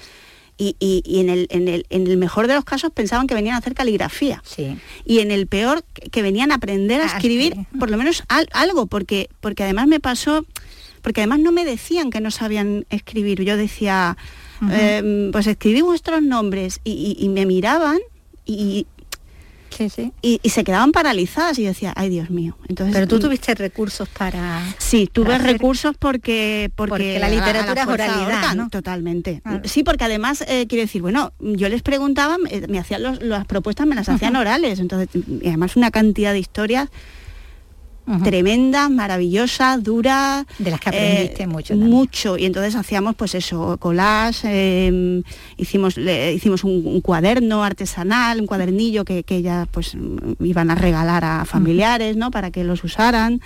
Y, 0.56 0.76
y, 0.78 1.18
en, 1.18 1.30
el, 1.30 1.48
en, 1.50 1.66
el, 1.66 1.84
en, 1.90 2.06
el, 2.06 2.16
mejor 2.16 2.46
de 2.46 2.54
los 2.54 2.64
casos 2.64 2.92
pensaban 2.92 3.26
que 3.26 3.34
venían 3.34 3.56
a 3.56 3.58
hacer 3.58 3.74
caligrafía. 3.74 4.40
Sí. 4.46 4.78
Y 5.04 5.18
en 5.18 5.32
el 5.32 5.48
peor, 5.48 5.82
que 6.12 6.22
venían 6.22 6.52
a 6.52 6.54
aprender 6.54 7.00
a 7.00 7.06
escribir, 7.06 7.56
por 7.80 7.90
lo 7.90 7.96
menos 7.96 8.22
algo, 8.52 8.86
porque, 8.86 9.28
porque 9.40 9.64
además 9.64 9.88
me 9.88 9.98
pasó 9.98 10.46
porque 11.04 11.20
además 11.20 11.40
no 11.40 11.52
me 11.52 11.66
decían 11.66 12.08
que 12.08 12.22
no 12.22 12.30
sabían 12.30 12.86
escribir. 12.88 13.42
Yo 13.44 13.58
decía, 13.58 14.16
em, 14.70 15.30
pues 15.32 15.46
escribí 15.46 15.82
vuestros 15.82 16.22
nombres 16.22 16.80
y, 16.82 17.28
me 17.28 17.44
miraban 17.44 17.98
y, 18.46 18.86
Y, 20.22 20.48
se 20.48 20.64
quedaban 20.64 20.92
paralizadas 20.92 21.58
y 21.58 21.64
yo 21.64 21.68
decía, 21.68 21.92
ay 21.94 22.08
Dios 22.08 22.30
mío. 22.30 22.56
Entonces, 22.68 22.94
Pero 22.94 23.06
tú 23.06 23.16
mm, 23.16 23.20
tuviste 23.20 23.54
recursos 23.54 24.08
para... 24.08 24.62
Sí, 24.78 25.06
tuve 25.12 25.36
recursos 25.36 25.94
porque, 25.98 26.70
porque... 26.74 27.18
la 27.18 27.28
literatura 27.28 27.82
es 27.82 27.88
oralidad, 27.88 28.54
¿no? 28.54 28.70
Totalmente. 28.70 29.42
Sí, 29.64 29.82
porque 29.82 30.04
además, 30.04 30.42
eh, 30.48 30.66
quiero 30.68 30.84
decir, 30.84 31.02
bueno, 31.02 31.34
yo 31.38 31.68
les 31.68 31.82
preguntaba, 31.82 32.38
me 32.38 32.78
hacían 32.78 33.02
las 33.02 33.44
propuestas, 33.44 33.86
me 33.86 33.94
las 33.94 34.08
hacían 34.08 34.36
orales, 34.42 34.78
entonces, 34.78 35.08
y 35.14 35.48
además 35.48 35.76
una 35.76 35.90
cantidad 35.90 36.32
de 36.32 36.38
historias 36.38 36.88
tremendas, 38.22 38.90
maravillosas, 38.90 39.82
duras. 39.82 40.44
De 40.58 40.70
las 40.70 40.80
que 40.80 40.88
aprendiste 40.90 41.42
eh, 41.44 41.46
mucho. 41.46 41.74
Mucho. 41.74 42.36
Y 42.36 42.46
entonces 42.46 42.74
hacíamos 42.74 43.14
pues 43.14 43.34
eso, 43.34 43.76
collage, 43.78 44.86
em, 44.86 45.22
hicimos, 45.56 45.96
hicimos 45.98 46.64
un, 46.64 47.00
cuaderno 47.00 47.64
artesanal, 47.64 48.40
un 48.40 48.46
cuadernillo 48.46 49.04
que, 49.04 49.24
que 49.24 49.36
ellas 49.36 49.68
pues 49.70 49.96
iban 50.40 50.70
a 50.70 50.74
regalar 50.74 51.24
a 51.24 51.44
familiares, 51.44 52.16
¿no? 52.16 52.30
Para 52.30 52.50
que 52.50 52.64
los 52.64 52.84
usaran. 52.84 53.40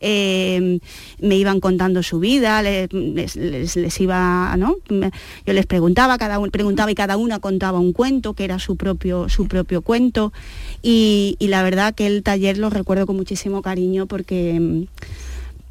Em, 0.00 0.78
me 1.20 1.36
iban 1.36 1.58
contando 1.60 2.02
su 2.02 2.20
vida, 2.20 2.62
les, 2.62 3.36
les, 3.36 4.00
iba, 4.00 4.54
¿no? 4.56 4.76
Yo 4.88 5.52
les 5.52 5.66
preguntaba, 5.66 6.18
cada 6.18 6.38
uno 6.38 6.50
preguntaba 6.52 6.90
y 6.90 6.94
cada 6.94 7.16
una 7.16 7.40
contaba 7.40 7.80
un 7.80 7.92
cuento, 7.92 8.34
que 8.34 8.44
era 8.44 8.58
su 8.58 8.76
propio, 8.76 9.28
su 9.28 9.48
propio 9.48 9.82
cuento. 9.82 10.32
Y, 10.82 11.36
la 11.40 11.62
verdad 11.62 11.94
que 11.94 12.06
el 12.06 12.22
taller 12.22 12.58
lo 12.58 12.70
recuerdo 12.70 13.06
con 13.06 13.16
muchísimo 13.16 13.62
cariño 13.62 14.06
porque 14.06 14.86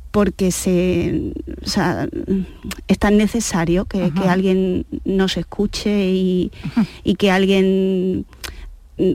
porque 0.10 0.52
se, 0.52 1.32
es 2.88 2.98
tan 2.98 3.18
necesario 3.18 3.86
que, 3.86 4.12
alguien 4.28 4.88
nos 5.06 5.38
escuche 5.38 6.10
y, 6.10 6.52
que 7.20 7.30
alguien 7.30 8.26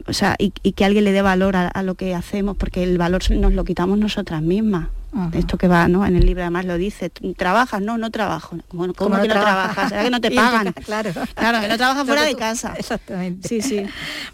o 0.07 0.13
sea, 0.13 0.37
y, 0.39 0.51
que 0.51 0.85
alguien 0.85 1.05
le 1.05 1.11
dé 1.11 1.23
valor 1.23 1.57
a, 1.57 1.83
lo 1.83 1.97
que 1.97 2.15
hacemos, 2.15 2.57
porque 2.57 2.85
el 2.85 2.99
valor 2.99 3.29
nos 3.33 3.53
lo 3.53 3.65
quitamos 3.65 3.99
nosotras 3.99 4.43
mismas. 4.43 4.89
Esto 5.35 5.59
que 5.59 5.69
va, 5.69 5.89
¿no? 5.89 6.07
En 6.07 6.17
el 6.17 6.25
libro 6.25 6.43
además 6.43 6.65
lo 6.65 6.79
dice, 6.79 7.11
¿trabajas? 7.37 7.83
No, 7.83 7.99
no 7.99 8.11
trabajo. 8.11 8.57
¿Cómo, 8.69 8.93
que 8.95 9.29
no 9.29 9.35
trabajas? 9.35 9.91
¿Será 9.91 10.05
que 10.05 10.11
no 10.11 10.21
te 10.23 10.31
pagan? 10.31 10.73
claro. 10.85 11.13
Claro, 11.35 11.61
que 11.61 11.69
no 11.69 11.77
trabajas 11.77 12.07
fuera 12.07 12.23
de 12.23 12.35
casa. 12.35 12.75
Exactamente. 12.79 13.47
Sí, 13.47 13.61
sí. 13.61 13.85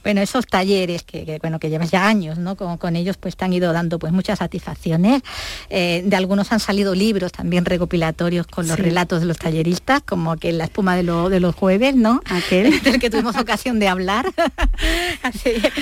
Bueno, 0.04 0.20
esos 0.20 0.46
talleres 0.46 1.02
que, 1.02 1.38
bueno, 1.42 1.58
que 1.58 1.68
llevas 1.68 1.90
ya 1.90 2.06
años, 2.06 2.38
¿no? 2.38 2.56
Con, 2.56 2.94
ellos 2.94 3.16
pues 3.16 3.36
te 3.36 3.44
han 3.44 3.52
ido 3.52 3.72
dando 3.72 3.98
pues 3.98 4.12
muchas 4.12 4.38
satisfacciones. 4.38 5.22
Eh, 5.68 6.02
de 6.06 6.16
algunos 6.16 6.52
han 6.52 6.60
salido 6.60 6.94
libros 6.94 7.32
también 7.32 7.64
recopilatorios 7.64 8.46
con 8.46 8.68
los 8.68 8.78
relatos 8.78 9.20
de 9.20 9.26
los 9.26 9.36
talleristas, 9.36 10.02
como 10.02 10.36
que 10.36 10.52
La 10.52 10.64
espuma 10.64 10.94
de, 10.94 11.02
de 11.02 11.40
los 11.40 11.54
jueves, 11.56 11.96
¿no? 11.96 12.20
Aquel. 12.26 12.80
del 12.82 13.00
que 13.00 13.10
tuvimos 13.10 13.36
ocasión 13.36 13.80
de 13.80 13.88
hablar. 13.88 14.26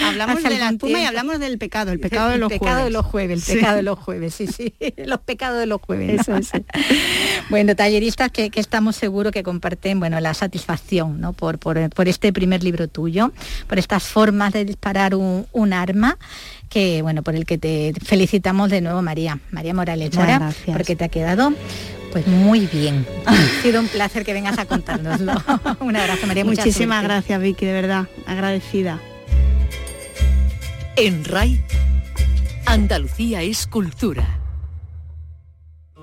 hablamos 0.05 0.43
de 0.43 0.59
la 0.59 0.71
espuma 0.71 1.01
y 1.01 1.05
hablamos 1.05 1.39
del 1.39 1.59
pecado, 1.59 1.93
el 1.93 2.01
pecado 2.01 2.31
de 2.31 2.39
los 2.39 2.51
el 2.51 2.59
pecado 2.59 2.85
de 2.85 2.91
los 2.91 3.05
jueves, 3.05 3.49
el 3.49 3.57
pecado 3.57 3.77
de 3.77 3.83
los 3.83 3.99
jueves, 3.99 4.35
sí, 4.35 4.47
sí. 4.47 4.73
los 4.97 5.20
pecados 5.20 5.59
de 5.59 5.66
los 5.66 5.80
jueves. 5.80 6.22
bueno, 7.51 7.76
talleristas 7.76 8.30
que, 8.30 8.51
estamos 8.55 8.97
seguros 8.97 9.32
que 9.32 9.43
comparten 9.43 9.99
bueno, 9.99 10.20
la 10.20 10.34
satisfacción 10.34 11.20
¿no? 11.20 11.32
por, 11.32 11.59
por, 11.59 12.09
este 12.09 12.32
primer 12.32 12.62
libro 12.62 12.89
tuyo, 12.89 13.32
por 13.66 13.78
estas 13.78 14.03
formas 14.05 14.53
de 14.53 14.64
disparar 14.64 15.14
un, 15.14 15.47
arma 15.72 16.16
que 16.68 17.03
bueno 17.03 17.22
por 17.22 17.34
el 17.34 17.45
que 17.45 17.59
te 17.59 17.93
felicitamos 18.05 18.70
de 18.70 18.80
nuevo 18.80 19.03
María 19.03 19.41
María 19.51 19.74
Morales 19.74 20.14
Mora 20.14 20.53
porque 20.64 20.95
te 20.95 21.05
ha 21.05 21.09
quedado 21.09 21.53
pues 22.12 22.26
muy 22.28 22.66
bien. 22.66 23.05
Ha 23.26 23.62
sido 23.62 23.80
un 23.80 23.89
placer 23.89 24.24
que 24.24 24.32
vengas 24.32 24.59
a 24.59 24.66
contárnoslo. 24.66 25.32
Un 25.80 25.97
abrazo 25.97 26.26
María 26.28 26.45
muchísimas 26.45 27.03
gracias 27.03 27.41
Vicky 27.41 27.66
de 27.66 27.72
verdad 27.72 28.07
agradecida. 28.26 29.01
En 30.95 31.24
RAI 31.24 31.61
Andalucía 32.66 33.43
es 33.43 33.66
cultura 33.66 34.46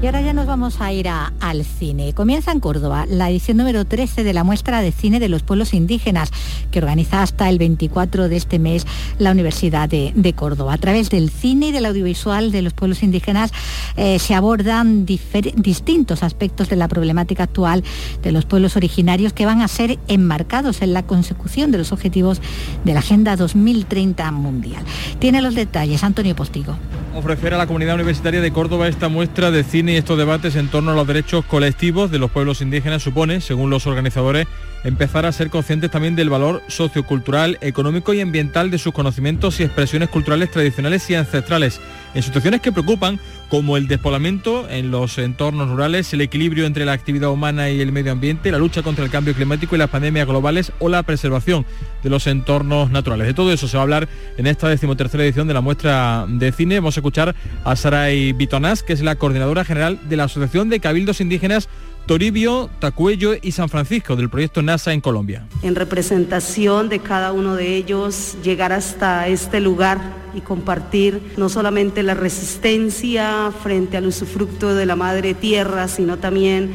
Y 0.00 0.06
ahora 0.06 0.20
ya 0.20 0.32
nos 0.32 0.46
vamos 0.46 0.80
a 0.80 0.92
ir 0.92 1.08
al 1.08 1.64
cine. 1.64 2.12
Comienza 2.12 2.52
en 2.52 2.60
Córdoba 2.60 3.04
la 3.08 3.30
edición 3.30 3.56
número 3.56 3.84
13 3.84 4.22
de 4.22 4.32
la 4.32 4.44
muestra 4.44 4.80
de 4.80 4.92
cine 4.92 5.18
de 5.18 5.28
los 5.28 5.42
pueblos 5.42 5.74
indígenas 5.74 6.30
que 6.70 6.78
organiza 6.78 7.20
hasta 7.20 7.48
el 7.48 7.58
24 7.58 8.28
de 8.28 8.36
este 8.36 8.60
mes 8.60 8.86
la 9.18 9.32
Universidad 9.32 9.88
de, 9.88 10.32
Córdoba. 10.36 10.74
A 10.74 10.78
través 10.78 11.10
del 11.10 11.30
cine 11.30 11.68
y 11.68 11.72
del 11.72 11.84
audiovisual 11.84 12.52
de 12.52 12.62
los 12.62 12.74
pueblos 12.74 13.02
indígenas 13.02 13.50
eh, 13.96 14.20
se 14.20 14.36
abordan 14.36 15.04
distintos 15.04 16.22
aspectos 16.22 16.68
de 16.68 16.76
la 16.76 16.86
problemática 16.86 17.42
actual 17.42 17.82
de 18.22 18.30
los 18.30 18.44
pueblos 18.44 18.76
originarios 18.76 19.32
que 19.32 19.46
van 19.46 19.62
a 19.62 19.68
ser 19.68 19.98
enmarcados 20.06 20.80
en 20.80 20.92
la 20.92 21.02
consecución 21.02 21.72
de 21.72 21.78
los 21.78 21.90
objetivos 21.90 22.40
de 22.84 22.92
la 22.92 23.00
Agenda 23.00 23.34
2030 23.34 24.30
Mundial. 24.30 24.84
Tiene 25.18 25.42
los 25.42 25.56
detalles 25.56 26.04
Antonio 26.04 26.36
Postigo. 26.36 26.76
Ofrecer 27.16 27.52
a 27.54 27.58
la 27.58 27.66
comunidad 27.66 27.96
universitaria 27.96 28.40
de 28.40 28.52
Córdoba 28.52 28.86
esta 28.86 29.08
muestra 29.08 29.50
de 29.50 29.64
cine 29.64 29.87
y 29.88 29.96
estos 29.96 30.18
debates 30.18 30.56
en 30.56 30.68
torno 30.68 30.90
a 30.90 30.94
los 30.94 31.06
derechos 31.06 31.44
colectivos 31.44 32.10
de 32.10 32.18
los 32.18 32.30
pueblos 32.30 32.60
indígenas 32.60 33.02
supone, 33.02 33.40
según 33.40 33.70
los 33.70 33.86
organizadores, 33.86 34.46
empezar 34.84 35.26
a 35.26 35.32
ser 35.32 35.50
conscientes 35.50 35.90
también 35.90 36.16
del 36.16 36.30
valor 36.30 36.62
sociocultural, 36.68 37.58
económico 37.60 38.14
y 38.14 38.20
ambiental 38.20 38.70
de 38.70 38.78
sus 38.78 38.92
conocimientos 38.92 39.60
y 39.60 39.64
expresiones 39.64 40.08
culturales 40.08 40.50
tradicionales 40.50 41.08
y 41.10 41.14
ancestrales, 41.14 41.80
en 42.18 42.24
situaciones 42.24 42.60
que 42.60 42.72
preocupan 42.72 43.20
como 43.48 43.76
el 43.76 43.86
despoblamiento 43.86 44.68
en 44.68 44.90
los 44.90 45.18
entornos 45.18 45.68
rurales, 45.68 46.12
el 46.12 46.20
equilibrio 46.20 46.66
entre 46.66 46.84
la 46.84 46.92
actividad 46.92 47.30
humana 47.30 47.70
y 47.70 47.80
el 47.80 47.92
medio 47.92 48.10
ambiente, 48.10 48.50
la 48.50 48.58
lucha 48.58 48.82
contra 48.82 49.04
el 49.04 49.10
cambio 49.10 49.34
climático 49.34 49.76
y 49.76 49.78
las 49.78 49.88
pandemias 49.88 50.26
globales 50.26 50.72
o 50.80 50.88
la 50.88 51.04
preservación 51.04 51.64
de 52.02 52.10
los 52.10 52.26
entornos 52.26 52.90
naturales. 52.90 53.28
De 53.28 53.34
todo 53.34 53.52
eso 53.52 53.68
se 53.68 53.76
va 53.76 53.82
a 53.82 53.84
hablar 53.84 54.08
en 54.36 54.48
esta 54.48 54.68
decimotercera 54.68 55.22
edición 55.22 55.46
de 55.46 55.54
la 55.54 55.60
muestra 55.60 56.26
de 56.28 56.50
cine. 56.50 56.80
Vamos 56.80 56.96
a 56.96 57.00
escuchar 57.00 57.36
a 57.62 57.76
Saray 57.76 58.32
Bitonás, 58.32 58.82
que 58.82 58.94
es 58.94 59.00
la 59.00 59.14
coordinadora 59.14 59.64
general 59.64 60.00
de 60.08 60.16
la 60.16 60.24
Asociación 60.24 60.70
de 60.70 60.80
Cabildos 60.80 61.20
Indígenas 61.20 61.68
Toribio, 62.08 62.70
Tacuello 62.78 63.34
y 63.40 63.52
San 63.52 63.68
Francisco 63.68 64.16
del 64.16 64.30
proyecto 64.30 64.62
NASA 64.62 64.94
en 64.94 65.02
Colombia. 65.02 65.46
En 65.60 65.74
representación 65.74 66.88
de 66.88 67.00
cada 67.00 67.32
uno 67.32 67.54
de 67.54 67.76
ellos, 67.76 68.38
llegar 68.42 68.72
hasta 68.72 69.28
este 69.28 69.60
lugar 69.60 70.00
y 70.34 70.40
compartir 70.40 71.20
no 71.36 71.50
solamente 71.50 72.02
la 72.02 72.14
resistencia 72.14 73.52
frente 73.62 73.98
al 73.98 74.06
usufructo 74.06 74.74
de 74.74 74.86
la 74.86 74.96
madre 74.96 75.34
tierra, 75.34 75.86
sino 75.86 76.16
también 76.16 76.70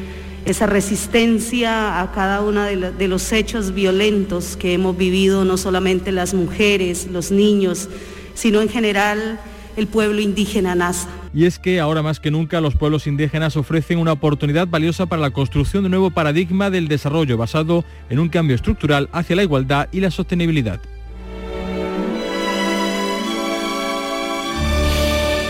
esa 0.45 0.67
resistencia 0.67 1.99
a 1.99 2.11
cada 2.11 2.41
uno 2.41 2.65
de 2.65 3.07
los 3.07 3.31
hechos 3.31 3.73
violentos 3.73 4.55
que 4.55 4.73
hemos 4.73 4.95
vivido, 4.95 5.45
no 5.45 5.57
solamente 5.57 6.11
las 6.11 6.35
mujeres, 6.35 7.07
los 7.07 7.31
niños, 7.31 7.89
sino 8.35 8.61
en 8.61 8.69
general 8.69 9.39
el 9.75 9.87
pueblo 9.87 10.21
indígena 10.21 10.75
NASA. 10.75 11.07
Y 11.33 11.45
es 11.45 11.59
que 11.59 11.79
ahora 11.79 12.01
más 12.01 12.19
que 12.19 12.31
nunca 12.31 12.61
los 12.61 12.75
pueblos 12.75 13.07
indígenas 13.07 13.57
ofrecen 13.57 13.97
una 13.97 14.11
oportunidad 14.11 14.67
valiosa 14.67 15.05
para 15.05 15.21
la 15.21 15.31
construcción 15.31 15.83
de 15.83 15.87
un 15.87 15.91
nuevo 15.91 16.11
paradigma 16.11 16.69
del 16.69 16.87
desarrollo 16.87 17.37
basado 17.37 17.83
en 18.09 18.19
un 18.19 18.29
cambio 18.29 18.55
estructural 18.55 19.09
hacia 19.11 19.35
la 19.35 19.43
igualdad 19.43 19.87
y 19.91 19.99
la 19.99 20.11
sostenibilidad. 20.11 20.79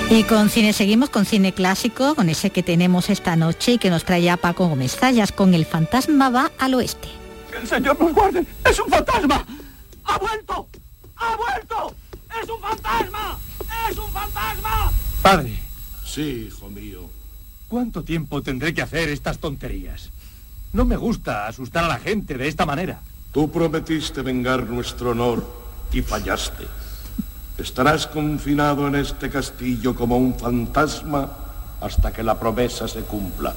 Y 0.09 0.23
con 0.23 0.49
cine 0.49 0.73
seguimos, 0.73 1.09
con 1.09 1.25
cine 1.25 1.53
clásico, 1.53 2.13
con 2.13 2.29
ese 2.29 2.51
que 2.51 2.61
tenemos 2.61 3.09
esta 3.09 3.35
noche 3.35 3.73
y 3.73 3.77
que 3.79 3.89
nos 3.89 4.03
trae 4.03 4.29
a 4.29 4.37
Paco 4.37 4.67
Gómez 4.67 4.99
con 5.35 5.55
El 5.55 5.65
fantasma 5.65 6.29
va 6.29 6.51
al 6.59 6.75
oeste. 6.75 7.07
el 7.59 7.67
Señor 7.67 7.99
nos 7.99 8.13
guarde, 8.13 8.45
es 8.69 8.79
un 8.79 8.89
fantasma. 8.89 9.43
¡Ha 10.03 10.17
vuelto! 10.19 10.67
¡Ha 11.15 11.35
vuelto! 11.35 11.95
¡Es 12.41 12.47
un 12.49 12.59
fantasma! 12.61 13.39
¡Es 13.89 13.97
un 13.97 14.11
fantasma! 14.11 14.91
Padre. 15.21 15.59
Sí, 16.05 16.47
hijo 16.47 16.69
mío. 16.69 17.09
¿Cuánto 17.67 18.03
tiempo 18.03 18.41
tendré 18.41 18.73
que 18.73 18.81
hacer 18.81 19.09
estas 19.09 19.39
tonterías? 19.39 20.09
No 20.73 20.85
me 20.85 20.95
gusta 20.95 21.47
asustar 21.47 21.83
a 21.83 21.87
la 21.87 21.99
gente 21.99 22.37
de 22.37 22.47
esta 22.47 22.65
manera. 22.65 23.01
Tú 23.31 23.51
prometiste 23.51 24.21
vengar 24.21 24.67
nuestro 24.67 25.11
honor 25.11 25.45
y 25.91 26.01
fallaste. 26.01 26.65
Estarás 27.57 28.07
confinado 28.07 28.87
en 28.87 28.95
este 28.95 29.29
castillo 29.29 29.95
como 29.95 30.17
un 30.17 30.37
fantasma 30.37 31.31
hasta 31.81 32.11
que 32.11 32.23
la 32.23 32.39
promesa 32.39 32.87
se 32.87 33.01
cumpla. 33.01 33.55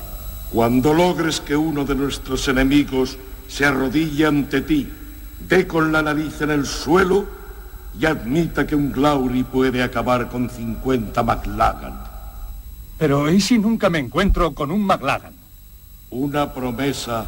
Cuando 0.51 0.95
logres 0.95 1.41
que 1.41 1.57
uno 1.57 1.85
de 1.85 1.95
nuestros 1.95 2.47
enemigos 2.49 3.18
se 3.49 3.64
arrodille 3.64 4.27
ante 4.27 4.61
ti, 4.61 4.89
dé 5.49 5.66
con 5.66 5.93
la 5.93 6.03
nariz 6.03 6.41
en 6.41 6.51
el 6.51 6.66
suelo 6.66 7.27
y 7.99 8.07
admita 8.07 8.66
que 8.66 8.76
un 8.76 8.92
Glauri 8.92 9.42
puede 9.44 9.82
acabar 9.82 10.28
con 10.28 10.51
50 10.51 11.22
McLagan. 11.22 11.94
Pero 12.99 13.30
¿y 13.30 13.40
si 13.40 13.59
nunca 13.59 13.90
me 13.90 13.99
encuentro 13.99 14.53
con 14.53 14.70
un 14.70 14.84
McLagan? 14.84 15.34
Una 16.11 16.53
promesa 16.53 17.26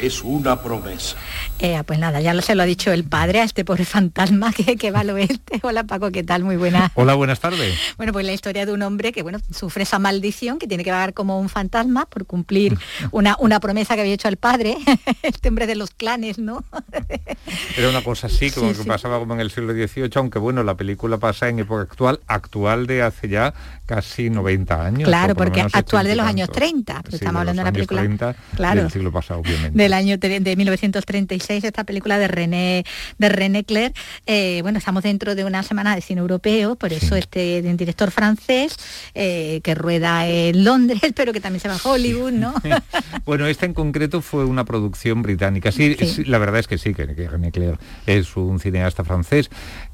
es 0.00 0.22
una 0.22 0.60
promesa. 0.62 1.16
Eh, 1.58 1.80
pues 1.86 1.98
nada, 1.98 2.20
ya 2.20 2.32
lo 2.32 2.42
se 2.42 2.54
lo 2.54 2.62
ha 2.62 2.66
dicho 2.66 2.92
el 2.92 3.04
padre 3.04 3.40
a 3.40 3.44
este 3.44 3.64
pobre 3.64 3.84
fantasma 3.84 4.52
que, 4.56 4.76
que 4.76 4.90
va 4.90 5.00
al 5.00 5.10
oeste. 5.10 5.60
Hola 5.62 5.84
Paco, 5.84 6.10
¿qué 6.10 6.22
tal? 6.22 6.42
Muy 6.44 6.56
buena. 6.56 6.90
Hola, 6.94 7.14
buenas 7.14 7.40
tardes. 7.40 7.74
Bueno, 7.96 8.12
pues 8.12 8.24
la 8.24 8.32
historia 8.32 8.64
de 8.64 8.72
un 8.72 8.82
hombre 8.82 9.12
que 9.12 9.22
bueno, 9.22 9.38
sufre 9.50 9.82
esa 9.82 9.98
maldición, 9.98 10.58
que 10.58 10.66
tiene 10.66 10.84
que 10.84 10.90
vagar 10.90 11.12
como 11.12 11.38
un 11.38 11.48
fantasma 11.48 12.06
por 12.06 12.26
cumplir 12.26 12.78
una, 13.10 13.36
una 13.38 13.60
promesa 13.60 13.94
que 13.94 14.00
había 14.00 14.14
hecho 14.14 14.28
al 14.28 14.36
padre, 14.36 14.76
este 15.22 15.48
hombre 15.48 15.66
de 15.66 15.74
los 15.74 15.90
clanes, 15.90 16.38
¿no? 16.38 16.64
Era 17.76 17.88
una 17.88 18.02
cosa 18.02 18.28
así, 18.28 18.50
como 18.50 18.72
que 18.72 18.84
pasaba 18.84 19.18
como 19.18 19.34
en 19.34 19.40
el 19.40 19.50
siglo 19.50 19.72
XVIII, 19.72 20.10
aunque 20.14 20.38
bueno, 20.38 20.62
la 20.62 20.76
película 20.76 21.18
pasa 21.18 21.48
en 21.48 21.58
época 21.58 21.82
actual, 21.82 22.20
actual 22.26 22.86
de 22.86 23.02
hace 23.02 23.28
ya 23.28 23.52
casi 23.90 24.30
90 24.30 24.86
años. 24.86 25.08
Claro, 25.08 25.34
porque 25.34 25.60
actual 25.60 26.06
de 26.06 26.14
los 26.14 26.24
años 26.24 26.48
30, 26.48 27.02
estamos 27.10 27.40
hablando 27.40 27.60
de 27.60 27.68
una 27.68 27.72
película 27.72 28.34
claro, 28.54 28.82
del 28.82 28.90
siglo 28.92 29.10
pasado, 29.10 29.40
obviamente. 29.40 29.76
Del 29.76 29.92
año 29.92 30.16
de 30.16 30.54
1936, 30.56 31.64
esta 31.64 31.82
película 31.82 32.16
de 32.16 32.28
René 32.28 32.84
de 33.18 33.28
René 33.28 33.64
Clair. 33.64 33.92
Eh, 34.26 34.60
bueno, 34.62 34.78
estamos 34.78 35.02
dentro 35.02 35.34
de 35.34 35.44
una 35.44 35.64
semana 35.64 35.96
de 35.96 36.02
cine 36.02 36.20
europeo, 36.20 36.76
por 36.76 36.92
eso 36.92 37.16
este 37.16 37.62
director 37.62 38.12
francés 38.12 38.76
que 39.12 39.74
rueda 39.74 40.28
en 40.28 40.62
Londres, 40.62 41.00
pero 41.16 41.32
que 41.32 41.40
también 41.40 41.60
se 41.60 41.66
va 41.66 41.74
a 41.74 41.80
Hollywood, 41.82 42.30
¿no? 42.30 42.54
bueno, 43.24 43.46
esta 43.48 43.66
en 43.66 43.74
concreto 43.74 44.22
fue 44.22 44.44
una 44.44 44.64
producción 44.64 45.22
británica. 45.22 45.72
Sí, 45.72 45.96
la 46.26 46.38
verdad 46.38 46.60
es 46.60 46.68
que 46.68 46.78
sí, 46.78 46.94
que, 46.94 47.06
René 47.06 47.50
Clair 47.50 47.76
es 48.06 48.36
un 48.36 48.60
cineasta 48.60 49.02
francés 49.02 49.50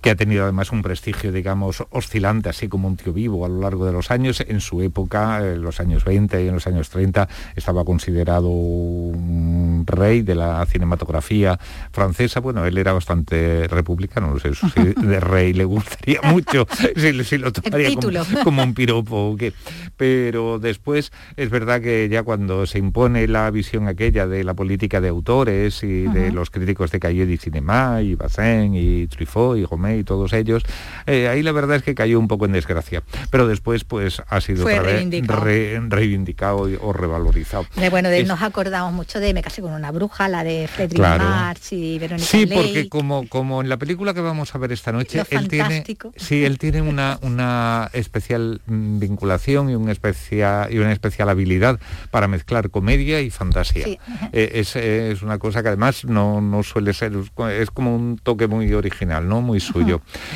que 0.07 0.13
ha 0.13 0.15
tenido 0.15 0.45
además 0.45 0.71
un 0.71 0.83
prestigio, 0.83 1.33
digamos, 1.33 1.83
oscilante, 1.91 2.49
así 2.49 2.69
como 2.69 2.87
un 2.87 2.97
tío 2.97 3.13
vivo 3.13 3.45
a 3.45 3.49
lo 3.49 3.59
largo 3.59 3.85
de 3.87 3.91
los 3.91 4.13
años. 4.13 4.41
En 4.47 4.61
su 4.61 4.81
época, 4.81 5.41
en 5.45 5.63
los 5.63 5.81
años 5.81 6.05
20 6.05 6.45
y 6.45 6.47
en 6.47 6.55
los 6.55 6.69
años 6.69 6.91
30, 6.91 7.29
estaba 7.57 7.85
considerado 7.85 8.47
un 8.47 9.83
rey 9.85 10.23
de 10.23 10.37
la 10.37 10.65
cinematografía 10.67 11.59
francesa. 11.91 12.39
Bueno, 12.39 12.65
él 12.67 12.79
era 12.79 12.93
bastante 12.93 13.67
republicano, 13.67 14.35
no 14.35 14.39
sé 14.39 14.55
si 14.55 14.81
de 15.05 15.19
rey 15.19 15.53
le 15.55 15.65
gustaría 15.65 16.23
mucho, 16.23 16.69
si, 16.95 17.39
lo 17.39 17.53
tomaría 17.53 17.91
como, 18.45 18.63
un 18.63 18.75
piropo 18.75 19.35
qué. 19.37 19.55
Pero 19.97 20.61
después 20.61 21.11
es 21.37 21.51
verdad 21.51 21.81
que 21.81 22.09
ya 22.09 22.23
cuando 22.23 22.65
se 22.67 22.79
impone 22.79 23.27
la 23.27 23.51
visión 23.51 23.89
aquella 23.89 24.29
de 24.29 24.45
la 24.45 24.55
política 24.55 25.01
de 25.01 25.09
autores 25.09 25.83
y 25.83 26.03
de 26.03 26.31
los 26.31 26.51
críticos 26.51 26.93
de 26.93 27.01
Cahiers 27.01 27.33
y 27.33 27.39
Cinema 27.39 28.03
y 28.03 28.15
Bassin 28.15 28.73
y 28.77 29.09
Truffaut 29.09 29.59
y 29.59 29.65
Gomé 29.65 29.96
y 29.99 30.05
todos 30.05 30.33
ellos, 30.33 30.63
eh, 31.07 31.29
ahí 31.29 31.43
la 31.43 31.53
verdad 31.53 31.77
es 31.77 31.83
que 31.83 31.95
cayó 31.95 32.19
un 32.19 32.29
poco 32.29 32.47
en 32.47 32.53
desgracia. 32.53 33.03
Pero 33.31 33.47
después 33.47 33.85
pues 33.85 34.23
ha 34.29 34.41
sido 34.41 34.65
otra 34.65 34.83
reivindicado. 34.83 36.69
o 36.81 36.93
revalorizado. 36.93 37.67
bueno, 37.91 38.09
de 38.09 38.21
él 38.21 38.29
nos 38.29 38.43
acordamos 38.43 38.93
mucho 38.93 39.21
de 39.21 39.35
Me 39.35 39.43
casé 39.43 39.63
con 39.63 39.73
una 39.73 39.91
bruja, 39.91 40.29
la 40.29 40.45
de 40.45 40.69
Frederick 40.69 41.01
March 41.01 41.73
y 41.73 41.99
Verónica 41.99 42.29
Sí, 42.29 42.47
porque 42.47 42.89
como, 42.89 43.29
como 43.29 43.61
en 43.61 43.69
la 43.69 43.77
película 43.77 44.15
que 44.15 44.21
vamos 44.21 44.55
a 44.55 44.59
ver 44.59 44.73
esta 44.73 44.93
noche, 44.93 45.23
él 45.31 45.49
tiene, 45.49 45.85
sí, 46.17 46.45
él 46.45 46.59
tiene 46.59 46.83
una, 46.83 47.19
una 47.23 47.91
especial 47.93 48.61
vinculación 48.67 49.71
y, 49.71 49.75
un 49.75 49.89
especial, 49.89 50.73
y 50.73 50.79
una 50.79 50.93
especial 50.93 51.29
habilidad 51.29 51.79
para 52.11 52.29
mezclar 52.29 52.71
comedia 52.71 53.21
y 53.21 53.31
fantasía. 53.31 53.87
Eh, 54.33 54.51
es, 54.55 54.77
es, 54.77 55.23
una 55.23 55.39
cosa 55.39 55.63
que 55.63 55.69
además 55.69 56.05
no, 56.05 56.41
no 56.41 56.63
suele 56.63 56.93
ser, 56.93 57.13
es 57.51 57.71
como 57.71 57.95
un 57.95 58.19
toque 58.23 58.47
muy 58.47 58.73
original, 58.73 59.29
¿no? 59.29 59.41
Muy 59.41 59.61
suyo. 59.61 59.76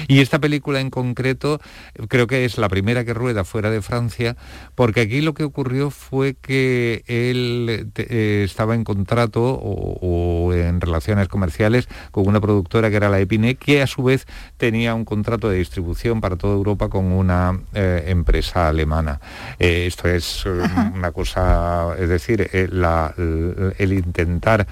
Y 0.09 0.21
esta 0.21 0.39
película 0.39 0.81
en 0.81 0.91
concreto 0.91 1.61
creo 2.09 2.27
que 2.27 2.45
es 2.45 2.59
la 2.59 2.69
primera 2.69 3.05
que 3.05 3.15
rueda 3.15 3.45
fuera 3.45 3.71
de 3.71 3.83
Francia, 3.83 4.37
porque 4.75 5.01
aquí 5.01 5.21
lo 5.21 5.35
que 5.35 5.45
ocurrió 5.45 5.91
fue 5.91 6.35
que 6.35 7.03
él 7.07 7.91
eh, 7.97 8.43
estaba 8.45 8.75
en 8.75 8.85
contrato 8.85 9.43
o, 9.43 10.53
en 10.53 10.81
relaciones 10.81 11.29
comerciales 11.29 11.89
con 12.11 12.27
una 12.27 12.41
productora 12.41 12.91
que 12.91 12.97
era 12.97 13.09
la 13.09 13.21
Epine, 13.21 13.55
que 13.55 13.83
a 13.83 13.87
su 13.87 14.03
vez 14.03 14.27
tenía 14.57 14.95
un 14.95 15.05
contrato 15.05 15.49
de 15.49 15.59
distribución 15.59 16.21
para 16.21 16.37
toda 16.37 16.55
Europa 16.55 16.89
con 16.89 17.07
una 17.07 17.61
eh, 17.75 18.05
empresa 18.07 18.69
alemana. 18.69 19.21
Eh, 19.59 19.87
esto 19.87 20.09
es 20.09 20.45
una 20.47 21.13
cosa, 21.13 21.95
es 21.99 22.09
decir, 22.09 22.49
el 22.53 23.93
intentar 23.93 24.67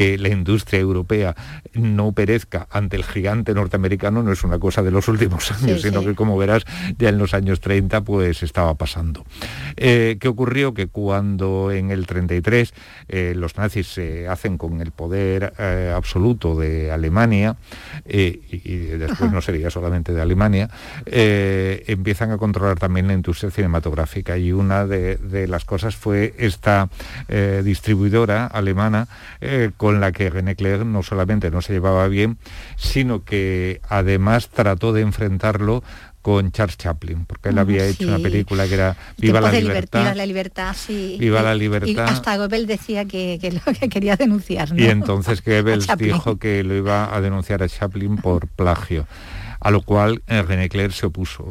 que 0.00 0.16
la 0.16 0.30
industria 0.30 0.80
europea 0.80 1.36
no 1.74 2.12
perezca 2.12 2.66
ante 2.70 2.96
el 2.96 3.04
gigante 3.04 3.52
norteamericano 3.52 4.22
no 4.22 4.32
es 4.32 4.44
una 4.44 4.58
cosa 4.58 4.82
de 4.82 4.90
los 4.90 5.08
últimos 5.08 5.52
años, 5.52 5.82
sino 5.82 6.02
que 6.02 6.14
como 6.14 6.38
verás 6.38 6.64
ya 6.96 7.10
en 7.10 7.18
los 7.18 7.34
años 7.34 7.60
30 7.60 8.00
pues 8.00 8.42
estaba 8.42 8.72
pasando. 8.76 9.26
Eh, 9.76 10.16
¿Qué 10.18 10.26
ocurrió? 10.26 10.72
Que 10.72 10.86
cuando 10.86 11.70
en 11.70 11.90
el 11.90 12.06
33 12.06 12.72
eh, 13.08 13.34
los 13.36 13.58
nazis 13.58 13.88
se 13.88 14.26
hacen 14.26 14.56
con 14.56 14.80
el 14.80 14.90
poder 14.90 15.52
eh, 15.58 15.92
absoluto 15.94 16.58
de 16.58 16.90
Alemania, 16.90 17.56
y, 18.06 18.30
después 18.96 19.30
no 19.30 19.42
sería 19.42 19.68
solamente 19.68 20.14
de 20.14 20.22
Alemania, 20.22 20.70
empiezan 21.04 22.30
a 22.30 22.38
controlar 22.38 22.78
también 22.78 23.06
la 23.06 23.12
industria 23.12 23.50
cinematográfica 23.50 24.38
y 24.38 24.52
una 24.52 24.86
de, 24.86 25.46
las 25.46 25.66
cosas 25.66 25.94
fue 25.94 26.34
esta 26.38 26.88
distribuidora 27.62 28.46
alemana 28.46 29.06
con 29.76 29.89
la 29.98 30.12
que 30.12 30.30
René 30.30 30.54
Clair 30.54 30.86
no 30.86 31.02
solamente 31.02 31.50
no 31.50 31.62
se 31.62 31.72
llevaba 31.72 32.06
bien, 32.06 32.38
sino 32.76 33.24
que 33.24 33.80
además 33.88 34.50
trató 34.50 34.92
de 34.92 35.00
enfrentarlo 35.00 35.82
con 36.22 36.52
Charles 36.52 36.76
Chaplin, 36.76 37.24
porque 37.24 37.48
él 37.48 37.58
había 37.58 37.86
hecho 37.86 38.06
una 38.06 38.18
película 38.18 38.68
que 38.68 38.74
era 38.74 38.96
Viva 39.16 39.40
la 39.40 39.52
libertad. 39.52 40.00
Viva 40.00 40.14
la 40.14 40.26
libertad, 40.26 40.76
sí. 40.76 41.16
Viva 41.18 41.40
la 41.42 41.54
libertad. 41.54 41.88
Y 41.88 41.98
hasta 41.98 42.36
Goebbels 42.36 42.66
decía 42.66 43.06
que, 43.06 43.38
lo 43.64 43.72
que 43.72 43.88
quería 43.88 44.16
denunciar. 44.16 44.68
Y 44.78 44.86
entonces 44.86 45.42
Goebbels 45.44 45.86
dijo 45.96 46.38
que 46.38 46.62
lo 46.62 46.74
iba 46.74 47.14
a 47.14 47.20
denunciar 47.22 47.62
a 47.62 47.68
Chaplin 47.68 48.16
por 48.16 48.48
plagio 48.48 49.06
a 49.60 49.70
lo 49.70 49.82
cual 49.82 50.22
eh, 50.26 50.42
René 50.42 50.68
Clair 50.68 50.92
se 50.92 51.06
opuso. 51.06 51.44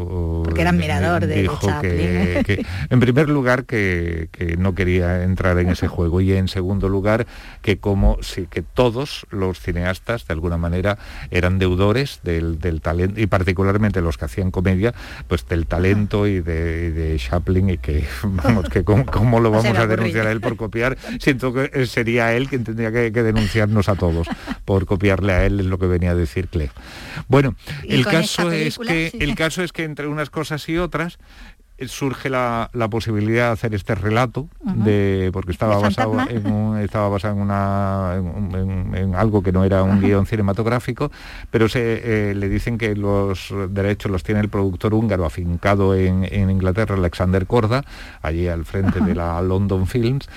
Porque 0.44 0.62
era 0.62 0.72
admirador 0.72 1.28
de, 1.28 1.42
dijo 1.42 1.68
que, 1.82 2.66
en 2.90 3.00
primer 3.00 3.30
lugar, 3.30 3.66
que, 3.66 4.30
no 4.58 4.74
quería 4.74 5.24
entrar 5.24 5.58
en 5.60 5.70
ese 5.70 5.88
juego 5.88 6.22
y 6.22 6.34
en 6.34 6.48
segundo 6.48 6.90
lugar, 6.90 7.28
que 7.62 7.78
como 7.78 8.18
que 8.50 8.62
todos 8.62 9.28
los 9.30 9.60
cineastas, 9.60 10.28
de 10.28 10.34
alguna 10.34 10.58
manera, 10.58 10.98
eran 11.30 11.60
deudores 11.60 12.22
del, 12.24 12.58
talento, 12.82 13.20
y 13.20 13.28
particularmente 13.28 14.02
los 14.02 14.18
que 14.18 14.26
hacían 14.26 14.52
comedia, 14.52 14.94
pues 15.28 15.48
del 15.48 15.68
talento 15.68 16.28
y 16.28 16.42
de, 16.42 17.16
Chaplin 17.20 17.70
y 17.72 17.78
que, 17.78 18.06
vamos, 18.24 18.70
que 18.70 18.84
cómo, 18.84 19.40
lo 19.40 19.52
vamos 19.52 19.78
a 19.78 19.88
denunciar 19.88 20.28
a 20.28 20.32
él 20.32 20.42
por 20.42 20.56
copiar, 20.56 20.98
siento 21.20 21.54
que 21.54 21.86
sería 21.86 22.34
él 22.34 22.48
quien 22.48 22.64
tendría 22.64 22.92
que, 22.92 23.12
denunciarnos 23.12 23.90
a 23.90 23.96
todos 23.96 24.28
por 24.66 24.86
copiarle 24.86 25.34
a 25.34 25.46
él, 25.46 25.60
es 25.60 25.66
lo 25.66 25.78
que 25.78 25.86
venía 25.86 26.12
a 26.12 26.16
decir 26.16 26.48
Claire. 26.48 26.72
Bueno, 27.28 27.56
el 27.88 27.99
caso, 28.06 28.52
es 28.52 28.78
que, 28.78 29.12
el 29.20 29.36
caso 29.36 29.64
es 29.64 29.72
que 29.72 29.84
entre 29.84 30.08
unas 30.08 30.30
cosas 30.30 30.68
y 30.70 30.78
otras 30.78 31.18
eh, 31.78 31.88
surge 31.88 32.30
la, 32.30 32.70
posibilidad 32.90 33.48
de 33.48 33.52
hacer 33.52 33.74
este 33.74 33.96
relato 33.96 34.50
de 34.62 35.30
porque 35.32 35.52
estaba 35.52 35.78
basado 35.80 36.18
en 36.30 36.78
estaba 36.78 37.08
basado 37.08 37.36
en 37.36 37.42
una 37.42 38.16
en, 38.16 39.16
algo 39.16 39.42
que 39.42 39.52
no 39.52 39.64
era 39.64 39.84
un 39.84 40.02
guion 40.02 40.26
cinematográfico 40.26 41.12
pero 41.52 41.70
se 41.70 42.32
eh, 42.32 42.36
le 42.36 42.50
dicen 42.50 42.78
que 42.78 42.96
los 42.96 43.54
derechos 43.70 44.12
los 44.12 44.24
tiene 44.24 44.42
el 44.42 44.50
productor 44.50 44.94
húngaro 44.94 45.26
afincado 45.26 45.96
en, 45.96 46.50
Inglaterra 46.50 46.96
Alexander 46.96 47.46
Korda 47.46 47.86
allí 48.22 48.48
al 48.48 48.66
frente 48.66 49.00
de 49.00 49.16
la 49.16 49.42
London 49.42 49.88
Films 49.88 50.28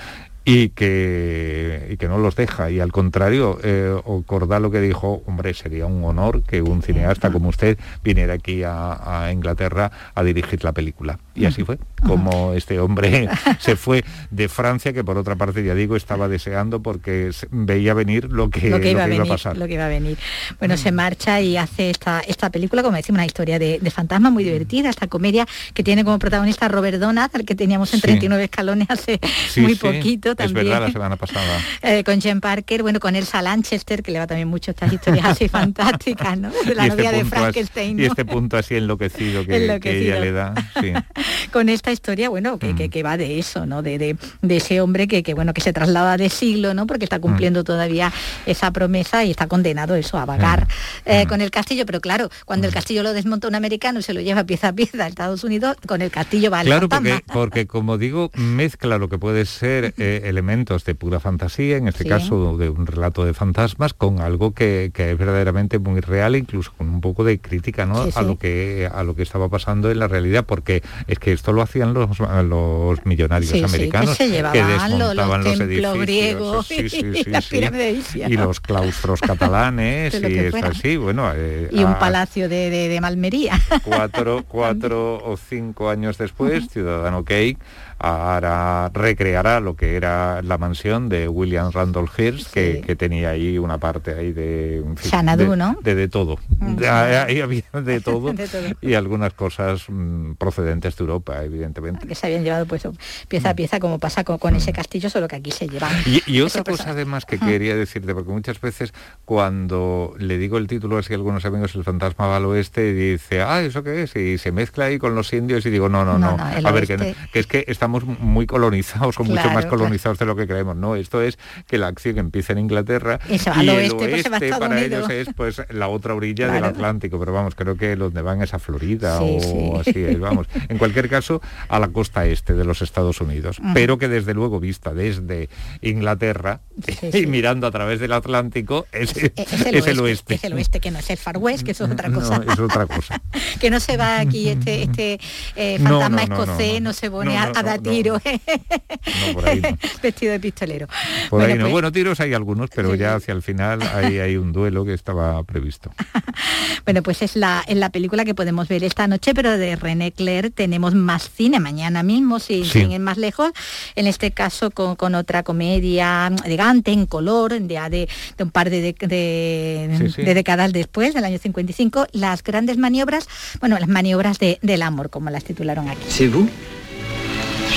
y 0.45 0.69
que, 0.69 1.95
que 1.99 2.07
no 2.07 2.17
los 2.17 2.35
deja. 2.35 2.69
Y 2.69 2.79
al 2.79 2.91
contrario, 2.91 3.59
eh, 3.63 3.95
lo 4.03 4.71
que 4.71 4.81
dijo, 4.81 5.23
hombre, 5.25 5.53
sería 5.53 5.85
un 5.85 6.03
honor 6.03 6.43
que 6.43 6.61
un 6.61 6.81
cineasta 6.81 7.31
como 7.31 7.49
usted 7.49 7.77
viniera 8.03 8.33
aquí 8.33 8.63
a, 8.65 9.29
Inglaterra 9.31 9.91
a 10.13 10.23
dirigir 10.23 10.63
la 10.63 10.73
película. 10.73 11.19
Y 11.35 11.45
así 11.45 11.63
fue, 11.63 11.79
como 12.05 12.53
este 12.53 12.79
hombre 12.79 13.29
se 13.59 13.75
fue 13.75 14.03
de 14.31 14.49
Francia, 14.49 14.93
que 14.93 15.03
por 15.03 15.17
otra 15.17 15.35
parte, 15.35 15.63
ya 15.63 15.75
digo, 15.75 15.95
estaba 15.95 16.27
deseando 16.27 16.81
porque 16.81 17.31
veía 17.51 17.93
venir 17.93 18.31
lo 18.31 18.49
que, 18.49 18.67
iba, 18.67 19.03
a 19.05 19.25
pasar. 19.25 19.57
Lo 19.57 19.67
que 19.67 19.75
iba 19.75 19.85
a 19.85 19.89
venir. 19.89 20.17
Bueno, 20.59 20.77
se 20.77 20.91
marcha 20.91 21.41
y 21.41 21.57
hace 21.57 21.89
esta, 21.89 22.19
esta 22.19 22.49
película, 22.49 22.83
como 22.83 22.97
decimos, 22.97 23.17
una 23.17 23.25
historia 23.25 23.59
de, 23.59 23.79
fantasma 23.93 24.31
muy 24.31 24.43
divertida, 24.43 24.89
esta 24.89 25.07
comedia 25.07 25.45
que 25.75 25.83
tiene 25.83 26.03
como 26.03 26.17
protagonista 26.17 26.67
Robert 26.67 26.97
Donat, 26.97 27.35
al 27.35 27.45
que 27.45 27.53
teníamos 27.53 27.93
en 27.93 28.01
39 28.01 28.45
escalones 28.45 28.87
hace 28.89 29.19
muy 29.57 29.75
poquito 29.75 30.32
también. 30.35 30.57
Es 30.57 30.63
verdad, 30.71 30.87
la 30.87 30.91
semana 30.91 31.15
pasada. 31.15 31.43
Eh, 31.81 32.03
con 32.03 32.21
Jen 32.21 32.39
Parker, 32.39 32.81
bueno, 32.81 32.99
con 32.99 33.15
Elsa 33.15 33.41
Lanchester, 33.41 34.03
que 34.03 34.11
le 34.11 34.19
va 34.19 34.27
también 34.27 34.47
mucho 34.47 34.71
estas 34.71 34.91
historias 34.93 35.25
así 35.25 35.47
fantásticas, 35.49 36.37
¿no? 36.37 36.49
De 36.65 36.75
la 36.75 36.87
novia 36.87 37.11
de 37.11 37.25
Frankenstein. 37.25 37.99
Y 37.99 38.05
este 38.05 38.25
punto 38.25 38.57
así 38.57 38.75
enloquecido 38.75 39.45
que, 39.45 39.55
ella 39.83 40.19
le 40.19 40.31
da. 40.31 40.53
con 41.51 41.69
esta 41.69 41.91
historia, 41.91 42.29
bueno, 42.29 42.57
que, 42.57 42.73
que, 42.75 43.03
mm. 43.03 43.05
va 43.05 43.17
de 43.17 43.39
eso, 43.39 43.65
¿no? 43.65 43.81
De, 43.81 43.97
de, 43.97 44.55
ese 44.55 44.81
hombre 44.81 45.07
que, 45.07 45.23
que, 45.23 45.33
bueno, 45.33 45.53
que 45.53 45.61
se 45.61 45.73
traslada 45.73 46.15
de 46.15 46.29
siglo, 46.29 46.73
¿no? 46.73 46.87
Porque 46.87 47.03
está 47.03 47.19
cumpliendo 47.19 47.61
mm. 47.61 47.65
todavía 47.65 48.13
esa 48.45 48.71
promesa 48.71 49.23
y 49.25 49.31
está 49.31 49.47
condenado 49.47 49.95
eso, 49.95 50.17
a 50.17 50.25
vagar 50.25 50.67
mm. 50.67 50.69
Eh, 51.05 51.25
con 51.27 51.41
el 51.41 51.51
castillo. 51.51 51.85
Pero 51.85 51.99
claro, 52.01 52.29
cuando 52.45 52.67
el 52.67 52.73
castillo 52.73 53.03
lo 53.03 53.13
desmonta 53.13 53.47
un 53.47 53.55
americano 53.55 53.99
y 53.99 54.03
se 54.03 54.13
lo 54.13 54.21
lleva 54.21 54.43
pieza 54.43 54.69
a 54.69 54.73
pieza 54.73 55.03
a 55.03 55.07
Estados 55.07 55.43
Unidos, 55.43 55.77
con 55.85 56.01
el 56.01 56.11
castillo 56.11 56.49
va 56.49 56.63
Claro, 56.63 56.87
porque, 56.87 57.19
porque 57.31 57.67
como 57.67 57.97
digo, 57.97 58.31
mezcla 58.35 58.97
lo 58.97 59.09
que 59.09 59.17
puede 59.17 59.45
ser 59.45 59.93
eh, 59.97 60.21
elementos 60.23 60.85
de 60.85 60.95
pura 60.95 61.19
fantasía, 61.19 61.77
en 61.77 61.87
este 61.87 62.05
caso 62.05 62.57
de 62.57 62.69
un 62.69 62.85
relato 62.87 63.25
de 63.25 63.33
fantasmas, 63.33 63.93
con 63.93 64.19
algo 64.19 64.53
que, 64.53 64.91
es 64.93 65.17
verdaderamente 65.17 65.79
muy 65.79 66.01
real, 66.01 66.35
incluso 66.35 66.71
con 66.77 66.89
un 66.89 67.01
poco 67.01 67.23
de 67.23 67.39
crítica 67.39 67.85
¿no? 67.85 68.05
a 68.15 68.21
lo 68.21 68.37
que 68.37 68.89
a 68.93 69.03
lo 69.03 69.15
que 69.15 69.23
estaba 69.23 69.49
pasando 69.49 69.91
en 69.91 69.99
la 69.99 70.07
realidad, 70.07 70.45
porque 70.45 70.83
es 71.07 71.19
que 71.19 71.31
esto 71.31 71.53
lo 71.53 71.61
hacían 71.61 71.93
los, 71.93 72.19
los 72.19 73.05
millonarios 73.05 73.53
americanos 73.63 74.17
que, 74.17 74.27
desmontaban 74.27 75.43
los, 75.43 75.59
edificios. 75.59 75.97
griegos 75.99 76.71
y, 78.15 78.37
los 78.37 78.59
claustros 78.59 79.21
catalanes 79.21 80.13
y 80.13 80.39
es 80.39 80.55
así, 80.55 80.97
bueno. 80.97 81.31
Eh, 81.35 81.69
y 81.71 81.83
un 81.83 81.97
palacio 81.99 82.49
de, 82.49 82.69
de, 82.69 83.01
Malmería. 83.01 83.59
Cuatro, 83.83 84.43
cuatro 84.47 85.23
o 85.23 85.37
cinco 85.37 85.89
años 85.89 86.17
después, 86.17 86.67
Ciudadano 86.69 87.23
Cake 87.23 87.57
ahora 87.99 88.89
recreará 88.93 89.59
lo 89.59 89.75
que 89.75 89.95
era 89.95 90.41
la 90.41 90.57
mansión 90.57 91.09
de 91.09 91.27
William 91.27 91.71
Randolph 91.71 92.17
Hearst, 92.17 92.53
que, 92.53 92.95
tenía 92.97 93.29
ahí 93.29 93.57
una 93.57 93.79
parte 93.79 94.13
ahí 94.13 94.31
de... 94.31 94.83
de, 94.83 95.95
de, 95.95 96.07
todo. 96.07 96.37
Mm. 96.59 96.77
ahí 96.89 97.41
había 97.41 97.63
de 97.73 98.01
todo, 98.01 98.33
y 98.81 98.93
algunas 98.93 99.33
cosas 99.33 99.85
mm, 99.87 100.33
procedentes 100.33 100.95
de 100.95 101.01
Europa, 101.03 101.43
evidentemente. 101.43 102.07
Que 102.07 102.15
se 102.15 102.27
habían 102.27 102.43
llevado 102.43 102.65
pues 102.65 102.87
pieza 103.27 103.49
a 103.49 103.53
mm. 103.53 103.55
pieza, 103.55 103.79
como 103.79 103.99
pasa 103.99 104.23
con, 104.23 104.55
ese 104.55 104.73
castillo, 104.73 105.09
solo 105.09 105.27
que 105.27 105.37
aquí 105.37 105.51
se 105.51 105.67
lleva. 105.67 105.89
Y, 106.27 106.41
otra 106.41 106.63
cosa 106.63 106.91
además 106.91 107.25
que 107.25 107.39
quería 107.39 107.75
decirte, 107.75 108.13
porque 108.13 108.31
muchas 108.31 108.59
veces 108.59 108.93
cuando 109.25 110.13
le 110.17 110.37
digo 110.37 110.57
el 110.57 110.67
título 110.67 110.97
así 110.97 111.13
a 111.13 111.15
algunos 111.15 111.45
amigos, 111.45 111.75
El 111.75 111.83
fantasma 111.83 112.27
va 112.27 112.37
al 112.37 112.45
oeste, 112.45 112.89
y 112.89 112.93
dice, 112.93 113.41
ah, 113.41 113.61
¿eso 113.61 113.83
qué 113.83 114.03
es? 114.03 114.15
Y 114.15 114.37
se 114.37 114.51
mezcla 114.51 114.85
ahí 114.85 114.99
con 114.99 115.15
los 115.15 115.31
indios 115.33 115.65
y 115.65 115.69
digo, 115.69 115.89
no, 115.89 116.03
no, 116.05 116.17
no. 116.17 116.37
a 116.39 116.71
ver, 116.71 116.87
que, 116.87 117.15
es 117.33 117.47
que 117.47 117.65
estamos 117.67 117.92
muy 118.01 118.45
colonizados 118.45 119.19
o 119.19 119.23
mucho 119.23 119.49
más 119.51 119.65
colonizados 119.65 120.19
de 120.19 120.25
lo 120.25 120.35
que 120.35 120.47
creemos. 120.47 120.75
No, 120.75 120.95
esto 120.95 121.21
es 121.21 121.37
que 121.67 121.77
la 121.77 121.87
acción 121.87 122.17
empieza 122.17 122.53
en 122.53 122.59
Inglaterra 122.59 123.19
y, 123.29 123.35
el 123.59 123.69
oeste, 123.69 124.29
pues, 124.29 124.57
para 124.57 124.81
ellos 124.81 125.09
es 125.09 125.29
pues 125.35 125.61
la 125.69 125.87
otra 125.87 126.13
orilla 126.13 126.51
del 126.51 126.63
Atlántico, 126.63 127.19
pero 127.19 127.33
vamos, 127.33 127.55
creo 127.55 127.75
que 127.77 127.95
donde 127.95 128.21
van 128.21 128.41
es 128.41 128.53
a 128.53 128.59
Florida 128.59 129.21
o 129.21 129.79
así 129.79 130.03
es, 130.03 130.19
vamos. 130.19 130.47
En 130.69 130.77
cualquier 130.77 131.09
caso, 131.09 131.41
a 131.67 131.79
la 131.79 131.89
costa 131.89 132.25
este 132.25 132.53
de 132.53 132.65
los 132.65 132.81
Estados 132.81 133.21
Unidos, 133.21 133.57
pero 133.73 133.97
que 133.97 134.07
desde 134.07 134.33
luego 134.33 134.59
vista 134.59 134.93
desde 134.93 135.49
Inglaterra 135.81 136.61
y 137.13 137.25
mirando 137.25 137.67
a 137.67 137.71
través 137.71 137.99
del 137.99 138.13
Atlántico 138.13 138.85
es, 138.91 139.15
el, 139.15 139.99
oeste, 139.99 140.35
Es 140.35 140.43
el 140.43 140.53
oeste, 140.53 140.79
que 140.79 140.91
no 140.91 140.99
es 140.99 141.09
el 141.09 141.17
Far 141.17 141.37
West, 141.37 141.63
que 141.63 141.71
eso 141.71 141.85
es 141.85 141.91
otra 141.91 142.11
cosa. 142.11 142.41
es 142.51 142.59
otra 142.59 142.85
cosa. 142.85 143.21
que 143.59 143.69
no 143.69 143.79
se 143.79 143.97
va 143.97 144.19
aquí 144.19 144.49
este, 144.49 144.83
este 144.83 145.19
eh, 145.55 145.79
fantasma 145.79 146.23
escocés, 146.23 146.81
no, 146.81 146.93
se 146.93 147.09
pone 147.11 147.37
a, 147.37 147.51
tiro. 147.77 148.19
Vestido 150.03 150.31
de 150.31 150.39
pistolero. 150.39 150.87
bueno, 151.29 151.61
pues- 151.61 151.71
bueno, 151.71 151.91
tiros 151.91 152.19
hay 152.19 152.33
algunos, 152.33 152.69
pero 152.73 152.95
ya 152.95 153.15
hacia 153.15 153.33
el 153.33 153.41
final 153.41 153.81
hay, 153.81 154.19
hay 154.19 154.37
un 154.37 154.51
duelo 154.51 154.85
que 154.85 154.93
estaba 154.93 155.41
previsto. 155.43 155.91
bueno, 156.85 157.03
pues 157.03 157.21
es 157.21 157.35
la, 157.35 157.63
en 157.67 157.79
la 157.79 157.89
película 157.89 158.25
que 158.25 158.35
podemos 158.35 158.67
ver 158.67 158.83
esta 158.83 159.07
noche, 159.07 159.33
pero 159.33 159.57
de 159.57 159.75
René 159.75 160.11
Clair 160.11 160.51
tenemos 160.51 160.93
más 160.95 161.29
cine 161.29 161.59
mañana 161.59 162.03
mismo, 162.03 162.39
sin, 162.39 162.91
ir 162.91 162.99
más 162.99 163.17
lejos. 163.17 163.51
En 163.95 164.07
este 164.07 164.31
caso 164.31 164.71
con, 164.71 165.15
otra 165.15 165.43
comedia 165.43 166.31
elegante, 166.45 166.91
en 166.91 167.05
color, 167.05 167.59
de, 167.59 168.07
de, 168.37 168.43
un 168.43 168.51
par 168.51 168.69
de, 168.69 168.93
de, 168.93 170.33
décadas 170.33 170.73
después, 170.73 171.13
del 171.13 171.25
año 171.25 171.37
55, 171.37 172.07
las 172.11 172.43
grandes 172.43 172.77
maniobras, 172.77 173.27
bueno, 173.59 173.77
las 173.79 173.89
maniobras 173.89 174.37
del 174.39 174.81
amor, 174.81 175.09
como 175.09 175.29
las 175.29 175.43
titularon 175.43 175.89
aquí. 175.89 176.03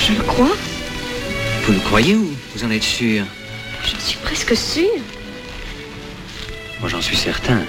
Je 0.07 0.13
le 0.13 0.23
crois. 0.23 0.55
Vous 1.63 1.73
le 1.73 1.79
croyez 1.79 2.15
ou 2.15 2.31
vous 2.55 2.63
en 2.63 2.71
êtes 2.71 2.81
sûr? 2.81 3.25
Je 3.83 3.99
suis 3.99 4.17
presque 4.19 4.55
sûre. 4.55 5.01
Moi 6.79 6.87
j'en 6.87 7.01
suis 7.01 7.17
certain. 7.17 7.59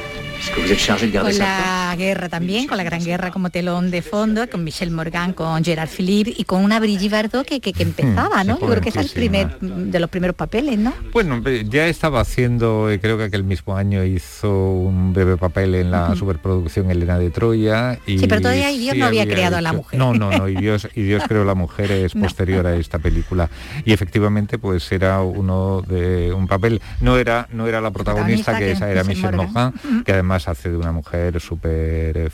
Con 1.13 1.39
la 1.39 1.95
guerra 1.97 2.29
también, 2.29 2.67
con 2.67 2.77
la 2.77 2.85
Gran 2.85 3.05
Guerra 3.05 3.31
como 3.31 3.51
telón 3.51 3.91
de 3.91 4.03
fondo, 4.03 4.49
con 4.49 4.65
Michel 4.65 4.91
Morgan, 4.91 5.33
con 5.33 5.65
Gerard 5.65 5.89
Philippe 5.89 6.33
y 6.37 6.45
con 6.45 6.63
una 6.63 6.79
Brigitte 6.79 7.11
Bardot 7.11 7.47
que, 7.47 7.61
que, 7.61 7.83
empezaba, 7.83 8.45
¿no? 8.45 8.59
Yo 8.61 8.67
creo 8.67 8.81
que 8.81 8.91
es 8.91 8.97
el 8.97 9.09
primer 9.09 9.59
de 9.61 10.01
los 10.01 10.09
primeros 10.09 10.37
papeles, 10.37 10.79
¿no? 10.79 10.93
Bueno, 11.13 11.43
ya 11.69 11.87
estaba 11.87 12.21
haciendo, 12.21 12.91
eh, 12.91 13.01
creo 13.01 13.19
que 13.19 13.25
aquel 13.25 13.45
mismo 13.45 13.77
año 13.77 14.05
hizo 14.05 14.73
un 14.73 15.13
breve 15.13 15.37
papel 15.37 15.75
en 15.75 15.91
la 15.91 16.15
superproducción 16.15 16.91
Elena 16.91 17.19
de 17.19 17.31
Troya. 17.31 17.99
Y 18.07 18.19
sí, 18.19 18.27
pero 18.27 18.41
todavía 18.41 18.69
Dios 18.69 18.97
no 18.97 19.07
había, 19.07 19.27
creado 19.27 19.57
a 19.57 19.61
la 19.61 19.73
mujer. 19.73 19.99
No, 19.99 20.15
no, 20.15 20.31
no, 20.31 20.49
y 20.49 20.55
Dios, 20.55 20.89
y 20.95 21.03
Dios 21.03 21.25
creó 21.27 21.45
la 21.45 21.55
mujer 21.55 21.91
es 21.91 22.15
posterior 22.15 22.67
a 22.67 22.75
esta 22.77 22.99
película. 22.99 23.51
Y 23.85 23.93
efectivamente, 23.93 24.59
pues 24.59 24.91
era 24.93 25.23
uno 25.23 25.83
de 25.83 26.33
un 26.33 26.47
papel, 26.47 26.81
no 27.01 27.17
era, 27.17 27.49
no 27.53 27.67
era 27.67 27.81
la 27.81 27.91
protagonista, 27.91 28.57
que, 28.59 28.73
esa 28.73 28.91
era 28.91 29.05
Michelle 29.05 29.37
Morgan, 29.37 29.75
que 30.05 30.13
además 30.13 30.28
hace 30.33 30.71
de 30.71 30.77
una 30.77 30.93
mujer 30.93 31.41
súper 31.41 32.17
eh, 32.17 32.31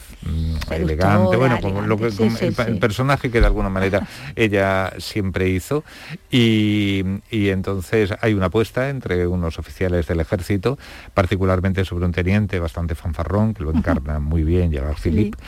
elegante, 0.71 1.37
bueno, 1.37 1.59
como 1.61 1.83
lo 1.83 1.97
que, 1.97 2.07
el, 2.07 2.79
personaje 2.79 3.31
que 3.31 3.41
de 3.41 3.47
alguna 3.47 3.69
manera 3.69 4.07
ella 4.37 4.93
siempre 4.99 5.49
hizo. 5.49 5.85
Y, 6.31 7.03
y 7.31 7.51
entonces 7.51 8.15
hay 8.21 8.35
una 8.35 8.47
apuesta 8.47 8.89
entre 8.89 9.27
unos 9.27 9.59
oficiales 9.59 10.07
del 10.07 10.21
ejército, 10.21 10.79
particularmente 11.15 11.85
sobre 11.85 12.07
un 12.07 12.13
teniente 12.13 12.59
bastante 12.59 12.95
fanfarrón, 12.95 13.55
que 13.55 13.63
lo 13.63 13.71
encarna 13.75 14.19
muy 14.19 14.43
bien, 14.43 14.73
Gerard 14.73 14.97
Philippe, 14.97 15.39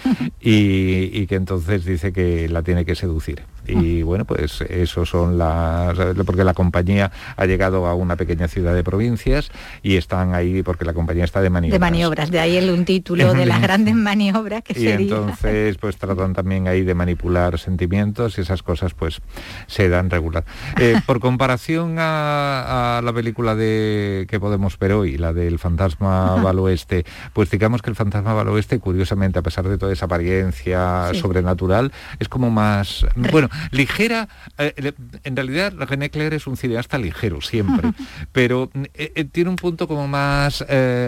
y, 0.40 1.10
y 1.12 1.26
que 1.26 1.34
entonces 1.34 1.84
dice 1.84 2.12
que 2.12 2.48
la 2.48 2.62
tiene 2.62 2.84
que 2.84 2.94
seducir 2.94 3.42
y 3.66 4.02
bueno 4.02 4.24
pues 4.24 4.60
eso 4.62 5.04
son 5.04 5.38
las 5.38 5.96
porque 6.24 6.44
la 6.44 6.54
compañía 6.54 7.10
ha 7.36 7.46
llegado 7.46 7.86
a 7.86 7.94
una 7.94 8.16
pequeña 8.16 8.48
ciudad 8.48 8.74
de 8.74 8.84
provincias 8.84 9.50
y 9.82 9.96
están 9.96 10.34
ahí 10.34 10.62
porque 10.62 10.84
la 10.84 10.92
compañía 10.92 11.24
está 11.24 11.40
de 11.40 11.50
maniobras. 11.50 11.74
De 11.74 11.78
maniobras 11.78 12.30
de 12.30 12.40
ahí 12.40 12.56
el 12.56 12.70
un 12.70 12.84
título 12.84 13.32
de 13.34 13.46
las 13.46 13.60
grandes 13.66 13.94
maniobras 13.94 14.62
que 14.62 14.78
y 14.78 14.88
entonces 14.88 15.76
pues 15.78 15.96
tratan 15.96 16.32
también 16.32 16.68
ahí 16.68 16.82
de 16.82 16.94
manipular 16.94 17.58
sentimientos 17.58 18.38
y 18.38 18.42
esas 18.42 18.62
cosas 18.62 18.94
pues 18.94 19.20
se 19.66 19.88
dan 19.88 20.10
regular. 20.10 20.44
Eh, 20.78 21.00
por 21.06 21.20
comparación 21.20 21.96
a, 21.98 23.00
la 23.02 23.12
película 23.12 23.54
de 23.54 24.26
que 24.28 24.40
podemos 24.40 24.78
ver 24.78 24.92
hoy 24.92 25.16
la 25.16 25.32
del 25.32 25.58
fantasma 25.58 26.34
al 26.34 26.58
oeste 26.58 27.04
pues 27.32 27.50
digamos 27.50 27.82
que 27.82 27.90
el 27.90 27.96
fantasma 27.96 28.38
al 28.40 28.48
oeste 28.48 28.78
curiosamente 28.78 29.38
a 29.38 29.42
pesar 29.42 29.68
de 29.68 29.78
toda 29.78 29.92
esa 29.92 30.06
apariencia 30.06 31.12
sobrenatural 31.14 31.92
es 32.18 32.28
como 32.28 32.50
más 32.50 33.06
bueno 33.30 33.48
ligera, 33.70 34.28
eh, 34.58 34.92
en 35.24 35.36
realidad 35.36 35.72
René 35.76 36.10
Clair 36.10 36.34
es 36.34 36.46
un 36.46 36.56
cineasta 36.56 36.98
ligero 36.98 37.40
siempre, 37.40 37.90
pero 38.32 38.70
eh, 38.94 39.12
eh, 39.14 39.24
tiene 39.24 39.50
un 39.50 39.56
punto 39.56 39.88
como 39.88 40.08
más 40.08 40.64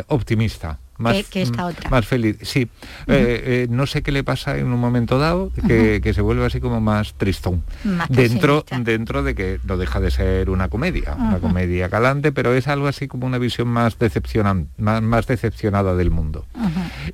optimista 0.08 0.78
más, 0.98 1.24
que, 1.26 1.42
esta 1.42 1.66
otra. 1.66 1.88
más 1.90 2.06
feliz. 2.06 2.36
Sí, 2.42 2.68
eh, 3.06 3.42
eh, 3.46 3.66
no 3.70 3.86
sé 3.86 4.02
qué 4.02 4.12
le 4.12 4.24
pasa 4.24 4.58
en 4.58 4.66
un 4.66 4.80
momento 4.80 5.18
dado, 5.18 5.52
que, 5.66 6.12
se 6.12 6.20
vuelve 6.20 6.44
así 6.44 6.60
como 6.60 6.80
más 6.80 7.14
tristón. 7.14 7.62
dentro, 8.08 8.64
dentro 8.82 9.22
de 9.22 9.34
que 9.34 9.60
no 9.64 9.76
deja 9.76 10.00
de 10.00 10.10
ser 10.10 10.50
una 10.50 10.68
comedia, 10.68 11.14
una 11.14 11.38
comedia 11.38 11.88
galante, 11.88 12.32
pero 12.32 12.52
es 12.54 12.66
algo 12.68 12.88
así 12.88 13.08
como 13.08 13.26
una 13.26 13.38
visión 13.38 13.68
más 13.68 13.98
decepcionante, 13.98 14.70
más, 14.78 15.26
decepcionada 15.26 15.94
del 15.94 16.10
mundo. 16.10 16.46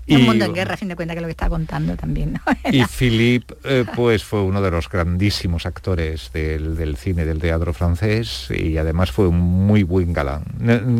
y, 0.06 0.16
Un 0.16 0.22
mundo 0.22 0.44
en 0.46 0.54
guerra, 0.54 0.74
a 0.74 0.76
fin 0.76 0.88
de 0.88 0.96
cuentas, 0.96 1.14
que 1.14 1.20
lo 1.20 1.26
que 1.26 1.32
está 1.32 1.48
contando 1.48 1.96
también. 1.96 2.40
y 2.72 2.84
Philippe, 2.84 3.54
eh, 3.64 3.84
pues 3.94 4.24
fue 4.24 4.42
uno 4.42 4.62
de 4.62 4.70
los 4.70 4.88
grandísimos 4.88 5.66
actores 5.66 6.30
del, 6.32 6.76
del 6.76 6.96
cine, 6.96 7.24
del 7.24 7.38
teatro 7.38 7.74
francés, 7.74 8.48
y 8.50 8.78
además 8.78 9.12
fue 9.12 9.28
un 9.28 9.40
muy 9.40 9.82
buen 9.82 10.12
galán. 10.12 10.44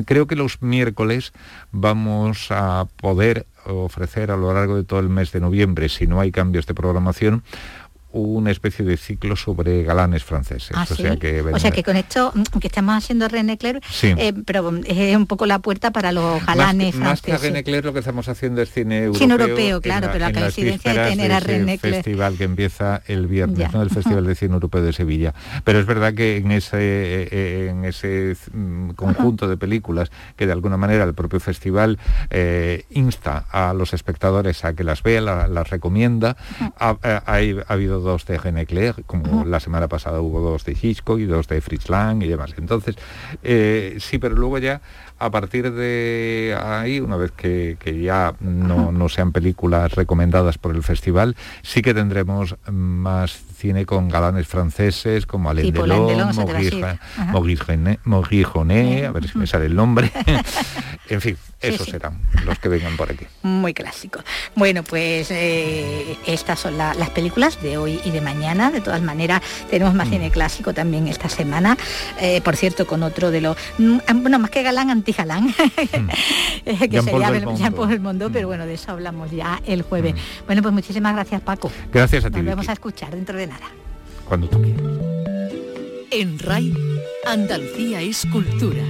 Creo 0.07 0.27
que 0.27 0.37
los 0.37 0.61
miércoles 0.61 1.33
vamos 1.73 2.51
a 2.51 2.74
poder 3.01 3.47
ofrecer 3.67 4.31
a 4.31 4.37
lo 4.37 4.53
largo 4.53 4.77
de 4.77 4.85
todo 4.85 5.01
el 5.01 5.09
mes 5.09 5.33
de 5.33 5.41
noviembre, 5.41 5.89
si 5.89 6.07
no 6.07 6.21
hay 6.21 6.31
cambios 6.31 6.67
de 6.67 6.75
programación, 6.75 7.43
una 8.15 8.53
especie 8.53 8.85
de 8.85 8.97
ciclo 8.97 9.35
sobre 9.35 9.83
galanes 9.83 10.23
franceses. 10.23 10.71
Ah, 10.75 10.87
o, 10.89 10.95
sea 10.95 11.17
que, 11.17 11.43
o, 11.43 11.59
sea 11.59 11.73
que, 11.73 11.83
con 11.83 11.97
esto 11.97 12.33
que 12.61 12.69
estamos 12.69 12.95
haciendo 12.95 13.27
René 13.29 13.59
Clair, 13.59 13.81
eh, 14.03 14.33
pero 14.47 14.73
es 14.87 15.17
un 15.17 15.27
poco 15.27 15.47
la 15.47 15.59
puerta 15.59 15.91
para 15.91 16.13
los 16.13 16.45
galanes 16.47 16.95
más 16.95 17.21
franceses. 17.21 17.33
Más 17.33 17.41
que 17.41 17.49
René 17.49 17.65
Clair 17.65 17.85
lo 17.85 17.93
que 17.93 17.99
estamos 17.99 18.29
haciendo 18.29 18.63
es 18.63 18.71
cine 18.71 19.05
europeo. 19.05 19.19
Cine 19.19 19.35
europeo, 19.35 19.81
claro, 19.81 20.09
pero 20.13 20.21
la 20.21 20.33
coincidencia 20.33 20.95
de 20.95 21.11
tener 21.11 21.33
a 21.33 21.41
René 21.41 21.79
Clair. 21.79 21.97
festival 21.97 22.37
que 22.37 22.45
empieza 22.45 23.03
el 23.07 23.27
viernes, 23.27 23.73
¿no? 23.73 23.83
el 23.83 23.91
Festival 23.91 24.27
de 24.27 24.35
Cine 24.37 24.55
Europeo 24.55 24.83
de 24.83 24.93
Sevilla. 24.93 25.35
Pero 25.65 25.81
es 25.81 25.87
verdad 25.87 26.15
que 26.15 26.37
en 26.37 26.53
ese, 26.53 26.77
eh, 26.79 27.29
eh, 27.33 27.69
en 27.71 27.85
ese 27.85 28.37
mm, 28.53 28.91
conjunto 28.91 29.49
de 29.49 29.57
películas 29.57 30.13
que 30.37 30.47
de 30.47 30.53
alguna 30.53 30.77
manera 30.77 31.03
el 31.03 31.15
propio 31.15 31.41
festival 31.41 31.99
insta 32.91 33.47
a 33.51 33.75
los 33.75 33.93
espectadores 33.93 34.65
a 34.65 34.75
que 34.75 34.85
las 34.85 35.03
vean, 35.03 35.25
las 35.25 35.71
recomienda, 35.71 36.37
ha, 36.79 36.97
ha 37.03 37.73
habido 37.73 38.04
dos 38.05 38.25
de 38.27 38.39
René 38.39 38.67
Clair, 38.67 39.05
como 39.07 39.45
la 39.45 39.59
semana 39.59 39.89
pasada 39.89 40.21
hubo 40.21 40.41
dos 40.41 40.65
de 40.65 40.77
Hitchcock 40.81 41.19
y 41.19 41.25
dos 41.25 41.49
de 41.49 41.61
Fritz 41.61 41.89
Lang 41.89 42.23
y 42.23 42.29
demás. 42.29 42.55
Entonces, 42.57 42.97
eh, 43.43 43.97
sí, 43.99 44.19
pero 44.19 44.37
luego 44.37 44.59
ya 44.59 44.81
a 45.19 45.31
partir 45.31 45.73
de 45.73 46.57
ahí, 46.61 47.01
una 47.01 47.17
vez 47.17 47.31
que, 47.33 47.77
ya 48.03 48.35
no, 48.41 48.93
no, 48.93 49.09
sean 49.09 49.33
películas 49.33 49.93
recomendadas 49.93 50.59
por 50.59 50.75
el 50.75 50.83
festival, 50.83 51.37
sí 51.63 51.83
que 51.83 51.95
tendremos 51.95 52.57
más 52.71 53.44
cine 53.55 53.87
con 53.87 54.09
galanes 54.09 54.47
franceses 54.47 55.27
como 55.27 55.51
Alain 55.51 55.73
Delon, 55.73 56.35
Maurice 58.05 58.45
Jonet, 58.45 59.05
a 59.07 59.13
ver 59.13 59.29
si 59.29 59.39
me 59.39 59.47
sale 59.47 59.67
el 59.67 59.75
nombre. 59.75 60.11
en 61.09 61.21
fin, 61.21 61.37
esos 61.61 61.87
serán 61.87 62.19
los 62.45 62.59
que 62.59 62.69
vengan 62.69 62.97
por 62.97 63.11
aquí. 63.11 63.27
Muy 63.43 63.73
clásico. 63.73 64.21
Bueno, 64.55 64.83
pues 64.83 65.31
eh, 65.31 66.17
estas 66.27 66.61
son 66.61 66.77
las 66.77 67.11
películas 67.11 67.61
de 67.63 67.79
hoy 67.79 68.01
y 68.05 68.11
de 68.11 68.21
mañana. 68.21 68.71
De 68.71 68.81
todas 68.81 69.03
maneras, 69.03 69.43
tenemos 69.71 69.95
más 69.95 70.09
mm. 70.09 70.11
cine 70.11 70.31
clásico 70.31 70.75
también 70.75 71.09
esta 71.09 71.29
semana. 71.29 71.77
Eh, 72.21 72.41
por 72.43 72.57
cierto, 72.57 72.87
con 72.87 73.03
otro 73.03 73.31
de 73.31 73.41
los... 73.41 73.57
Mm, 73.79 73.99
bueno, 74.17 74.39
más 74.39 74.51
que 74.51 74.63
galán, 74.63 74.91
antigalán, 74.91 75.47
mm. 75.47 76.09
que 76.91 77.03
sería 77.03 77.31
Jean-Paul 77.55 77.93
el 77.93 78.01
Mundo, 78.01 78.31
pero 78.33 78.49
bueno, 78.49 78.67
de 78.67 78.75
eso 78.75 78.93
hablamos 78.93 79.31
ya 79.31 79.61
el 79.67 79.83
jueves. 79.83 80.15
Bueno, 80.47 80.63
pues 80.63 80.75
muchísimas 80.75 81.15
gracias, 81.15 81.41
Paco. 81.41 81.71
Gracias 81.93 82.25
a 82.25 82.31
ti. 82.31 82.37
Nos 82.39 82.47
vamos 82.47 82.69
a 82.69 82.73
escuchar 82.73 83.11
dentro 83.11 83.39
de 83.39 83.44
nada. 83.47 83.67
Cuando 84.27 84.49
tú 84.49 84.61
quieras. 84.61 84.83
En 86.11 86.39
RAI, 86.39 86.73
Andalucía 87.25 88.01
es 88.01 88.25
cultura. 88.27 88.83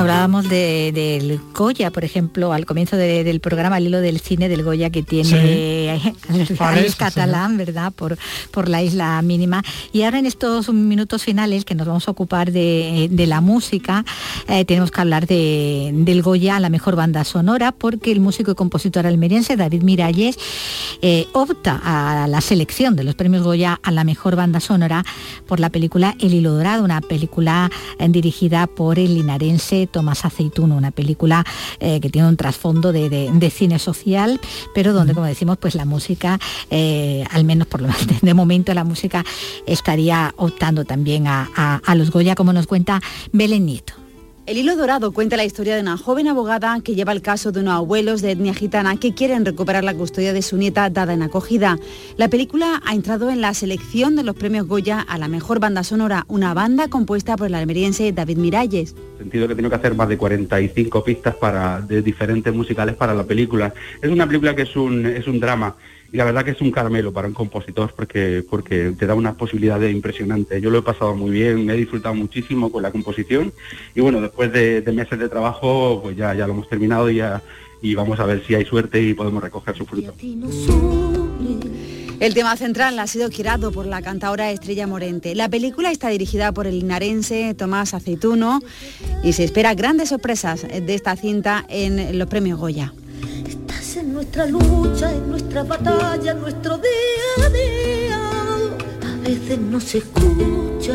Hablábamos 0.00 0.48
del 0.48 1.40
Goya, 1.54 1.90
por 1.90 2.04
ejemplo, 2.04 2.52
al 2.52 2.66
comienzo 2.66 2.96
del 2.96 3.40
programa, 3.40 3.76
al 3.76 3.86
hilo 3.86 4.00
del 4.00 4.20
cine 4.20 4.48
del 4.48 4.62
Goya 4.62 4.90
que 4.90 5.02
tiene 5.02 5.94
el 6.28 6.96
catalán, 6.96 7.56
¿verdad? 7.56 7.92
Por, 7.92 8.18
por 8.50 8.68
la 8.68 8.82
isla 8.82 9.20
mínima. 9.22 9.62
Y 9.92 10.02
ahora 10.02 10.18
en 10.18 10.26
estos 10.26 10.72
minutos 10.72 11.22
finales 11.22 11.64
que 11.64 11.74
nos 11.74 11.86
vamos 11.86 12.08
a 12.08 12.10
ocupar 12.10 12.52
de, 12.52 13.10
la 13.26 13.40
música, 13.40 14.04
eh, 14.48 14.64
tenemos 14.64 14.90
que 14.90 15.00
hablar 15.00 15.26
del 15.26 16.22
Goya, 16.22 16.60
la 16.60 16.70
mejor 16.70 16.96
banda 16.96 17.24
sonora, 17.24 17.72
porque 17.72 18.12
el 18.12 18.20
músico 18.20 18.50
y 18.52 18.54
compositor 18.54 19.06
almeriense 19.06 19.56
David 19.56 19.82
Miralles 19.82 20.38
eh, 21.02 21.26
opta 21.32 21.80
a 21.84 22.26
la 22.28 22.40
selección 22.40 22.96
de 22.96 23.04
los 23.04 23.14
premios 23.14 23.42
Goya 23.42 23.80
a 23.82 23.90
la 23.90 24.04
mejor 24.04 24.36
banda 24.36 24.60
sonora 24.60 25.04
por 25.46 25.60
la 25.60 25.70
película 25.70 26.14
El 26.20 26.34
Hilo 26.34 26.52
Dorado, 26.52 26.84
una 26.84 27.00
película 27.00 27.70
eh, 27.98 28.08
dirigida 28.08 28.66
por 28.66 28.98
el 28.98 29.14
linarense 29.14 29.85
Tomás 29.86 30.24
Aceituno, 30.24 30.76
una 30.76 30.90
película 30.90 31.44
eh, 31.80 32.00
que 32.00 32.10
tiene 32.10 32.28
un 32.28 32.36
trasfondo 32.36 32.92
de, 32.92 33.52
cine 33.54 33.78
social, 33.78 34.40
pero 34.74 34.92
donde, 34.92 35.14
como 35.14 35.26
decimos, 35.26 35.56
pues 35.58 35.74
la 35.74 35.84
música, 35.84 36.38
eh, 36.70 37.24
al 37.30 37.44
menos 37.44 37.66
por 37.68 37.80
lo 37.80 37.88
menos 37.88 38.20
de 38.20 38.34
momento, 38.34 38.74
la 38.74 38.84
música 38.84 39.24
estaría 39.66 40.34
optando 40.36 40.84
también 40.84 41.26
a, 41.26 41.80
a 41.84 41.94
los 41.94 42.10
Goya, 42.10 42.34
como 42.34 42.52
nos 42.52 42.66
cuenta 42.66 43.00
Belén 43.32 43.66
Nieto. 43.66 44.05
El 44.46 44.58
hilo 44.58 44.76
dorado 44.76 45.10
cuenta 45.10 45.36
la 45.36 45.44
historia 45.44 45.74
de 45.74 45.80
una 45.80 45.96
joven 45.96 46.28
abogada 46.28 46.80
que 46.80 46.94
lleva 46.94 47.10
el 47.10 47.20
caso 47.20 47.50
de 47.50 47.58
unos 47.58 47.74
abuelos 47.74 48.22
de 48.22 48.30
etnia 48.30 48.54
gitana 48.54 48.96
que 48.96 49.12
quieren 49.12 49.44
recuperar 49.44 49.82
la 49.82 49.92
custodia 49.92 50.32
de 50.32 50.40
su 50.40 50.56
nieta 50.56 50.88
dada 50.88 51.14
en 51.14 51.22
acogida. 51.22 51.80
La 52.16 52.28
película 52.28 52.80
ha 52.86 52.94
entrado 52.94 53.28
en 53.30 53.40
la 53.40 53.54
selección 53.54 54.14
de 54.14 54.22
los 54.22 54.36
premios 54.36 54.68
Goya 54.68 55.00
a 55.00 55.18
la 55.18 55.26
mejor 55.26 55.58
banda 55.58 55.82
sonora, 55.82 56.26
una 56.28 56.54
banda 56.54 56.86
compuesta 56.86 57.36
por 57.36 57.48
el 57.48 57.56
almeriense 57.56 58.12
David 58.12 58.38
Miralles. 58.38 58.94
Sentido 59.18 59.48
que 59.48 59.54
tiene 59.56 59.68
que 59.68 59.74
hacer 59.74 59.96
más 59.96 60.08
de 60.08 60.16
45 60.16 61.02
pistas 61.02 61.34
para, 61.34 61.80
de 61.80 62.00
diferentes 62.00 62.54
musicales 62.54 62.94
para 62.94 63.14
la 63.14 63.24
película. 63.24 63.74
Es 64.00 64.12
una 64.12 64.28
película 64.28 64.54
que 64.54 64.62
es 64.62 64.76
un, 64.76 65.06
es 65.06 65.26
un 65.26 65.40
drama 65.40 65.74
y 66.12 66.16
la 66.16 66.24
verdad 66.24 66.44
que 66.44 66.52
es 66.52 66.60
un 66.60 66.70
caramelo 66.70 67.12
para 67.12 67.28
un 67.28 67.34
compositor 67.34 67.92
porque, 67.94 68.44
porque 68.48 68.92
te 68.98 69.06
da 69.06 69.14
unas 69.14 69.34
posibilidades 69.34 69.92
impresionantes. 69.92 70.62
Yo 70.62 70.70
lo 70.70 70.78
he 70.78 70.82
pasado 70.82 71.14
muy 71.14 71.30
bien, 71.30 71.64
me 71.64 71.74
he 71.74 71.76
disfrutado 71.76 72.14
muchísimo 72.14 72.70
con 72.70 72.82
la 72.82 72.90
composición 72.90 73.52
y 73.94 74.00
bueno, 74.00 74.20
después 74.20 74.52
de, 74.52 74.82
meses 74.92 75.18
de 75.18 75.28
trabajo 75.28 76.00
pues 76.02 76.16
ya, 76.16 76.34
ya 76.34 76.46
lo 76.46 76.54
hemos 76.54 76.68
terminado 76.68 77.10
y 77.10 77.16
ya, 77.16 77.42
y 77.82 77.94
vamos 77.94 78.18
a 78.20 78.26
ver 78.26 78.42
si 78.46 78.54
hay 78.54 78.64
suerte 78.64 79.02
y 79.02 79.14
podemos 79.14 79.42
recoger 79.42 79.76
su 79.76 79.84
fruto. 79.84 80.14
El 82.18 82.32
tema 82.32 82.56
central 82.56 82.98
ha 82.98 83.06
sido 83.06 83.28
girado 83.28 83.72
por 83.72 83.84
la 83.84 84.00
cantadora 84.00 84.50
Estrella 84.50 84.86
Morente. 84.86 85.34
La 85.34 85.50
película 85.50 85.90
está 85.90 86.08
dirigida 86.08 86.50
por 86.52 86.66
el 86.66 86.78
linarense 86.78 87.52
Tomás 87.52 87.92
Aceituno 87.92 88.60
y 89.22 89.34
se 89.34 89.44
espera 89.44 89.74
grandes 89.74 90.08
sorpresas 90.08 90.62
de 90.62 90.94
esta 90.94 91.14
cinta 91.16 91.66
en 91.68 92.18
los 92.18 92.26
premios 92.28 92.58
Goya. 92.58 92.94
Estás 93.46 93.96
en 93.96 94.12
nuestra 94.12 94.46
lucha, 94.46 95.12
en 95.12 95.30
nuestra 95.30 95.62
batalla, 95.62 96.32
en 96.32 96.40
nuestro 96.40 96.78
día 96.78 97.46
a 97.46 97.48
día. 97.48 98.20
A 99.12 99.28
veces 99.28 99.58
no 99.58 99.80
se 99.80 99.98
escucha, 99.98 100.94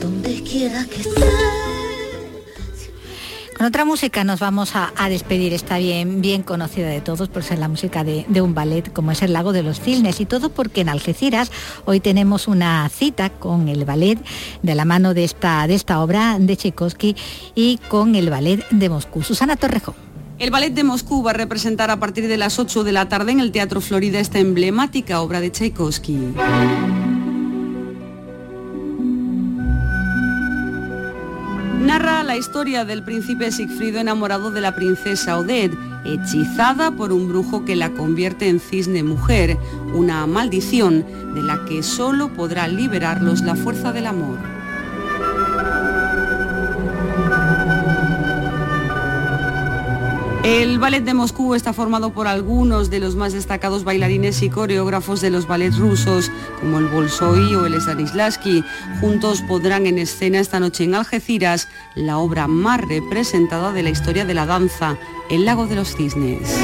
donde 0.00 0.42
quiera 0.42 0.84
que 0.84 1.00
estés. 1.00 1.60
Con 3.60 3.66
otra 3.66 3.84
música 3.84 4.24
nos 4.24 4.40
vamos 4.40 4.72
a, 4.74 4.90
despedir, 5.10 5.52
está 5.52 5.76
bien, 5.76 6.22
bien 6.22 6.42
conocida 6.42 6.88
de 6.88 7.02
todos 7.02 7.28
por 7.28 7.42
ser 7.42 7.58
la 7.58 7.68
música 7.68 8.04
de, 8.04 8.24
un 8.40 8.54
ballet 8.54 8.90
como 8.90 9.12
es 9.12 9.20
el 9.20 9.34
Lago 9.34 9.52
de 9.52 9.62
los 9.62 9.82
Cisnes 9.82 10.18
y 10.18 10.24
todo 10.24 10.48
porque 10.48 10.80
en 10.80 10.88
Algeciras 10.88 11.52
hoy 11.84 12.00
tenemos 12.00 12.48
una 12.48 12.88
cita 12.88 13.28
con 13.28 13.68
el 13.68 13.84
ballet 13.84 14.18
de 14.62 14.74
la 14.74 14.86
mano 14.86 15.12
de 15.12 15.24
esta, 15.24 15.66
de 15.66 15.74
esta 15.74 16.00
obra 16.00 16.38
de 16.40 16.56
Tchaikovsky 16.56 17.14
y 17.54 17.76
con 17.90 18.14
el 18.14 18.30
ballet 18.30 18.66
de 18.70 18.88
Moscú. 18.88 19.22
Susana 19.22 19.56
Torrejón. 19.56 20.09
El 20.40 20.50
Ballet 20.50 20.72
de 20.72 20.84
Moscú 20.84 21.22
va 21.22 21.32
a 21.32 21.34
representar 21.34 21.90
a 21.90 22.00
partir 22.00 22.26
de 22.26 22.38
las 22.38 22.58
8 22.58 22.82
de 22.82 22.92
la 22.92 23.10
tarde 23.10 23.30
en 23.30 23.40
el 23.40 23.52
Teatro 23.52 23.82
Florida 23.82 24.20
esta 24.20 24.38
emblemática 24.38 25.20
obra 25.20 25.38
de 25.38 25.50
Tchaikovsky. 25.50 26.16
Narra 31.82 32.22
la 32.22 32.38
historia 32.38 32.86
del 32.86 33.04
príncipe 33.04 33.52
Sigfrido 33.52 34.00
enamorado 34.00 34.50
de 34.50 34.62
la 34.62 34.74
princesa 34.74 35.36
Odette, 35.38 35.76
hechizada 36.06 36.90
por 36.90 37.12
un 37.12 37.28
brujo 37.28 37.66
que 37.66 37.76
la 37.76 37.90
convierte 37.90 38.48
en 38.48 38.60
cisne 38.60 39.02
mujer, 39.02 39.58
una 39.92 40.26
maldición 40.26 41.04
de 41.34 41.42
la 41.42 41.66
que 41.66 41.82
solo 41.82 42.32
podrá 42.32 42.66
liberarlos 42.66 43.42
la 43.42 43.56
fuerza 43.56 43.92
del 43.92 44.06
amor. 44.06 44.59
El 50.42 50.78
ballet 50.78 51.04
de 51.04 51.12
Moscú 51.12 51.54
está 51.54 51.74
formado 51.74 52.14
por 52.14 52.26
algunos 52.26 52.88
de 52.88 52.98
los 52.98 53.14
más 53.14 53.34
destacados 53.34 53.84
bailarines 53.84 54.40
y 54.40 54.48
coreógrafos 54.48 55.20
de 55.20 55.28
los 55.28 55.46
ballets 55.46 55.76
rusos, 55.76 56.30
como 56.58 56.78
el 56.78 56.86
Bolshoi 56.86 57.54
o 57.56 57.66
el 57.66 57.78
Stanislavski. 57.78 58.64
Juntos 59.00 59.42
podrán 59.42 59.86
en 59.86 59.98
escena 59.98 60.40
esta 60.40 60.58
noche 60.58 60.84
en 60.84 60.94
Algeciras 60.94 61.68
la 61.94 62.16
obra 62.16 62.46
más 62.46 62.80
representada 62.80 63.74
de 63.74 63.82
la 63.82 63.90
historia 63.90 64.24
de 64.24 64.32
la 64.32 64.46
danza, 64.46 64.96
El 65.28 65.44
lago 65.44 65.66
de 65.66 65.76
los 65.76 65.94
cisnes. 65.94 66.58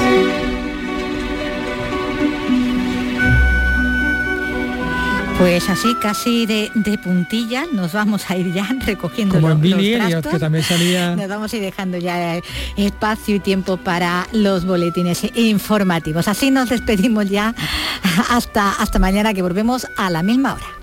Pues 5.38 5.68
así, 5.68 5.94
casi 5.96 6.46
de, 6.46 6.70
puntilla, 7.02 7.64
nos 7.70 7.92
vamos 7.92 8.30
a 8.30 8.36
ir 8.36 8.54
ya 8.54 8.68
recogiendo 8.86 9.34
Como 9.34 9.48
los, 9.50 9.62
en 9.62 10.22
que 10.22 10.38
también 10.38 10.64
salía... 10.64 11.14
Nos 11.16 11.28
vamos 11.28 11.52
a 11.52 11.56
ir 11.56 11.62
dejando 11.62 11.98
ya 11.98 12.40
espacio 12.76 13.36
y 13.36 13.40
tiempo 13.40 13.76
para 13.76 14.26
los 14.32 14.64
boletines 14.64 15.24
informativos. 15.34 16.26
Así 16.26 16.50
nos 16.50 16.70
despedimos 16.70 17.28
ya 17.28 17.54
hasta, 18.30 18.72
hasta 18.72 18.98
mañana, 18.98 19.34
que 19.34 19.42
volvemos 19.42 19.86
a 19.96 20.08
la 20.10 20.22
misma 20.22 20.54
hora. 20.54 20.75